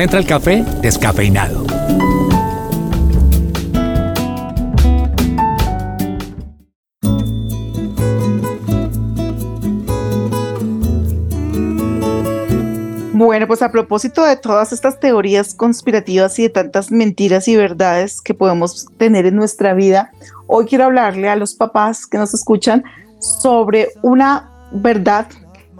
Central 0.00 0.24
Café 0.24 0.64
descafeinado. 0.80 1.66
Bueno, 13.40 13.48
pues 13.48 13.62
a 13.62 13.72
propósito 13.72 14.22
de 14.22 14.36
todas 14.36 14.70
estas 14.70 15.00
teorías 15.00 15.54
conspirativas 15.54 16.38
y 16.38 16.42
de 16.42 16.50
tantas 16.50 16.92
mentiras 16.92 17.48
y 17.48 17.56
verdades 17.56 18.20
que 18.20 18.34
podemos 18.34 18.88
tener 18.98 19.24
en 19.24 19.34
nuestra 19.34 19.72
vida, 19.72 20.10
hoy 20.46 20.66
quiero 20.66 20.84
hablarle 20.84 21.26
a 21.26 21.36
los 21.36 21.54
papás 21.54 22.06
que 22.06 22.18
nos 22.18 22.34
escuchan 22.34 22.84
sobre 23.18 23.92
una 24.02 24.50
verdad 24.72 25.26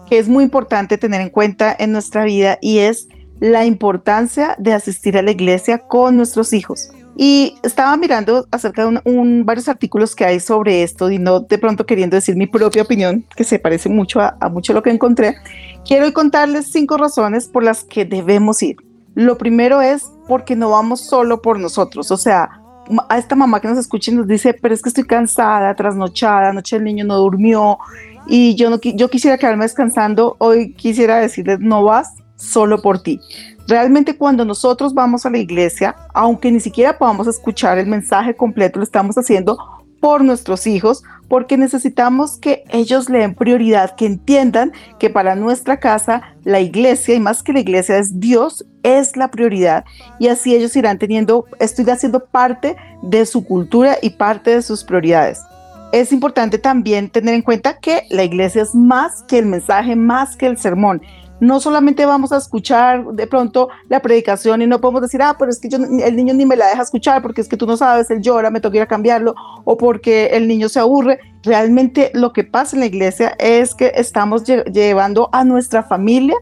que 0.08 0.18
es 0.18 0.26
muy 0.26 0.42
importante 0.44 0.96
tener 0.96 1.20
en 1.20 1.28
cuenta 1.28 1.76
en 1.78 1.92
nuestra 1.92 2.24
vida 2.24 2.56
y 2.62 2.78
es 2.78 3.08
la 3.40 3.66
importancia 3.66 4.56
de 4.58 4.72
asistir 4.72 5.18
a 5.18 5.22
la 5.22 5.32
iglesia 5.32 5.80
con 5.86 6.16
nuestros 6.16 6.54
hijos. 6.54 6.90
Y 7.14 7.56
estaba 7.62 7.94
mirando 7.98 8.46
acerca 8.50 8.86
de 8.86 9.00
un, 9.04 9.44
varios 9.44 9.68
artículos 9.68 10.16
que 10.16 10.24
hay 10.24 10.40
sobre 10.40 10.82
esto 10.82 11.10
y 11.10 11.18
no 11.18 11.40
de 11.40 11.58
pronto 11.58 11.84
queriendo 11.84 12.16
decir 12.16 12.36
mi 12.36 12.46
propia 12.46 12.80
opinión, 12.80 13.26
que 13.36 13.44
se 13.44 13.58
parece 13.58 13.90
mucho 13.90 14.18
a, 14.20 14.38
a 14.40 14.48
mucho 14.48 14.72
lo 14.72 14.82
que 14.82 14.88
encontré. 14.88 15.36
Quiero 15.84 16.12
contarles 16.12 16.70
cinco 16.70 16.96
razones 16.96 17.48
por 17.48 17.62
las 17.62 17.84
que 17.84 18.04
debemos 18.04 18.62
ir. 18.62 18.76
Lo 19.14 19.36
primero 19.38 19.80
es 19.80 20.04
porque 20.28 20.54
no 20.56 20.70
vamos 20.70 21.00
solo 21.00 21.42
por 21.42 21.58
nosotros, 21.58 22.10
o 22.10 22.16
sea, 22.16 22.60
a 23.08 23.18
esta 23.18 23.36
mamá 23.36 23.60
que 23.60 23.68
nos 23.68 23.78
escucha 23.78 24.10
y 24.10 24.14
nos 24.14 24.26
dice, 24.26 24.54
pero 24.54 24.74
es 24.74 24.82
que 24.82 24.88
estoy 24.88 25.04
cansada, 25.04 25.74
trasnochada, 25.74 26.50
anoche 26.50 26.76
el 26.76 26.84
niño 26.84 27.04
no 27.04 27.16
durmió 27.18 27.78
y 28.26 28.54
yo, 28.54 28.78
yo 28.80 29.10
quisiera 29.10 29.38
quedarme 29.38 29.64
descansando, 29.64 30.36
hoy 30.38 30.72
quisiera 30.74 31.18
decirles, 31.18 31.60
no 31.60 31.84
vas 31.84 32.14
solo 32.36 32.80
por 32.80 33.02
ti. 33.02 33.20
Realmente 33.68 34.16
cuando 34.16 34.44
nosotros 34.44 34.94
vamos 34.94 35.26
a 35.26 35.30
la 35.30 35.38
iglesia, 35.38 35.94
aunque 36.14 36.50
ni 36.50 36.60
siquiera 36.60 36.98
podamos 36.98 37.26
escuchar 37.26 37.78
el 37.78 37.86
mensaje 37.86 38.34
completo, 38.34 38.78
lo 38.78 38.84
estamos 38.84 39.16
haciendo 39.16 39.58
por 40.00 40.24
nuestros 40.24 40.66
hijos, 40.66 41.04
porque 41.28 41.56
necesitamos 41.56 42.38
que 42.38 42.64
ellos 42.70 43.08
le 43.08 43.20
den 43.20 43.34
prioridad, 43.34 43.94
que 43.94 44.06
entiendan 44.06 44.72
que 44.98 45.10
para 45.10 45.36
nuestra 45.36 45.78
casa 45.78 46.22
la 46.42 46.60
iglesia, 46.60 47.14
y 47.14 47.20
más 47.20 47.42
que 47.42 47.52
la 47.52 47.60
iglesia 47.60 47.98
es 47.98 48.18
Dios, 48.18 48.66
es 48.82 49.16
la 49.16 49.30
prioridad. 49.30 49.84
Y 50.18 50.28
así 50.28 50.54
ellos 50.54 50.74
irán 50.74 50.98
teniendo, 50.98 51.46
estoy 51.60 51.88
haciendo 51.90 52.24
parte 52.24 52.76
de 53.02 53.26
su 53.26 53.44
cultura 53.44 53.98
y 54.02 54.10
parte 54.10 54.50
de 54.50 54.62
sus 54.62 54.82
prioridades. 54.82 55.40
Es 55.92 56.12
importante 56.12 56.58
también 56.58 57.10
tener 57.10 57.34
en 57.34 57.42
cuenta 57.42 57.78
que 57.78 58.04
la 58.10 58.24
iglesia 58.24 58.62
es 58.62 58.74
más 58.74 59.22
que 59.24 59.38
el 59.38 59.46
mensaje, 59.46 59.96
más 59.96 60.36
que 60.36 60.46
el 60.46 60.56
sermón 60.56 61.02
no 61.40 61.60
solamente 61.60 62.06
vamos 62.06 62.32
a 62.32 62.36
escuchar 62.36 63.04
de 63.06 63.26
pronto 63.26 63.68
la 63.88 64.00
predicación 64.00 64.62
y 64.62 64.66
no 64.66 64.80
podemos 64.80 65.02
decir, 65.02 65.22
ah, 65.22 65.36
pero 65.38 65.50
es 65.50 65.58
que 65.58 65.68
yo, 65.68 65.78
el 65.78 66.16
niño 66.16 66.34
ni 66.34 66.46
me 66.46 66.56
la 66.56 66.68
deja 66.68 66.82
escuchar 66.82 67.22
porque 67.22 67.40
es 67.40 67.48
que 67.48 67.56
tú 67.56 67.66
no 67.66 67.76
sabes, 67.76 68.10
él 68.10 68.20
llora, 68.20 68.50
me 68.50 68.60
toca 68.60 68.76
ir 68.76 68.82
a 68.82 68.86
cambiarlo, 68.86 69.34
o 69.64 69.76
porque 69.76 70.26
el 70.26 70.46
niño 70.46 70.68
se 70.68 70.80
aburre. 70.80 71.18
Realmente 71.42 72.10
lo 72.14 72.32
que 72.32 72.44
pasa 72.44 72.76
en 72.76 72.80
la 72.80 72.86
iglesia 72.86 73.34
es 73.38 73.74
que 73.74 73.92
estamos 73.94 74.44
lle- 74.44 74.64
llevando 74.70 75.30
a 75.32 75.44
nuestra 75.44 75.82
familia 75.82 76.36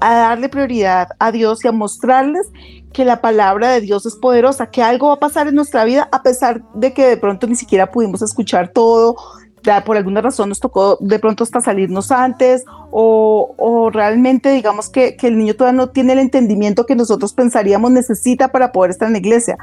a 0.00 0.14
darle 0.14 0.48
prioridad 0.48 1.08
a 1.18 1.32
Dios 1.32 1.64
y 1.64 1.68
a 1.68 1.72
mostrarles 1.72 2.46
que 2.92 3.04
la 3.06 3.22
palabra 3.22 3.70
de 3.70 3.80
Dios 3.80 4.04
es 4.04 4.16
poderosa, 4.16 4.70
que 4.70 4.82
algo 4.82 5.08
va 5.08 5.14
a 5.14 5.18
pasar 5.20 5.48
en 5.48 5.54
nuestra 5.54 5.84
vida 5.84 6.08
a 6.12 6.22
pesar 6.22 6.62
de 6.74 6.92
que 6.92 7.06
de 7.06 7.16
pronto 7.16 7.46
ni 7.46 7.56
siquiera 7.56 7.90
pudimos 7.90 8.20
escuchar 8.20 8.68
todo, 8.68 9.16
por 9.84 9.96
alguna 9.96 10.20
razón 10.20 10.48
nos 10.48 10.60
tocó 10.60 10.96
de 11.00 11.18
pronto 11.18 11.44
hasta 11.44 11.60
salirnos 11.60 12.10
antes 12.10 12.64
o, 12.90 13.54
o 13.56 13.90
realmente 13.90 14.50
digamos 14.50 14.88
que, 14.88 15.16
el 15.22 15.38
niño 15.38 15.54
todavía 15.54 15.76
no 15.76 15.90
tiene 15.90 16.12
el 16.14 16.18
entendimiento 16.18 16.84
que 16.86 16.96
nosotros 16.96 17.32
pensaríamos 17.32 17.90
necesita 17.90 18.48
para 18.48 18.72
poder 18.72 18.90
estar 18.90 19.06
en 19.06 19.12
la 19.12 19.18
iglesia. 19.18 19.56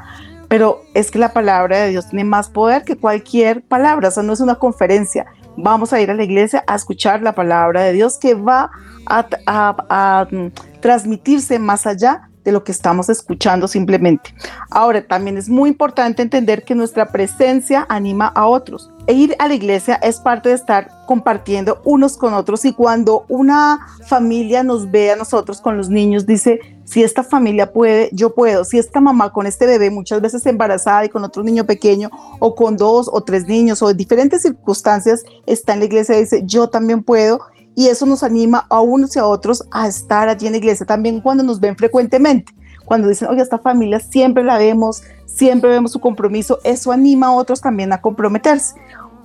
Pero 0.48 0.80
es 0.94 1.10
que 1.10 1.18
la 1.18 1.32
palabra 1.32 1.78
de 1.78 1.90
Dios 1.90 2.08
tiene 2.08 2.24
más 2.24 2.48
poder 2.48 2.82
que 2.84 2.96
cualquier 2.96 3.62
palabra, 3.62 4.08
o 4.08 4.10
sea, 4.10 4.22
no 4.22 4.32
es 4.32 4.40
una 4.40 4.56
conferencia. 4.56 5.26
Vamos 5.56 5.92
a 5.92 6.00
ir 6.00 6.10
a 6.10 6.14
la 6.14 6.24
iglesia 6.24 6.64
a 6.66 6.74
escuchar 6.74 7.22
la 7.22 7.34
palabra 7.34 7.82
de 7.82 7.92
Dios 7.92 8.18
que 8.18 8.34
va 8.34 8.70
a, 9.06 9.26
a- 9.46 9.76
a, 9.88 10.26
mm, 10.30 10.46
transmitirse 10.80 11.58
más 11.58 11.86
allá 11.86 12.29
de 12.44 12.52
lo 12.52 12.64
que 12.64 12.72
estamos 12.72 13.08
escuchando 13.08 13.68
simplemente. 13.68 14.34
Ahora, 14.70 15.06
también 15.06 15.36
es 15.36 15.48
muy 15.48 15.70
importante 15.70 16.22
entender 16.22 16.64
que 16.64 16.74
nuestra 16.74 17.06
presencia 17.12 17.86
anima 17.88 18.26
a 18.26 18.46
otros. 18.46 18.90
E 19.06 19.14
ir 19.14 19.34
a 19.38 19.48
la 19.48 19.54
iglesia 19.54 19.96
es 19.96 20.20
parte 20.20 20.50
de 20.50 20.54
estar 20.54 20.88
compartiendo 21.06 21.80
unos 21.84 22.16
con 22.16 22.34
otros 22.34 22.64
y 22.64 22.72
cuando 22.72 23.24
una 23.28 23.86
familia 24.06 24.62
nos 24.62 24.90
ve 24.90 25.10
a 25.10 25.16
nosotros 25.16 25.60
con 25.60 25.76
los 25.76 25.88
niños, 25.88 26.26
dice, 26.26 26.60
si 26.84 27.02
esta 27.02 27.22
familia 27.22 27.72
puede, 27.72 28.10
yo 28.12 28.34
puedo. 28.34 28.64
Si 28.64 28.78
esta 28.78 29.00
mamá 29.00 29.32
con 29.32 29.46
este 29.46 29.66
bebé 29.66 29.90
muchas 29.90 30.20
veces 30.20 30.46
embarazada 30.46 31.04
y 31.04 31.08
con 31.08 31.24
otro 31.24 31.42
niño 31.42 31.64
pequeño 31.64 32.10
o 32.38 32.54
con 32.54 32.76
dos 32.76 33.08
o 33.12 33.20
tres 33.22 33.46
niños 33.46 33.82
o 33.82 33.90
en 33.90 33.96
diferentes 33.96 34.42
circunstancias 34.42 35.24
está 35.46 35.72
en 35.72 35.80
la 35.80 35.84
iglesia 35.86 36.16
dice, 36.16 36.42
yo 36.44 36.68
también 36.68 37.02
puedo 37.02 37.40
y 37.74 37.88
eso 37.88 38.06
nos 38.06 38.22
anima 38.22 38.66
a 38.68 38.80
unos 38.80 39.16
y 39.16 39.18
a 39.18 39.26
otros 39.26 39.64
a 39.70 39.86
estar 39.86 40.28
allí 40.28 40.46
en 40.46 40.52
la 40.52 40.58
iglesia 40.58 40.86
también 40.86 41.20
cuando 41.20 41.42
nos 41.42 41.60
ven 41.60 41.76
frecuentemente. 41.76 42.52
Cuando 42.84 43.08
dicen, 43.08 43.28
oye, 43.28 43.40
esta 43.40 43.58
familia 43.58 44.00
siempre 44.00 44.42
la 44.42 44.58
vemos, 44.58 45.02
siempre 45.24 45.70
vemos 45.70 45.92
su 45.92 46.00
compromiso, 46.00 46.58
eso 46.64 46.90
anima 46.90 47.28
a 47.28 47.32
otros 47.32 47.60
también 47.60 47.92
a 47.92 48.00
comprometerse. 48.00 48.74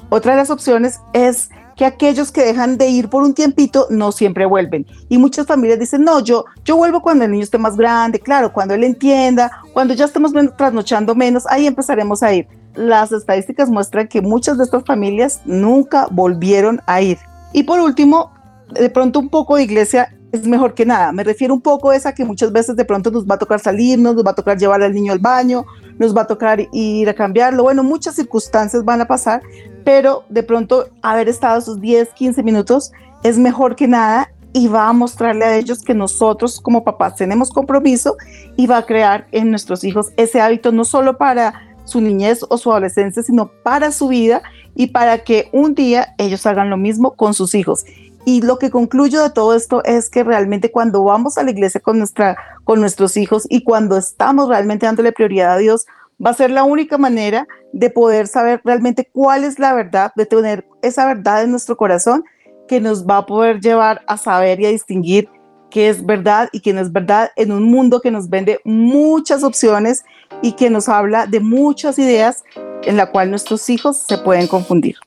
Otra 0.09 0.33
de 0.33 0.37
las 0.37 0.51
opciones 0.51 0.99
es 1.13 1.49
que 1.75 1.83
aquellos 1.83 2.31
que 2.31 2.45
dejan 2.45 2.77
de 2.77 2.87
ir 2.87 3.09
por 3.09 3.23
un 3.23 3.33
tiempito 3.33 3.87
no 3.89 4.11
siempre 4.11 4.45
vuelven. 4.45 4.85
Y 5.09 5.17
muchas 5.17 5.47
familias 5.47 5.79
dicen, 5.79 6.03
no, 6.03 6.19
yo, 6.19 6.45
yo 6.63 6.77
vuelvo 6.77 7.01
cuando 7.01 7.25
el 7.25 7.31
niño 7.31 7.43
esté 7.43 7.57
más 7.57 7.75
grande, 7.75 8.19
claro, 8.19 8.53
cuando 8.53 8.75
él 8.75 8.83
entienda, 8.83 9.51
cuando 9.73 9.93
ya 9.93 10.05
estemos 10.05 10.31
men- 10.31 10.53
trasnochando 10.55 11.15
menos, 11.15 11.45
ahí 11.49 11.67
empezaremos 11.67 12.23
a 12.23 12.33
ir. 12.33 12.47
Las 12.75 13.11
estadísticas 13.11 13.69
muestran 13.69 14.07
que 14.07 14.21
muchas 14.21 14.57
de 14.57 14.63
estas 14.63 14.85
familias 14.85 15.41
nunca 15.43 16.07
volvieron 16.11 16.81
a 16.85 17.01
ir. 17.01 17.17
Y 17.56 17.64
por 17.64 17.80
último, 17.80 18.34
de 18.74 18.89
pronto 18.89 19.18
un 19.18 19.30
poco 19.30 19.56
de 19.56 19.64
iglesia 19.64 20.14
es 20.34 20.45
mejor 20.45 20.74
que 20.74 20.86
nada. 20.86 21.14
Me 21.14 21.24
refiero 21.24 21.53
un 21.53 21.62
poco 21.62 21.89
a 21.89 21.95
esa 21.95 22.14
que 22.14 22.26
muchas 22.26 22.51
veces 22.51 22.76
de 22.76 22.84
pronto 22.84 23.12
nos 23.12 23.26
va 23.26 23.36
a 23.36 23.38
tocar 23.38 23.62
salirnos, 23.62 24.14
nos 24.14 24.26
va 24.26 24.32
a 24.32 24.36
tocar 24.36 24.58
llevar 24.58 24.84
al 24.84 24.93
niño 24.93 25.14
al 25.14 25.20
baño, 25.20 25.66
nos 25.97 26.14
va 26.14 26.24
a 26.24 26.28
tocar 26.28 26.68
ir 26.74 27.08
a 27.08 27.14
cambiarlo. 27.14 27.64
Bueno, 27.64 27.82
muchas 27.82 28.16
circunstancias 28.16 28.84
van 28.84 28.99
a 28.99 29.08
pasar, 29.08 29.41
pero 29.86 30.26
de 30.28 30.43
pronto 30.43 30.89
haber 31.01 31.30
estado 31.30 31.60
esos 31.60 31.80
10, 31.80 32.10
15 32.10 32.43
minutos 32.43 32.91
es 33.24 33.38
mejor 33.38 33.78
que 33.78 33.88
nada 33.88 34.30
y 34.51 34.68
va 34.68 34.89
a 34.89 34.93
mostrarle 34.93 35.45
a 35.45 35.56
ellos 35.56 35.82
que 35.82 35.93
nosotros 35.93 36.60
como 36.60 36.84
papás 36.84 37.16
tenemos 37.16 37.51
compromiso 37.51 38.18
y 38.58 38.68
va 38.68 38.80
a 38.80 38.86
crear 38.86 39.28
en 39.32 39.49
nuestros 39.49 39.86
hijos 39.86 40.12
ese 40.18 40.41
hábito 40.41 40.74
no 40.74 40.84
solo 40.84 41.18
para 41.18 41.53
su 41.86 42.01
niñez 42.01 42.45
o 42.49 42.58
su 42.58 42.70
adolescencia, 42.70 43.24
sino 43.24 43.49
para 43.64 43.93
su 43.93 44.10
vida 44.10 44.41
y 44.76 44.88
para 44.88 45.23
que 45.23 45.49
un 45.51 45.73
día 45.73 46.13
ellos 46.17 46.45
hagan 46.45 46.69
lo 46.69 46.78
mismo 46.78 47.15
con 47.15 47.34
sus 47.34 47.55
hijos. 47.55 47.86
Y 48.26 48.41
lo 48.41 48.57
que 48.57 48.71
concluyo 48.71 49.21
de 49.21 49.30
todo 49.30 49.53
esto 49.53 49.84
es 49.84 50.09
que 50.09 50.23
realmente 50.23 50.71
cuando 50.71 51.03
vamos 51.03 51.38
a 51.38 51.43
la 51.43 51.51
iglesia 51.51 51.80
con, 51.80 51.99
nuestra, 51.99 52.38
con 52.63 52.80
nuestros 52.80 53.17
hijos 53.17 53.45
y 53.49 53.63
cuando 53.63 53.97
estamos 53.97 54.49
realmente 54.49 54.88
dándole 54.88 55.11
prioridad 55.11 55.53
a 55.53 55.57
Dios, 55.57 55.86
va 56.23 56.32
a 56.32 56.36
ser 56.36 56.49
la 56.49 56.63
única 56.63 56.97
manera 56.97 57.47
de 57.71 57.89
poder 57.89 58.28
saber 58.28 58.61
realmente 58.63 59.09
cuál 59.11 59.43
es 59.43 59.59
la 59.59 59.73
verdad, 59.73 60.11
de 60.15 60.26
tener 60.26 60.67
esa 60.82 61.05
verdad 61.05 61.43
en 61.43 61.51
nuestro 61.51 61.78
corazón 61.78 62.23
que 62.67 62.82
nos 62.82 63.05
va 63.05 63.17
a 63.17 63.26
poder 63.26 63.59
llevar 63.59 64.01
a 64.07 64.17
saber 64.17 64.59
y 64.59 64.65
a 64.65 64.69
distinguir 64.69 65.30
qué 65.69 65.89
es 65.89 66.05
verdad 66.05 66.49
y 66.51 66.61
qué 66.61 66.73
no 66.73 66.82
es 66.82 66.91
verdad 66.91 67.32
en 67.36 67.51
un 67.51 67.63
mundo 67.63 68.01
que 68.01 68.09
nos 68.09 68.30
vende 68.30 68.59
muchas 68.63 69.43
opciones 69.43 70.03
y 70.41 70.53
que 70.53 70.69
nos 70.69 70.89
habla 70.89 71.28
de 71.28 71.39
muchas 71.41 71.99
ideas 71.99 72.43
en 72.86 72.97
la 72.97 73.11
cual 73.11 73.29
nuestros 73.29 73.69
hijos 73.69 73.97
se 74.07 74.17
pueden 74.17 74.47
confundir. 74.47 74.97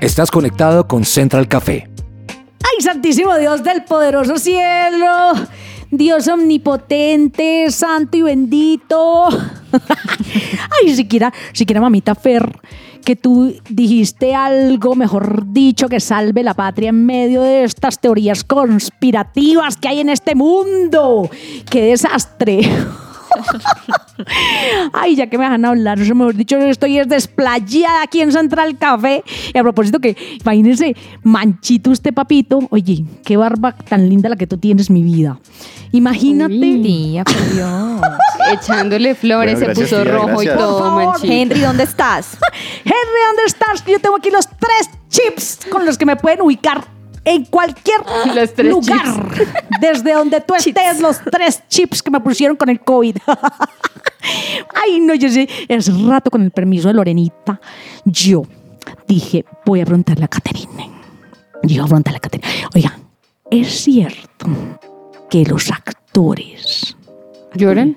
Estás 0.00 0.30
conectado 0.30 0.86
con 0.88 1.04
Central 1.04 1.48
Café. 1.48 1.88
¡Ay, 2.28 2.82
Santísimo 2.82 3.36
Dios 3.38 3.62
del 3.62 3.84
poderoso 3.84 4.36
cielo! 4.36 5.32
Dios 5.90 6.26
omnipotente, 6.26 7.70
santo 7.70 8.16
y 8.16 8.22
bendito. 8.22 9.28
Ay, 9.72 10.94
siquiera, 10.94 11.32
siquiera 11.52 11.80
mamita 11.80 12.14
Fer, 12.14 12.58
que 13.04 13.16
tú 13.16 13.54
dijiste 13.68 14.34
algo, 14.34 14.94
mejor 14.94 15.52
dicho, 15.52 15.88
que 15.88 16.00
salve 16.00 16.42
la 16.42 16.54
patria 16.54 16.90
en 16.90 17.04
medio 17.06 17.42
de 17.42 17.64
estas 17.64 17.98
teorías 17.98 18.44
conspirativas 18.44 19.76
que 19.76 19.88
hay 19.88 20.00
en 20.00 20.08
este 20.08 20.34
mundo. 20.34 21.28
¡Qué 21.70 21.82
desastre! 21.82 22.60
Ay, 24.92 25.16
ya 25.16 25.26
que 25.28 25.38
me 25.38 25.44
dejan 25.44 25.64
hablar, 25.64 26.00
o 26.00 26.04
sea, 26.04 26.14
mejor 26.14 26.34
dicho, 26.34 26.58
yo 26.58 26.66
estoy 26.66 26.98
es 26.98 27.08
desplayada 27.08 28.02
aquí 28.02 28.20
en 28.20 28.32
Central 28.32 28.76
Café. 28.78 29.24
Y 29.52 29.58
a 29.58 29.62
propósito 29.62 29.98
que, 30.00 30.16
imagínense, 30.40 30.94
manchito 31.22 31.90
usted, 31.90 32.12
papito. 32.12 32.60
Oye, 32.70 33.04
qué 33.24 33.36
barba 33.36 33.72
tan 33.72 34.08
linda 34.08 34.28
la 34.28 34.36
que 34.36 34.46
tú 34.46 34.56
tienes, 34.58 34.90
mi 34.90 35.02
vida. 35.02 35.38
Imagínate. 35.92 36.54
Tía, 36.54 37.24
por 37.24 37.54
Dios. 37.54 38.00
Echándole 38.52 39.14
flores, 39.14 39.58
Bueno, 39.60 39.74
se 39.74 39.80
puso 39.82 40.02
tía, 40.02 40.12
rojo 40.12 40.26
gracias. 40.28 40.54
y 40.54 40.58
todo, 40.58 40.78
Por 40.78 40.86
favor, 40.88 41.04
manchito. 41.04 41.32
Henry, 41.32 41.60
¿dónde 41.60 41.82
estás? 41.84 42.36
Henry, 42.84 43.20
¿dónde 43.26 43.42
estás? 43.46 43.84
Yo 43.86 43.98
tengo 44.00 44.16
aquí 44.16 44.30
los 44.30 44.46
tres 44.48 44.90
chips 45.08 45.60
con 45.70 45.84
los 45.84 45.98
que 45.98 46.06
me 46.06 46.16
pueden 46.16 46.40
ubicar 46.40 46.84
en 47.24 47.44
cualquier 47.44 48.00
lugar. 48.64 49.28
Desde 49.80 50.12
donde 50.12 50.40
tú 50.40 50.54
estés, 50.54 51.00
los 51.00 51.20
tres 51.30 51.62
chips 51.68 52.02
que 52.02 52.10
me 52.10 52.20
pusieron 52.20 52.56
con 52.56 52.68
el 52.68 52.80
COVID. 52.80 53.16
Ay, 54.74 55.00
no, 55.00 55.14
yo 55.14 55.28
sé, 55.28 55.48
es 55.68 56.02
rato 56.04 56.30
con 56.30 56.42
el 56.42 56.50
permiso 56.50 56.88
de 56.88 56.94
Lorenita. 56.94 57.60
Yo 58.04 58.42
dije, 59.06 59.44
voy 59.64 59.80
a 59.80 59.84
preguntarle 59.84 60.24
a 60.24 60.28
Caterine. 60.28 60.90
Yo 61.64 61.76
iba 61.76 61.84
a 61.84 61.88
preguntarle 61.88 62.18
a 62.18 62.20
Caterine. 62.20 62.48
Oiga, 62.74 62.98
¿es 63.50 63.82
cierto 63.82 64.46
que 65.28 65.44
los 65.44 65.70
actores 65.70 66.96
¿Lloran? 67.54 67.96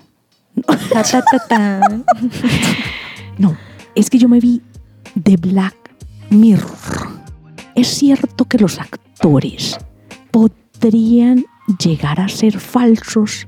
No, 3.38 3.58
es 3.96 4.10
que 4.10 4.18
yo 4.18 4.30
me 4.30 4.40
vi 4.40 4.62
de 5.16 5.38
Black 5.38 5.76
Mirror. 6.30 7.25
Es 7.76 7.88
cierto 7.88 8.46
que 8.46 8.58
los 8.58 8.80
actores 8.80 9.78
podrían 10.32 11.46
llegar 11.84 12.20
a 12.20 12.28
ser 12.30 12.60
falsos 12.60 13.48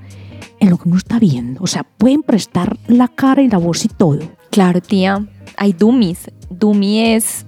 en 0.60 0.70
lo 0.70 0.78
que 0.78 0.90
uno 0.90 0.98
está 0.98 1.20
viendo. 1.20 1.62
O 1.64 1.68
sea, 1.68 1.84
pueden 1.84 2.24
prestar 2.24 2.78
la 2.88 3.08
cara 3.08 3.42
y 3.42 3.50
la 3.50 3.58
voz 3.58 3.86
y 3.86 3.90
todo. 3.90 4.20
Claro, 4.52 4.82
tía. 4.82 5.26
Hay 5.58 5.74
dummies. 5.74 6.32
Dummy 6.50 7.00
es 7.14 7.46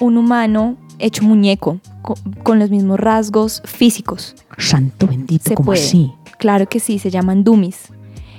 un 0.00 0.16
humano 0.18 0.76
hecho 0.98 1.24
muñeco, 1.24 1.80
co- 2.02 2.16
con, 2.42 2.58
los 2.58 2.70
mismos 2.70 2.98
rasgos 3.00 3.62
físicos. 3.64 4.34
Santo 4.58 5.06
bendito, 5.06 5.48
Se 5.48 5.54
como 5.54 5.66
puede. 5.66 5.80
así? 5.82 6.12
Claro 6.38 6.68
que 6.68 6.80
sí, 6.80 6.98
se 6.98 7.10
llaman 7.10 7.44
dummies. 7.44 7.88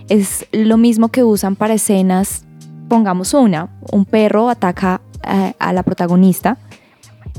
Es 0.09 0.45
lo 0.51 0.77
mismo 0.77 1.07
que 1.09 1.23
usan 1.23 1.55
para 1.55 1.73
escenas, 1.73 2.45
pongamos 2.89 3.33
una, 3.33 3.69
un 3.91 4.05
perro 4.05 4.49
ataca 4.49 5.01
a, 5.23 5.53
a 5.57 5.73
la 5.73 5.83
protagonista, 5.83 6.57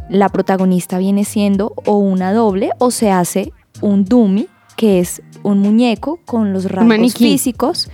la 0.08 0.28
protagonista 0.28 0.98
viene 0.98 1.24
siendo 1.24 1.74
o 1.86 1.98
una 1.98 2.32
doble 2.32 2.70
o 2.78 2.90
se 2.90 3.10
hace 3.10 3.52
un 3.80 4.04
dummy, 4.04 4.48
que 4.76 5.00
es 5.00 5.22
un 5.42 5.58
muñeco 5.58 6.20
con 6.24 6.52
los 6.52 6.70
rasgos 6.70 7.14
físicos, 7.14 7.90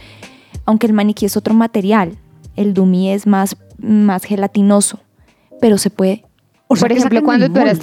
aunque 0.64 0.86
el 0.86 0.92
maniquí 0.92 1.26
es 1.26 1.36
otro 1.36 1.54
material, 1.54 2.16
el 2.56 2.74
dummy 2.74 3.10
es 3.10 3.26
más, 3.26 3.56
más 3.78 4.24
gelatinoso, 4.24 5.00
pero 5.60 5.78
se 5.78 5.90
puede. 5.90 6.24
O 6.68 6.76
sea, 6.76 6.88
Por 6.88 6.96
ejemplo, 6.96 7.22
cuando 7.22 7.50
tú 7.50 7.58
eras 7.58 7.80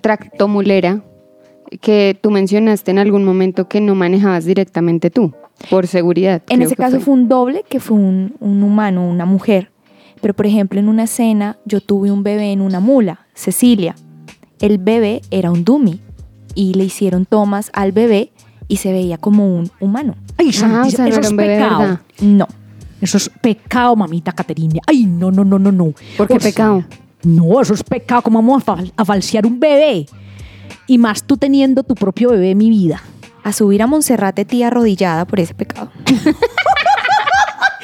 tractomulera, 0.00 1.02
que 1.80 2.18
tú 2.20 2.30
mencionaste 2.30 2.90
en 2.90 2.98
algún 2.98 3.24
momento 3.24 3.68
que 3.68 3.80
no 3.80 3.94
manejabas 3.94 4.44
directamente 4.44 5.10
tú, 5.10 5.34
por 5.70 5.86
seguridad. 5.86 6.42
En 6.48 6.62
ese 6.62 6.76
caso 6.76 7.00
fue. 7.00 7.14
un 7.14 7.28
doble, 7.28 7.64
que 7.68 7.80
fue 7.80 7.96
un, 7.96 8.34
un 8.40 8.62
humano, 8.62 9.08
una 9.08 9.24
mujer. 9.24 9.71
Pero 10.22 10.32
por 10.34 10.46
ejemplo, 10.46 10.80
en 10.80 10.88
una 10.88 11.02
escena 11.04 11.58
yo 11.66 11.80
tuve 11.82 12.10
un 12.10 12.22
bebé 12.22 12.52
en 12.52 12.62
una 12.62 12.80
mula, 12.80 13.26
Cecilia. 13.34 13.94
El 14.60 14.78
bebé 14.78 15.20
era 15.30 15.50
un 15.50 15.64
dummy 15.64 16.00
y 16.54 16.72
le 16.74 16.84
hicieron 16.84 17.26
tomas 17.26 17.70
al 17.74 17.92
bebé 17.92 18.32
y 18.68 18.76
se 18.76 18.92
veía 18.92 19.18
como 19.18 19.54
un 19.54 19.70
humano. 19.80 20.14
Ay, 20.38 20.46
Ah, 20.46 20.48
o 20.48 20.52
sea, 20.52 20.68
no 20.68 20.84
eso 20.86 21.02
era 21.04 21.20
es 21.20 21.36
bebé, 21.36 21.56
pecado. 21.56 22.00
No. 22.20 22.46
Eso 23.00 23.16
es 23.18 23.28
pecado, 23.28 23.96
mamita 23.96 24.30
Caterina. 24.32 24.80
Ay, 24.86 25.04
no, 25.06 25.30
no, 25.32 25.44
no, 25.44 25.58
no, 25.58 25.72
no. 25.72 25.92
¿Por 26.16 26.28
qué 26.28 26.38
pecado? 26.38 26.84
No, 27.24 27.60
eso 27.60 27.74
es 27.74 27.82
pecado. 27.82 28.22
¿Cómo 28.22 28.40
vamos 28.40 28.62
a, 28.62 28.76
fal- 28.76 28.92
a 28.96 29.04
falsear 29.04 29.44
un 29.44 29.58
bebé? 29.58 30.06
Y 30.86 30.98
más 30.98 31.24
tú 31.24 31.36
teniendo 31.36 31.82
tu 31.82 31.94
propio 31.96 32.30
bebé, 32.30 32.54
mi 32.54 32.70
vida. 32.70 33.02
A 33.42 33.52
subir 33.52 33.82
a 33.82 33.88
Monserrate 33.88 34.44
tía 34.44 34.68
arrodillada 34.68 35.24
por 35.24 35.40
ese 35.40 35.52
pecado. 35.54 35.90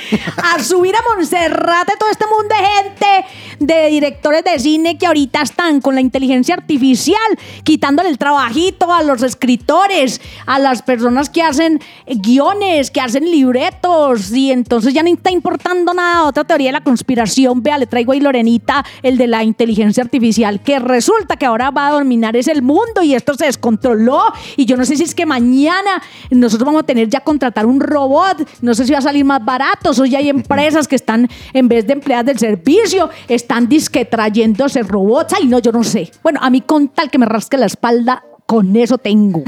A 0.36 0.62
subir 0.62 0.94
a 0.94 1.00
Monserrate 1.14 1.94
todo 1.98 2.10
este 2.10 2.24
mundo 2.26 2.54
de 2.54 2.64
gente, 2.64 3.26
de 3.60 3.88
directores 3.88 4.44
de 4.44 4.58
cine 4.58 4.98
que 4.98 5.06
ahorita 5.06 5.42
están 5.42 5.80
con 5.80 5.94
la 5.94 6.00
inteligencia 6.00 6.54
artificial, 6.54 7.18
quitándole 7.64 8.08
el 8.08 8.18
trabajito 8.18 8.92
a 8.92 9.02
los 9.02 9.22
escritores, 9.22 10.20
a 10.46 10.58
las 10.58 10.82
personas 10.82 11.30
que 11.30 11.42
hacen 11.42 11.80
guiones, 12.06 12.90
que 12.90 13.00
hacen 13.00 13.30
libretos, 13.30 14.30
y 14.32 14.50
entonces 14.52 14.94
ya 14.94 15.02
no 15.02 15.08
está 15.08 15.30
importando 15.30 15.92
nada. 15.94 16.24
Otra 16.24 16.44
teoría 16.44 16.68
de 16.68 16.72
la 16.72 16.84
conspiración, 16.84 17.62
vea, 17.62 17.78
le 17.78 17.86
traigo 17.86 18.12
ahí 18.12 18.20
Lorenita, 18.20 18.84
el 19.02 19.18
de 19.18 19.26
la 19.26 19.44
inteligencia 19.44 20.02
artificial, 20.02 20.60
que 20.60 20.78
resulta 20.78 21.36
que 21.36 21.46
ahora 21.46 21.70
va 21.70 21.88
a 21.88 21.92
dominar 21.92 22.36
es 22.36 22.48
el 22.48 22.62
mundo 22.62 23.02
y 23.02 23.14
esto 23.14 23.34
se 23.34 23.46
descontroló. 23.46 24.32
Y 24.56 24.64
yo 24.66 24.76
no 24.76 24.84
sé 24.84 24.96
si 24.96 25.02
es 25.02 25.14
que 25.14 25.26
mañana 25.26 26.02
nosotros 26.30 26.66
vamos 26.66 26.82
a 26.82 26.86
tener 26.86 27.08
ya 27.08 27.20
contratar 27.20 27.66
un 27.66 27.80
robot, 27.80 28.48
no 28.62 28.74
sé 28.74 28.86
si 28.86 28.92
va 28.92 28.98
a 28.98 29.02
salir 29.02 29.24
más 29.24 29.44
barato, 29.44 29.92
o 30.00 30.06
ya 30.06 30.18
hay 30.18 30.28
empresas 30.28 30.88
que 30.88 30.96
están, 30.96 31.28
en 31.52 31.68
vez 31.68 31.86
de 31.86 31.94
empleadas 31.94 32.26
del 32.26 32.38
servicio, 32.38 33.10
están 33.28 33.68
disque 33.68 34.04
trayéndose 34.04 34.82
robots. 34.82 35.34
Ay, 35.34 35.46
no, 35.46 35.58
yo 35.58 35.72
no 35.72 35.84
sé. 35.84 36.10
Bueno, 36.22 36.40
a 36.42 36.50
mí 36.50 36.60
con 36.60 36.88
tal 36.88 37.10
que 37.10 37.18
me 37.18 37.26
rasque 37.26 37.56
la 37.56 37.66
espalda, 37.66 38.24
con 38.46 38.74
eso 38.76 38.98
tengo. 38.98 39.42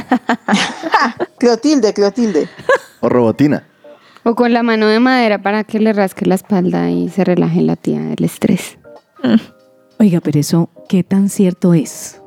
Clotilde, 1.38 1.92
Clotilde. 1.94 2.48
O 3.00 3.08
robotina. 3.08 3.66
O 4.24 4.34
con 4.34 4.52
la 4.52 4.62
mano 4.62 4.86
de 4.86 5.00
madera 5.00 5.40
para 5.40 5.64
que 5.64 5.80
le 5.80 5.92
rasque 5.92 6.26
la 6.26 6.34
espalda 6.34 6.90
y 6.90 7.08
se 7.08 7.24
relaje 7.24 7.62
la 7.62 7.76
tía 7.76 8.00
del 8.00 8.22
estrés. 8.24 8.78
Oiga, 9.98 10.20
pero 10.20 10.38
eso, 10.38 10.68
¿qué 10.88 11.02
tan 11.02 11.30
cierto 11.30 11.72
es? 11.72 12.20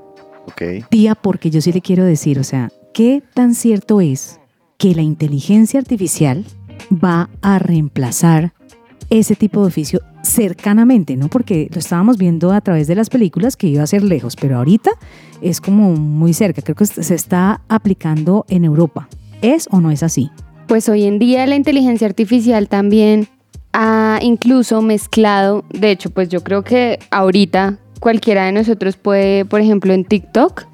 Ok. 0.47 0.87
Tía, 0.89 1.15
porque 1.15 1.51
yo 1.51 1.61
sí 1.61 1.71
le 1.71 1.81
quiero 1.81 2.03
decir, 2.03 2.39
o 2.39 2.43
sea, 2.43 2.71
¿qué 2.93 3.21
tan 3.33 3.53
cierto 3.53 4.01
es 4.01 4.39
que 4.77 4.95
la 4.95 5.01
inteligencia 5.01 5.79
artificial 5.79 6.45
va 6.91 7.29
a 7.41 7.59
reemplazar 7.59 8.53
ese 9.09 9.35
tipo 9.35 9.61
de 9.61 9.67
oficio 9.67 10.01
cercanamente, 10.23 11.15
¿no? 11.17 11.27
Porque 11.27 11.69
lo 11.71 11.79
estábamos 11.79 12.17
viendo 12.17 12.51
a 12.51 12.61
través 12.61 12.87
de 12.87 12.95
las 12.95 13.09
películas 13.09 13.57
que 13.57 13.67
iba 13.67 13.83
a 13.83 13.87
ser 13.87 14.03
lejos, 14.03 14.35
pero 14.35 14.57
ahorita 14.57 14.91
es 15.41 15.61
como 15.61 15.91
muy 15.95 16.33
cerca. 16.33 16.61
Creo 16.61 16.75
que 16.75 16.85
se 16.85 17.13
está 17.13 17.61
aplicando 17.67 18.45
en 18.47 18.65
Europa. 18.65 19.09
¿Es 19.41 19.67
o 19.71 19.81
no 19.81 19.91
es 19.91 20.03
así? 20.03 20.31
Pues 20.67 20.87
hoy 20.87 21.03
en 21.03 21.19
día 21.19 21.45
la 21.45 21.55
inteligencia 21.55 22.07
artificial 22.07 22.69
también 22.69 23.27
ha 23.73 24.19
incluso 24.21 24.81
mezclado, 24.81 25.65
de 25.71 25.91
hecho, 25.91 26.09
pues 26.11 26.29
yo 26.29 26.43
creo 26.43 26.63
que 26.63 26.99
ahorita 27.11 27.79
cualquiera 27.99 28.45
de 28.45 28.51
nosotros 28.51 28.97
puede, 28.97 29.45
por 29.45 29.61
ejemplo, 29.61 29.93
en 29.93 30.05
TikTok, 30.05 30.65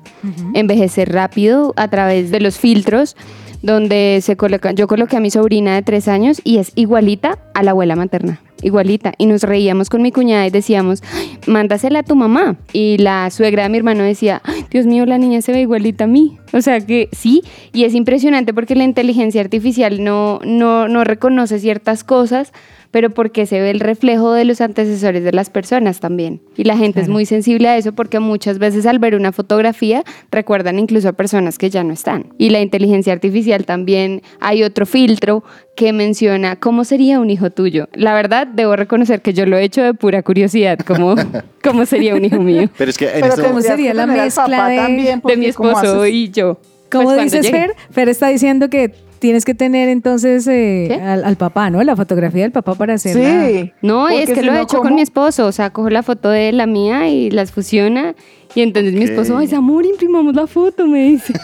envejecer 0.54 1.14
rápido 1.14 1.74
a 1.78 1.88
través 1.88 2.30
de 2.30 2.41
los 2.41 2.58
filtros 2.58 3.16
donde 3.62 4.20
se 4.22 4.38
colocan, 4.38 4.76
yo 4.76 4.88
coloqué 4.88 5.18
a 5.18 5.20
mi 5.20 5.32
sobrina 5.32 5.76
de 5.76 5.82
tres 5.82 6.07
años 6.07 6.41
y 6.43 6.57
es 6.57 6.72
igualita 6.76 7.39
a 7.53 7.64
la 7.64 7.72
abuela 7.72 7.95
materna, 7.95 8.39
igualita. 8.62 9.14
Y 9.18 9.26
nos 9.26 9.43
reíamos 9.43 9.89
con 9.89 10.01
mi 10.01 10.12
cuñada 10.12 10.47
y 10.47 10.49
decíamos, 10.49 11.03
"Ay, 11.14 11.38
mándasela 11.47 11.99
a 11.99 12.03
tu 12.03 12.16
mamá. 12.16 12.57
Y 12.74 12.97
la 12.97 13.30
suegra 13.32 13.64
de 13.64 13.70
mi 13.70 13.78
hermano 13.78 14.03
decía, 14.03 14.41
"Ay, 14.45 14.66
Dios 14.70 14.86
mío, 14.86 15.05
la 15.05 15.18
niña 15.18 15.41
se 15.41 15.51
ve 15.51 15.62
igualita 15.62 16.05
a 16.05 16.07
mí. 16.07 16.38
O 16.53 16.62
sea 16.62 16.80
que 16.80 17.10
sí, 17.12 17.43
y 17.74 17.84
es 17.84 17.95
impresionante 17.95 18.53
porque 18.53 18.76
la 18.76 18.84
inteligencia 18.84 19.41
artificial 19.41 20.03
no, 20.03 20.39
no, 20.45 20.88
no 20.88 21.03
reconoce 21.03 21.60
ciertas 21.60 22.03
cosas, 22.03 22.53
pero 22.92 23.10
porque 23.12 23.46
se 23.46 23.60
ve 23.62 23.70
el 23.70 23.80
reflejo 23.80 24.32
de 24.34 24.46
los 24.46 24.62
antecesores 24.62 25.24
de 25.24 25.32
las 25.32 25.50
personas 25.50 26.00
también. 26.00 26.42
Y 26.58 26.64
la 26.64 26.76
gente 26.78 27.00
es 27.02 27.06
Claro. 27.06 27.14
muy 27.14 27.26
sensible 27.26 27.68
a 27.70 27.78
eso 27.78 27.94
porque 27.94 28.20
muchas 28.20 28.58
veces 28.60 28.86
al 28.86 28.98
ver 29.00 29.16
una 29.16 29.32
fotografía 29.32 30.04
recuerdan 30.32 30.80
incluso 30.80 31.10
a 31.10 31.14
personas 31.14 31.58
que 31.58 31.70
ya 31.70 31.84
no 31.84 31.94
están. 31.94 32.34
Y 32.38 32.50
la 32.50 32.62
inteligencia 32.62 33.14
artificial 33.14 33.66
también 33.66 34.22
hay 34.40 34.64
otro 34.64 34.86
filtro 34.86 35.44
que 35.76 35.94
menciona 35.94 36.56
cómo 36.58 36.84
sería 36.84 37.20
un 37.20 37.30
hijo 37.30 37.52
tuyo. 37.52 37.88
La 37.94 38.14
verdad, 38.14 38.48
debo 38.48 38.76
reconocer 38.76 39.22
que 39.22 39.34
yo 39.34 39.46
lo 39.46 39.58
he 39.58 39.64
hecho 39.64 39.82
de 39.84 39.94
pura 39.94 40.24
curiosidad, 40.24 40.80
cómo, 40.80 41.16
cómo 41.64 41.86
sería 41.86 42.16
un 42.16 42.26
hijo 42.26 42.40
mío. 42.42 42.70
Pero 42.78 42.90
es 42.90 42.98
que 42.98 43.06
en 43.06 43.14
Pero 43.22 43.28
esto- 43.28 43.42
tendrías 43.44 43.66
sería 43.66 43.92
que 43.92 43.94
la 43.98 44.06
mezcla 44.08 44.68
de- 44.68 44.76
también, 44.78 45.22
De 45.26 45.38
mi 45.38 45.52
¿cómo 45.54 45.70
esposo 45.70 46.06
y 46.08 46.30
yo. 46.32 46.60
¿Cómo 46.92 47.06
Pues 47.14 47.24
dices. 47.32 47.50
Fer? 47.52 47.76
Fer 47.92 48.10
está 48.10 48.30
diciendo 48.30 48.70
que 48.70 48.94
Tienes 49.20 49.45
que 49.45 49.53
tener 49.53 49.89
entonces 49.89 50.47
eh, 50.47 50.99
al, 51.01 51.24
al 51.26 51.36
papá, 51.36 51.70
¿no? 51.70 51.84
La 51.84 51.95
fotografía 51.95 52.43
del 52.43 52.51
papá 52.51 52.76
para 52.76 52.93
hacerla. 52.95 53.47
Sí. 53.47 53.74
No, 53.82 54.09
es 54.09 54.28
que 54.30 54.36
si 54.36 54.41
lo 54.41 54.53
he 54.53 54.61
hecho 54.61 54.82
con 54.82 54.95
mi 54.95 55.01
esposo. 55.01 55.45
O 55.45 55.51
sea, 55.51 55.72
cojo 55.72 55.89
la 55.89 56.03
foto 56.03 56.30
de 56.30 56.51
la 56.51 56.65
mía 56.65 57.09
y 57.09 57.30
las 57.30 57.51
fusiona. 57.51 58.15
Y 58.56 58.62
entonces 58.62 58.93
mi 58.93 59.04
esposo 59.04 59.38
dice, 59.39 59.56
amor, 59.56 59.86
imprimamos 59.86 60.36
la 60.36 60.47
foto, 60.47 60.88
me 60.88 61.04
dice. 61.12 61.34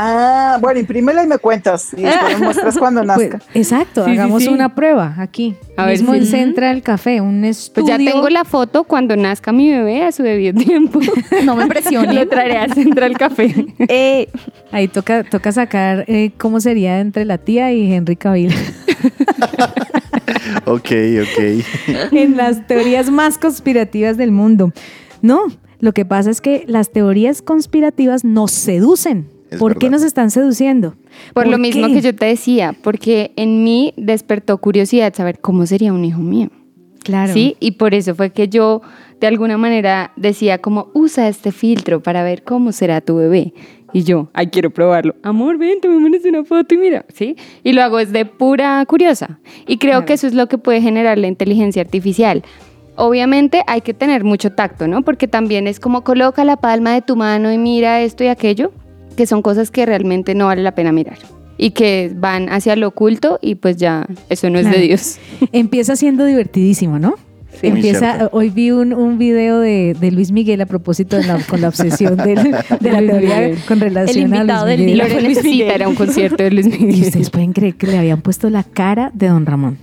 Ah, 0.00 0.58
bueno, 0.60 0.78
imprímela 0.80 1.24
y 1.24 1.26
me 1.26 1.38
cuentas. 1.38 1.88
Y 1.96 2.02
después 2.02 2.38
me 2.38 2.44
muestras 2.46 2.78
cuando 2.78 3.02
Pues, 3.04 3.30
nazca. 3.30 3.40
exacto, 3.54 4.04
Sí, 4.04 4.12
hagamos 4.12 4.42
sí. 4.44 4.48
una 4.48 4.74
prueba 4.74 5.14
aquí. 5.18 5.56
A 5.76 5.86
ver 5.86 5.94
mismo 5.98 6.14
en 6.14 6.24
Central 6.26 6.82
Café, 6.82 7.20
un 7.20 7.40
Pues 7.40 7.58
estudio. 7.58 7.88
ya 7.88 7.98
tengo 7.98 8.28
la 8.28 8.44
foto 8.44 8.84
cuando 8.84 9.16
nazca 9.16 9.50
mi 9.52 9.70
bebé 9.70 10.02
a 10.04 10.12
su 10.12 10.22
debido 10.22 10.54
tiempo. 10.60 11.00
No 11.44 11.56
me 11.56 11.64
impresione. 11.64 12.12
Lo 12.12 12.28
traeré 12.28 12.58
a 12.58 12.68
Central 12.68 13.16
Café. 13.18 13.54
Eh, 13.88 14.28
Ahí 14.72 14.86
toca, 14.88 15.24
toca 15.24 15.50
sacar 15.52 16.04
eh, 16.08 16.30
cómo 16.38 16.60
sería 16.60 17.00
entre 17.00 17.24
la 17.24 17.38
tía 17.38 17.72
y 17.72 17.92
Henry 17.92 18.16
Cavill. 18.16 18.52
Ok, 20.64 20.90
ok. 21.22 22.12
en 22.12 22.36
las 22.36 22.66
teorías 22.66 23.10
más 23.10 23.38
conspirativas 23.38 24.16
del 24.16 24.30
mundo. 24.30 24.72
No, 25.22 25.44
lo 25.80 25.92
que 25.92 26.04
pasa 26.04 26.30
es 26.30 26.40
que 26.40 26.64
las 26.66 26.90
teorías 26.90 27.42
conspirativas 27.42 28.24
nos 28.24 28.50
seducen. 28.50 29.28
Es 29.50 29.58
¿Por 29.58 29.78
qué 29.78 29.86
verdad. 29.86 29.98
nos 29.98 30.06
están 30.06 30.30
seduciendo? 30.30 30.94
Por 31.32 31.46
lo 31.46 31.52
¿Por 31.52 31.60
mismo 31.60 31.86
qué? 31.86 31.94
que 31.94 32.00
yo 32.02 32.14
te 32.14 32.26
decía, 32.26 32.74
porque 32.82 33.32
en 33.36 33.64
mí 33.64 33.94
despertó 33.96 34.58
curiosidad 34.58 35.14
saber 35.14 35.40
cómo 35.40 35.64
sería 35.66 35.92
un 35.92 36.04
hijo 36.04 36.20
mío. 36.20 36.50
Claro. 37.02 37.32
Sí, 37.32 37.56
y 37.58 37.72
por 37.72 37.94
eso 37.94 38.14
fue 38.14 38.30
que 38.30 38.48
yo 38.48 38.82
de 39.20 39.26
alguna 39.26 39.56
manera 39.56 40.12
decía 40.16 40.58
como 40.58 40.88
usa 40.92 41.28
este 41.28 41.52
filtro 41.52 42.02
para 42.02 42.22
ver 42.22 42.42
cómo 42.42 42.72
será 42.72 43.00
tu 43.00 43.16
bebé. 43.16 43.54
Y 43.94 44.02
yo, 44.02 44.28
ay, 44.34 44.48
quiero 44.48 44.68
probarlo. 44.70 45.14
Amor, 45.22 45.56
ven, 45.56 45.80
tomémonos 45.80 46.22
una 46.26 46.44
foto 46.44 46.74
y 46.74 46.78
mira, 46.78 47.06
¿sí? 47.14 47.36
Y 47.64 47.72
lo 47.72 47.82
hago 47.82 47.96
desde 47.96 48.26
pura 48.26 48.84
curiosa. 48.86 49.40
Y 49.66 49.78
creo 49.78 50.04
que 50.04 50.12
eso 50.12 50.26
es 50.26 50.34
lo 50.34 50.46
que 50.48 50.58
puede 50.58 50.82
generar 50.82 51.16
la 51.16 51.26
inteligencia 51.26 51.80
artificial. 51.80 52.42
Obviamente 52.98 53.62
hay 53.68 53.80
que 53.80 53.94
tener 53.94 54.24
mucho 54.24 54.50
tacto, 54.52 54.88
¿no? 54.88 55.02
Porque 55.02 55.28
también 55.28 55.66
es 55.68 55.78
como 55.80 56.02
coloca 56.02 56.44
la 56.44 56.56
palma 56.56 56.92
de 56.94 57.00
tu 57.02 57.14
mano 57.16 57.52
y 57.52 57.56
mira 57.58 58.02
esto 58.02 58.24
y 58.24 58.26
aquello, 58.26 58.72
que 59.16 59.24
son 59.26 59.40
cosas 59.40 59.70
que 59.70 59.86
realmente 59.86 60.34
no 60.34 60.46
vale 60.46 60.62
la 60.62 60.74
pena 60.74 60.90
mirar. 60.90 61.18
Y 61.56 61.70
que 61.70 62.10
van 62.14 62.48
hacia 62.50 62.74
lo 62.76 62.88
oculto 62.88 63.38
y 63.40 63.54
pues 63.56 63.76
ya 63.76 64.06
eso 64.28 64.50
no 64.50 64.58
es 64.58 64.70
de. 64.70 64.78
Dios. 64.78 65.18
Empieza 65.52 65.94
siendo 65.96 66.24
divertidísimo, 66.24 66.98
¿no? 66.98 67.14
Sí, 67.60 67.68
Empieza, 67.68 68.28
hoy 68.32 68.50
vi 68.50 68.70
un, 68.70 68.92
un 68.92 69.16
video 69.18 69.58
de, 69.58 69.96
de 69.98 70.10
Luis 70.12 70.30
Miguel 70.30 70.60
a 70.60 70.66
propósito 70.66 71.16
de 71.16 71.24
la, 71.24 71.38
con 71.40 71.60
la 71.60 71.68
obsesión 71.68 72.16
del- 72.16 72.36
de 72.80 72.92
la 72.92 73.00
Luis 73.00 73.10
teoría 73.12 73.40
Miguel. 73.40 73.58
con 73.66 73.80
relación 73.80 74.32
a 74.32 74.36
invitado 74.36 74.66
Luis 74.66 74.76
del 74.76 74.86
Miguel. 74.86 74.94
día. 74.94 75.08
Lo 75.08 75.14
que 75.16 75.22
Luis 75.24 75.44
Miguel. 75.44 75.70
era 75.70 75.88
un 75.88 75.94
concierto 75.96 76.42
de 76.44 76.50
Luis 76.52 76.66
Y 76.66 76.70
Miguel. 76.84 77.02
ustedes 77.06 77.30
pueden 77.30 77.52
creer 77.52 77.74
que 77.76 77.86
le 77.88 77.98
habían 77.98 78.20
puesto 78.22 78.50
la 78.50 78.62
cara 78.64 79.10
de 79.14 79.28
Don 79.28 79.46
Ramón. 79.46 79.78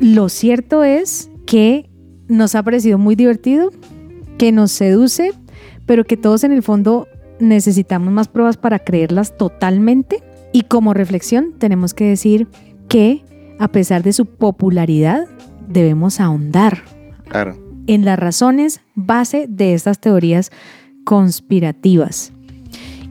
Lo 0.00 0.28
cierto 0.30 0.84
es 0.84 1.30
que 1.46 1.86
nos 2.28 2.54
ha 2.54 2.62
parecido 2.62 2.98
muy 2.98 3.14
divertido, 3.16 3.70
que 4.38 4.52
nos 4.52 4.72
seduce, 4.72 5.32
pero 5.86 6.04
que 6.04 6.16
todos 6.16 6.44
en 6.44 6.52
el 6.52 6.62
fondo 6.62 7.06
necesitamos 7.40 8.12
más 8.12 8.28
pruebas 8.28 8.56
para 8.56 8.78
creerlas 8.78 9.36
totalmente. 9.36 10.22
Y 10.52 10.62
como 10.62 10.94
reflexión 10.94 11.52
tenemos 11.58 11.94
que 11.94 12.04
decir 12.08 12.48
que 12.88 13.22
a 13.58 13.68
pesar 13.68 14.02
de 14.02 14.12
su 14.12 14.26
popularidad, 14.26 15.26
debemos 15.68 16.20
ahondar 16.20 16.82
Claro. 17.28 17.56
en 17.86 18.04
las 18.04 18.18
razones 18.18 18.80
base 18.94 19.46
de 19.48 19.74
estas 19.74 19.98
teorías 20.00 20.50
conspirativas 21.04 22.32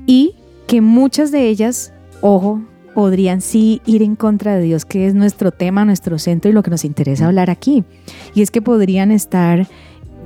y 0.06 0.36
que 0.68 0.82
muchas 0.82 1.32
de 1.32 1.48
ellas, 1.48 1.94
ojo, 2.22 2.62
podrían 2.94 3.42
sí 3.42 3.82
ir 3.86 4.02
en 4.04 4.16
contra 4.16 4.56
de 4.56 4.64
Dios, 4.64 4.86
que 4.86 5.08
es 5.08 5.14
nuestro 5.14 5.52
tema, 5.52 5.86
nuestro 5.86 6.20
centro 6.20 6.50
y 6.50 6.54
lo 6.54 6.64
que 6.64 6.72
nos 6.72 6.86
interesa 6.86 7.28
hablar 7.28 7.50
aquí. 7.50 7.84
Y 8.34 8.42
es 8.42 8.52
que 8.52 8.62
podrían 8.62 9.12
estar 9.12 9.68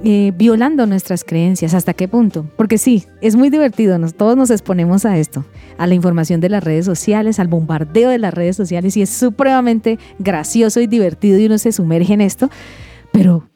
eh, 0.03 0.32
violando 0.36 0.86
nuestras 0.86 1.24
creencias. 1.24 1.74
¿Hasta 1.74 1.93
qué 1.93 2.07
punto? 2.07 2.45
Porque 2.55 2.78
sí, 2.78 3.05
es 3.22 3.36
muy 3.36 3.49
divertido, 3.49 3.97
todos 4.11 4.38
nos 4.38 4.51
exponemos 4.51 5.05
a 5.05 5.18
esto, 5.18 5.43
a 5.80 5.88
la 5.88 5.95
información 5.95 6.39
de 6.39 6.49
las 6.49 6.63
redes 6.63 6.86
sociales, 6.86 7.39
al 7.39 7.47
bombardeo 7.47 8.09
de 8.09 8.20
las 8.20 8.34
redes 8.34 8.55
sociales 8.55 8.95
y 8.95 9.01
es 9.01 9.09
supremamente 9.09 9.97
gracioso 10.20 10.80
y 10.82 10.88
divertido 10.88 11.39
y 11.39 11.47
uno 11.47 11.57
se 11.57 11.72
sumerge 11.72 12.13
en 12.13 12.22
esto, 12.22 12.51
pero 13.11 13.49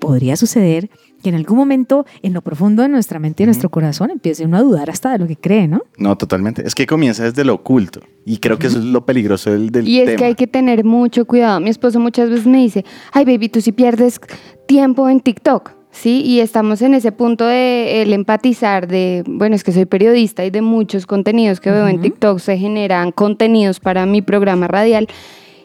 podría 0.00 0.34
suceder 0.36 0.90
que 1.26 1.30
en 1.30 1.34
algún 1.34 1.58
momento 1.58 2.06
en 2.22 2.32
lo 2.34 2.40
profundo 2.40 2.82
de 2.82 2.88
nuestra 2.88 3.18
mente 3.18 3.42
y 3.42 3.46
de 3.46 3.48
nuestro 3.48 3.68
corazón 3.68 4.12
empiece 4.12 4.44
uno 4.44 4.58
a 4.58 4.62
dudar 4.62 4.90
hasta 4.90 5.10
de 5.10 5.18
lo 5.18 5.26
que 5.26 5.34
cree, 5.34 5.66
¿no? 5.66 5.82
No, 5.98 6.16
totalmente. 6.16 6.62
Es 6.64 6.76
que 6.76 6.86
comienza 6.86 7.24
desde 7.24 7.44
lo 7.44 7.54
oculto. 7.54 7.98
Y 8.24 8.38
creo 8.38 8.60
que 8.60 8.68
eso 8.68 8.78
es 8.78 8.84
lo 8.84 9.04
peligroso 9.04 9.50
del, 9.50 9.70
del 9.70 9.88
Y 9.88 9.98
es 9.98 10.06
tema. 10.06 10.18
que 10.18 10.24
hay 10.26 10.34
que 10.36 10.46
tener 10.46 10.84
mucho 10.84 11.24
cuidado. 11.24 11.58
Mi 11.58 11.68
esposo 11.70 11.98
muchas 11.98 12.30
veces 12.30 12.46
me 12.46 12.58
dice, 12.58 12.84
ay 13.12 13.24
baby, 13.24 13.48
tú 13.48 13.60
si 13.60 13.72
pierdes 13.72 14.20
tiempo 14.68 15.08
en 15.08 15.18
TikTok, 15.18 15.72
¿sí? 15.90 16.22
Y 16.24 16.38
estamos 16.38 16.80
en 16.80 16.94
ese 16.94 17.10
punto 17.10 17.44
de 17.44 18.02
el 18.02 18.12
empatizar 18.12 18.86
de, 18.86 19.24
bueno, 19.26 19.56
es 19.56 19.64
que 19.64 19.72
soy 19.72 19.84
periodista 19.86 20.44
y 20.44 20.50
de 20.50 20.62
muchos 20.62 21.06
contenidos 21.06 21.58
que 21.58 21.72
veo 21.72 21.88
en 21.88 22.00
TikTok 22.00 22.38
se 22.38 22.56
generan 22.56 23.10
contenidos 23.10 23.80
para 23.80 24.06
mi 24.06 24.22
programa 24.22 24.68
radial. 24.68 25.08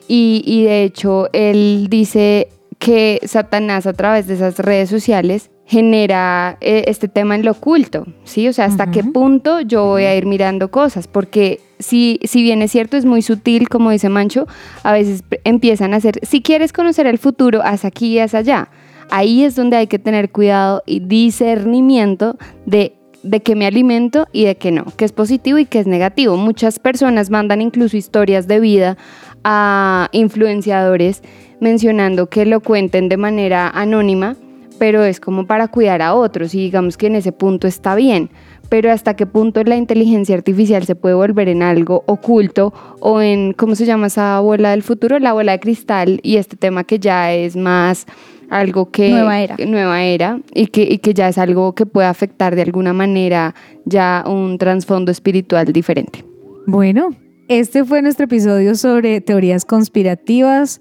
Y, 0.08 0.42
y 0.44 0.64
de 0.64 0.86
hecho, 0.86 1.30
él 1.34 1.86
dice 1.88 2.48
que 2.82 3.22
Satanás 3.26 3.86
a 3.86 3.94
través 3.94 4.26
de 4.26 4.34
esas 4.34 4.58
redes 4.58 4.90
sociales 4.90 5.52
genera 5.68 6.58
eh, 6.62 6.86
este 6.88 7.08
tema 7.08 7.36
en 7.36 7.46
lo 7.46 7.52
oculto, 7.52 8.08
¿sí? 8.24 8.48
O 8.48 8.54
sea, 8.54 8.66
hasta 8.66 8.90
qué 8.90 9.04
punto 9.04 9.62
yo 9.62 9.86
voy 9.86 10.06
a 10.06 10.16
ir 10.16 10.26
mirando 10.26 10.72
cosas, 10.72 11.08
porque 11.08 11.60
si, 11.78 12.20
si 12.24 12.42
bien 12.42 12.64
es 12.64 12.72
cierto, 12.72 12.98
es 12.98 13.06
muy 13.06 13.22
sutil, 13.22 13.70
como 13.70 13.92
dice 13.92 14.10
Mancho, 14.10 14.48
a 14.82 14.94
veces 14.94 15.24
empiezan 15.44 15.94
a 15.94 15.98
hacer, 15.98 16.20
si 16.24 16.42
quieres 16.42 16.74
conocer 16.74 17.06
el 17.06 17.20
futuro, 17.20 17.62
haz 17.64 17.86
aquí 17.86 18.16
y 18.16 18.20
haz 18.20 18.34
allá. 18.34 18.70
Ahí 19.12 19.44
es 19.44 19.56
donde 19.56 19.78
hay 19.78 19.86
que 19.86 20.00
tener 20.00 20.32
cuidado 20.32 20.82
y 20.88 21.02
discernimiento 21.02 22.40
de 22.66 22.96
de 23.24 23.42
qué 23.42 23.56
me 23.56 23.66
alimento 23.66 24.28
y 24.32 24.46
de 24.46 24.58
qué 24.58 24.72
no, 24.72 24.86
qué 24.98 25.06
es 25.06 25.12
positivo 25.12 25.58
y 25.58 25.66
qué 25.66 25.80
es 25.80 25.88
negativo. 25.88 26.38
Muchas 26.38 26.80
personas 26.80 27.30
mandan 27.30 27.62
incluso 27.62 27.98
historias 27.98 28.48
de 28.48 28.60
vida 28.60 28.98
a 29.44 30.10
influenciadores 30.12 31.22
mencionando 31.60 32.28
que 32.28 32.46
lo 32.46 32.60
cuenten 32.60 33.08
de 33.08 33.18
manera 33.18 33.70
anónima, 33.70 34.36
pero 34.80 35.04
es 35.04 35.20
como 35.20 35.46
para 35.46 35.68
cuidar 35.68 36.02
a 36.02 36.16
otros 36.16 36.56
y 36.56 36.60
digamos 36.60 36.98
que 36.98 37.08
en 37.08 37.16
ese 37.16 37.32
punto 37.32 37.68
está 37.68 37.96
bien. 37.96 38.32
Pero 38.68 38.92
hasta 38.92 39.16
qué 39.16 39.26
punto 39.26 39.64
la 39.64 39.76
inteligencia 39.76 40.34
artificial 40.34 40.86
se 40.86 40.96
puede 40.96 41.14
volver 41.14 41.50
en 41.50 41.62
algo 41.62 42.04
oculto 42.08 42.74
o 43.00 43.22
en, 43.22 43.54
¿cómo 43.54 43.76
se 43.76 43.86
llama 43.86 44.08
esa 44.08 44.40
bola 44.40 44.72
del 44.72 44.82
futuro? 44.82 45.20
La 45.20 45.34
bola 45.34 45.52
de 45.52 45.60
cristal 45.60 46.20
y 46.24 46.38
este 46.38 46.56
tema 46.56 46.84
que 46.84 46.98
ya 46.98 47.34
es 47.34 47.56
más 47.56 48.08
algo 48.50 48.90
que... 48.90 49.10
Nueva 49.12 49.40
era. 49.40 49.56
Nueva 49.66 50.04
era 50.04 50.40
y 50.54 50.68
que, 50.68 50.84
y 50.84 50.98
que 50.98 51.14
ya 51.14 51.28
es 51.28 51.38
algo 51.38 51.76
que 51.76 51.86
puede 51.86 52.08
afectar 52.08 52.56
de 52.56 52.64
alguna 52.64 52.94
manera 52.94 53.54
ya 53.86 54.24
un 54.26 54.58
trasfondo 54.58 55.12
espiritual 55.12 55.72
diferente. 55.74 56.26
Bueno, 56.66 57.10
este 57.48 57.84
fue 57.86 58.02
nuestro 58.02 58.26
episodio 58.26 58.76
sobre 58.76 59.22
teorías 59.22 59.66
conspirativas 59.66 60.80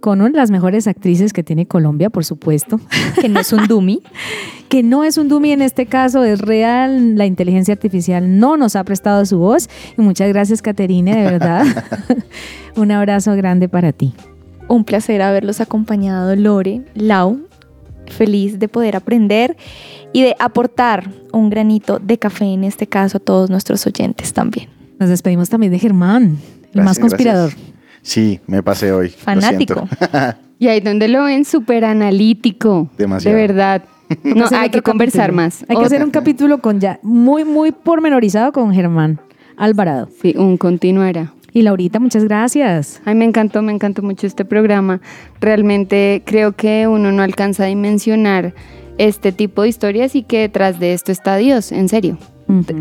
con 0.00 0.20
una 0.20 0.30
de 0.30 0.36
las 0.38 0.50
mejores 0.50 0.86
actrices 0.86 1.32
que 1.32 1.42
tiene 1.42 1.66
Colombia, 1.66 2.10
por 2.10 2.24
supuesto. 2.24 2.80
que 3.20 3.28
no 3.28 3.40
es 3.40 3.52
un 3.52 3.66
dummy. 3.66 4.02
que 4.68 4.82
no 4.82 5.04
es 5.04 5.18
un 5.18 5.28
dummy 5.28 5.52
en 5.52 5.62
este 5.62 5.86
caso, 5.86 6.24
es 6.24 6.40
real. 6.40 7.16
La 7.16 7.26
inteligencia 7.26 7.74
artificial 7.74 8.38
no 8.38 8.56
nos 8.56 8.76
ha 8.76 8.84
prestado 8.84 9.24
su 9.26 9.38
voz. 9.38 9.68
Y 9.96 10.00
muchas 10.00 10.28
gracias, 10.28 10.62
Caterine, 10.62 11.14
de 11.14 11.22
verdad. 11.22 11.64
un 12.76 12.90
abrazo 12.90 13.36
grande 13.36 13.68
para 13.68 13.92
ti. 13.92 14.14
Un 14.68 14.84
placer 14.84 15.20
haberlos 15.22 15.60
acompañado, 15.60 16.34
Lore, 16.34 16.82
Lau. 16.94 17.46
Feliz 18.06 18.58
de 18.58 18.66
poder 18.68 18.96
aprender 18.96 19.56
y 20.12 20.22
de 20.22 20.34
aportar 20.40 21.10
un 21.32 21.48
granito 21.48 22.00
de 22.00 22.18
café, 22.18 22.46
en 22.46 22.64
este 22.64 22.88
caso, 22.88 23.18
a 23.18 23.20
todos 23.20 23.50
nuestros 23.50 23.86
oyentes 23.86 24.32
también. 24.32 24.79
Nos 25.00 25.08
despedimos 25.08 25.48
también 25.48 25.72
de 25.72 25.78
Germán, 25.78 26.38
el 26.74 26.82
más 26.82 26.98
conspirador. 26.98 27.50
gracias. 27.50 27.74
Sí, 28.02 28.40
me 28.46 28.62
pasé 28.62 28.92
hoy. 28.92 29.08
Fanático. 29.08 29.88
Y 30.60 30.68
ahí 30.68 30.80
donde 30.80 31.08
lo 31.08 31.24
ven, 31.24 31.46
súper 31.46 31.86
analítico. 31.86 32.90
Demasiado. 32.98 33.34
De 33.34 33.46
verdad. 33.46 33.82
No, 34.22 34.44
hay 34.50 34.68
que 34.68 34.82
conversar 34.82 35.28
capítulo. 35.28 35.42
más. 35.42 35.64
Hay 35.66 35.76
que 35.78 35.84
hacer 35.86 36.04
un 36.04 36.10
capítulo 36.10 36.60
con 36.60 36.80
ya 36.80 37.00
muy, 37.02 37.46
muy 37.46 37.72
pormenorizado 37.72 38.52
con 38.52 38.74
Germán 38.74 39.18
Alvarado. 39.56 40.10
Sí, 40.20 40.34
un 40.36 40.58
continuará. 40.58 41.32
Y 41.54 41.62
Laurita, 41.62 41.98
muchas 41.98 42.24
gracias. 42.24 43.00
Ay, 43.06 43.14
me 43.14 43.24
encantó, 43.24 43.62
me 43.62 43.72
encantó 43.72 44.02
mucho 44.02 44.26
este 44.26 44.44
programa. 44.44 45.00
Realmente 45.40 46.22
creo 46.26 46.52
que 46.52 46.86
uno 46.86 47.10
no 47.10 47.22
alcanza 47.22 47.64
a 47.64 47.66
dimensionar 47.66 48.52
este 48.98 49.32
tipo 49.32 49.62
de 49.62 49.70
historias 49.70 50.14
y 50.14 50.24
que 50.24 50.40
detrás 50.40 50.78
de 50.78 50.92
esto 50.92 51.10
está 51.10 51.38
Dios, 51.38 51.72
en 51.72 51.88
serio. 51.88 52.18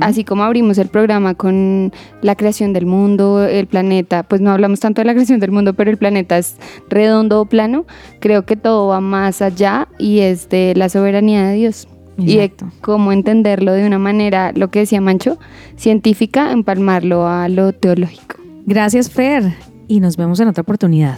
Así 0.02 0.24
como 0.24 0.44
abrimos 0.44 0.78
el 0.78 0.88
programa 0.88 1.36
con 1.36 1.92
la 2.22 2.36
creación 2.36 2.74
del 2.74 2.86
mundo, 2.86 3.44
el 3.44 3.68
planeta, 3.68 4.24
pues 4.24 4.42
no 4.42 4.52
hablamos 4.52 4.80
tanto 4.80 5.02
de 5.02 5.06
la 5.06 5.14
creación 5.14 5.40
del 5.40 5.52
mundo, 5.52 5.74
pero 5.74 5.92
el 5.92 5.98
planeta 5.98 6.38
es 6.38 6.56
redondo 6.90 7.42
o 7.42 7.46
plano, 7.46 7.86
creo 8.20 8.46
que 8.46 8.56
todo 8.56 8.88
va 8.88 9.02
más 9.02 9.42
allá 9.42 9.88
y 9.98 10.20
es 10.20 10.50
de 10.50 10.74
la 10.76 10.90
soberanía 10.90 11.48
de 11.48 11.56
Dios. 11.56 11.88
Y 12.18 12.36
de 12.36 12.44
Exacto. 12.44 12.76
cómo 12.82 13.14
entenderlo 13.14 13.72
de 13.72 13.88
una 13.88 13.98
manera, 13.98 14.52
lo 14.54 14.70
que 14.70 14.80
decía 14.80 15.00
Mancho, 15.00 15.40
científica, 15.78 16.52
empalmarlo 16.52 17.26
a 17.26 17.48
lo 17.48 17.72
teológico. 17.72 18.36
Gracias, 18.66 19.10
Fer, 19.10 19.56
y 19.88 20.02
nos 20.02 20.18
vemos 20.18 20.38
en 20.42 20.50
otra 20.50 20.64
oportunidad. 20.64 21.18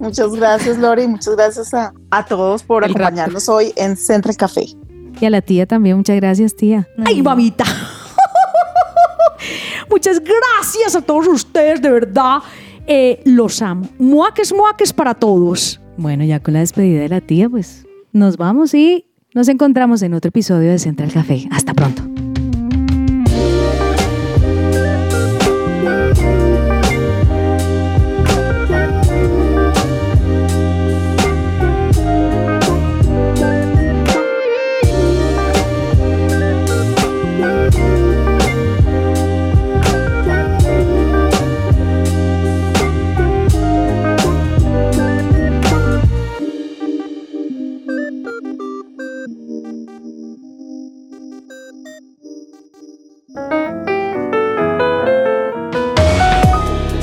Muchas 0.00 0.32
gracias, 0.32 0.78
Lori. 0.78 1.06
Muchas 1.06 1.36
gracias 1.36 1.72
a, 1.74 1.92
a 2.10 2.24
todos 2.24 2.62
por 2.62 2.84
El 2.84 2.90
acompañarnos 2.90 3.48
hoy 3.48 3.72
en 3.76 3.96
Central 3.96 4.36
Café. 4.36 4.64
Y 5.20 5.26
a 5.26 5.30
la 5.30 5.42
tía 5.42 5.66
también, 5.66 5.96
muchas 5.96 6.16
gracias, 6.16 6.56
tía. 6.56 6.88
¡Ay, 7.04 7.22
mamita! 7.22 7.64
Muchas 9.90 10.20
gracias 10.20 10.94
a 10.94 11.02
todos 11.02 11.26
ustedes, 11.26 11.82
de 11.82 11.90
verdad. 11.90 12.38
Eh, 12.86 13.20
los 13.24 13.60
amo. 13.60 13.88
Muaques, 13.98 14.52
muaques 14.52 14.92
para 14.92 15.14
todos. 15.14 15.80
Bueno, 15.96 16.24
ya 16.24 16.40
con 16.40 16.54
la 16.54 16.60
despedida 16.60 17.00
de 17.00 17.08
la 17.08 17.20
tía, 17.20 17.48
pues 17.48 17.86
nos 18.12 18.36
vamos 18.36 18.72
y 18.72 19.06
nos 19.34 19.48
encontramos 19.48 20.02
en 20.02 20.14
otro 20.14 20.28
episodio 20.28 20.70
de 20.70 20.78
Central 20.78 21.12
Café. 21.12 21.48
Hasta 21.50 21.74
pronto. 21.74 22.19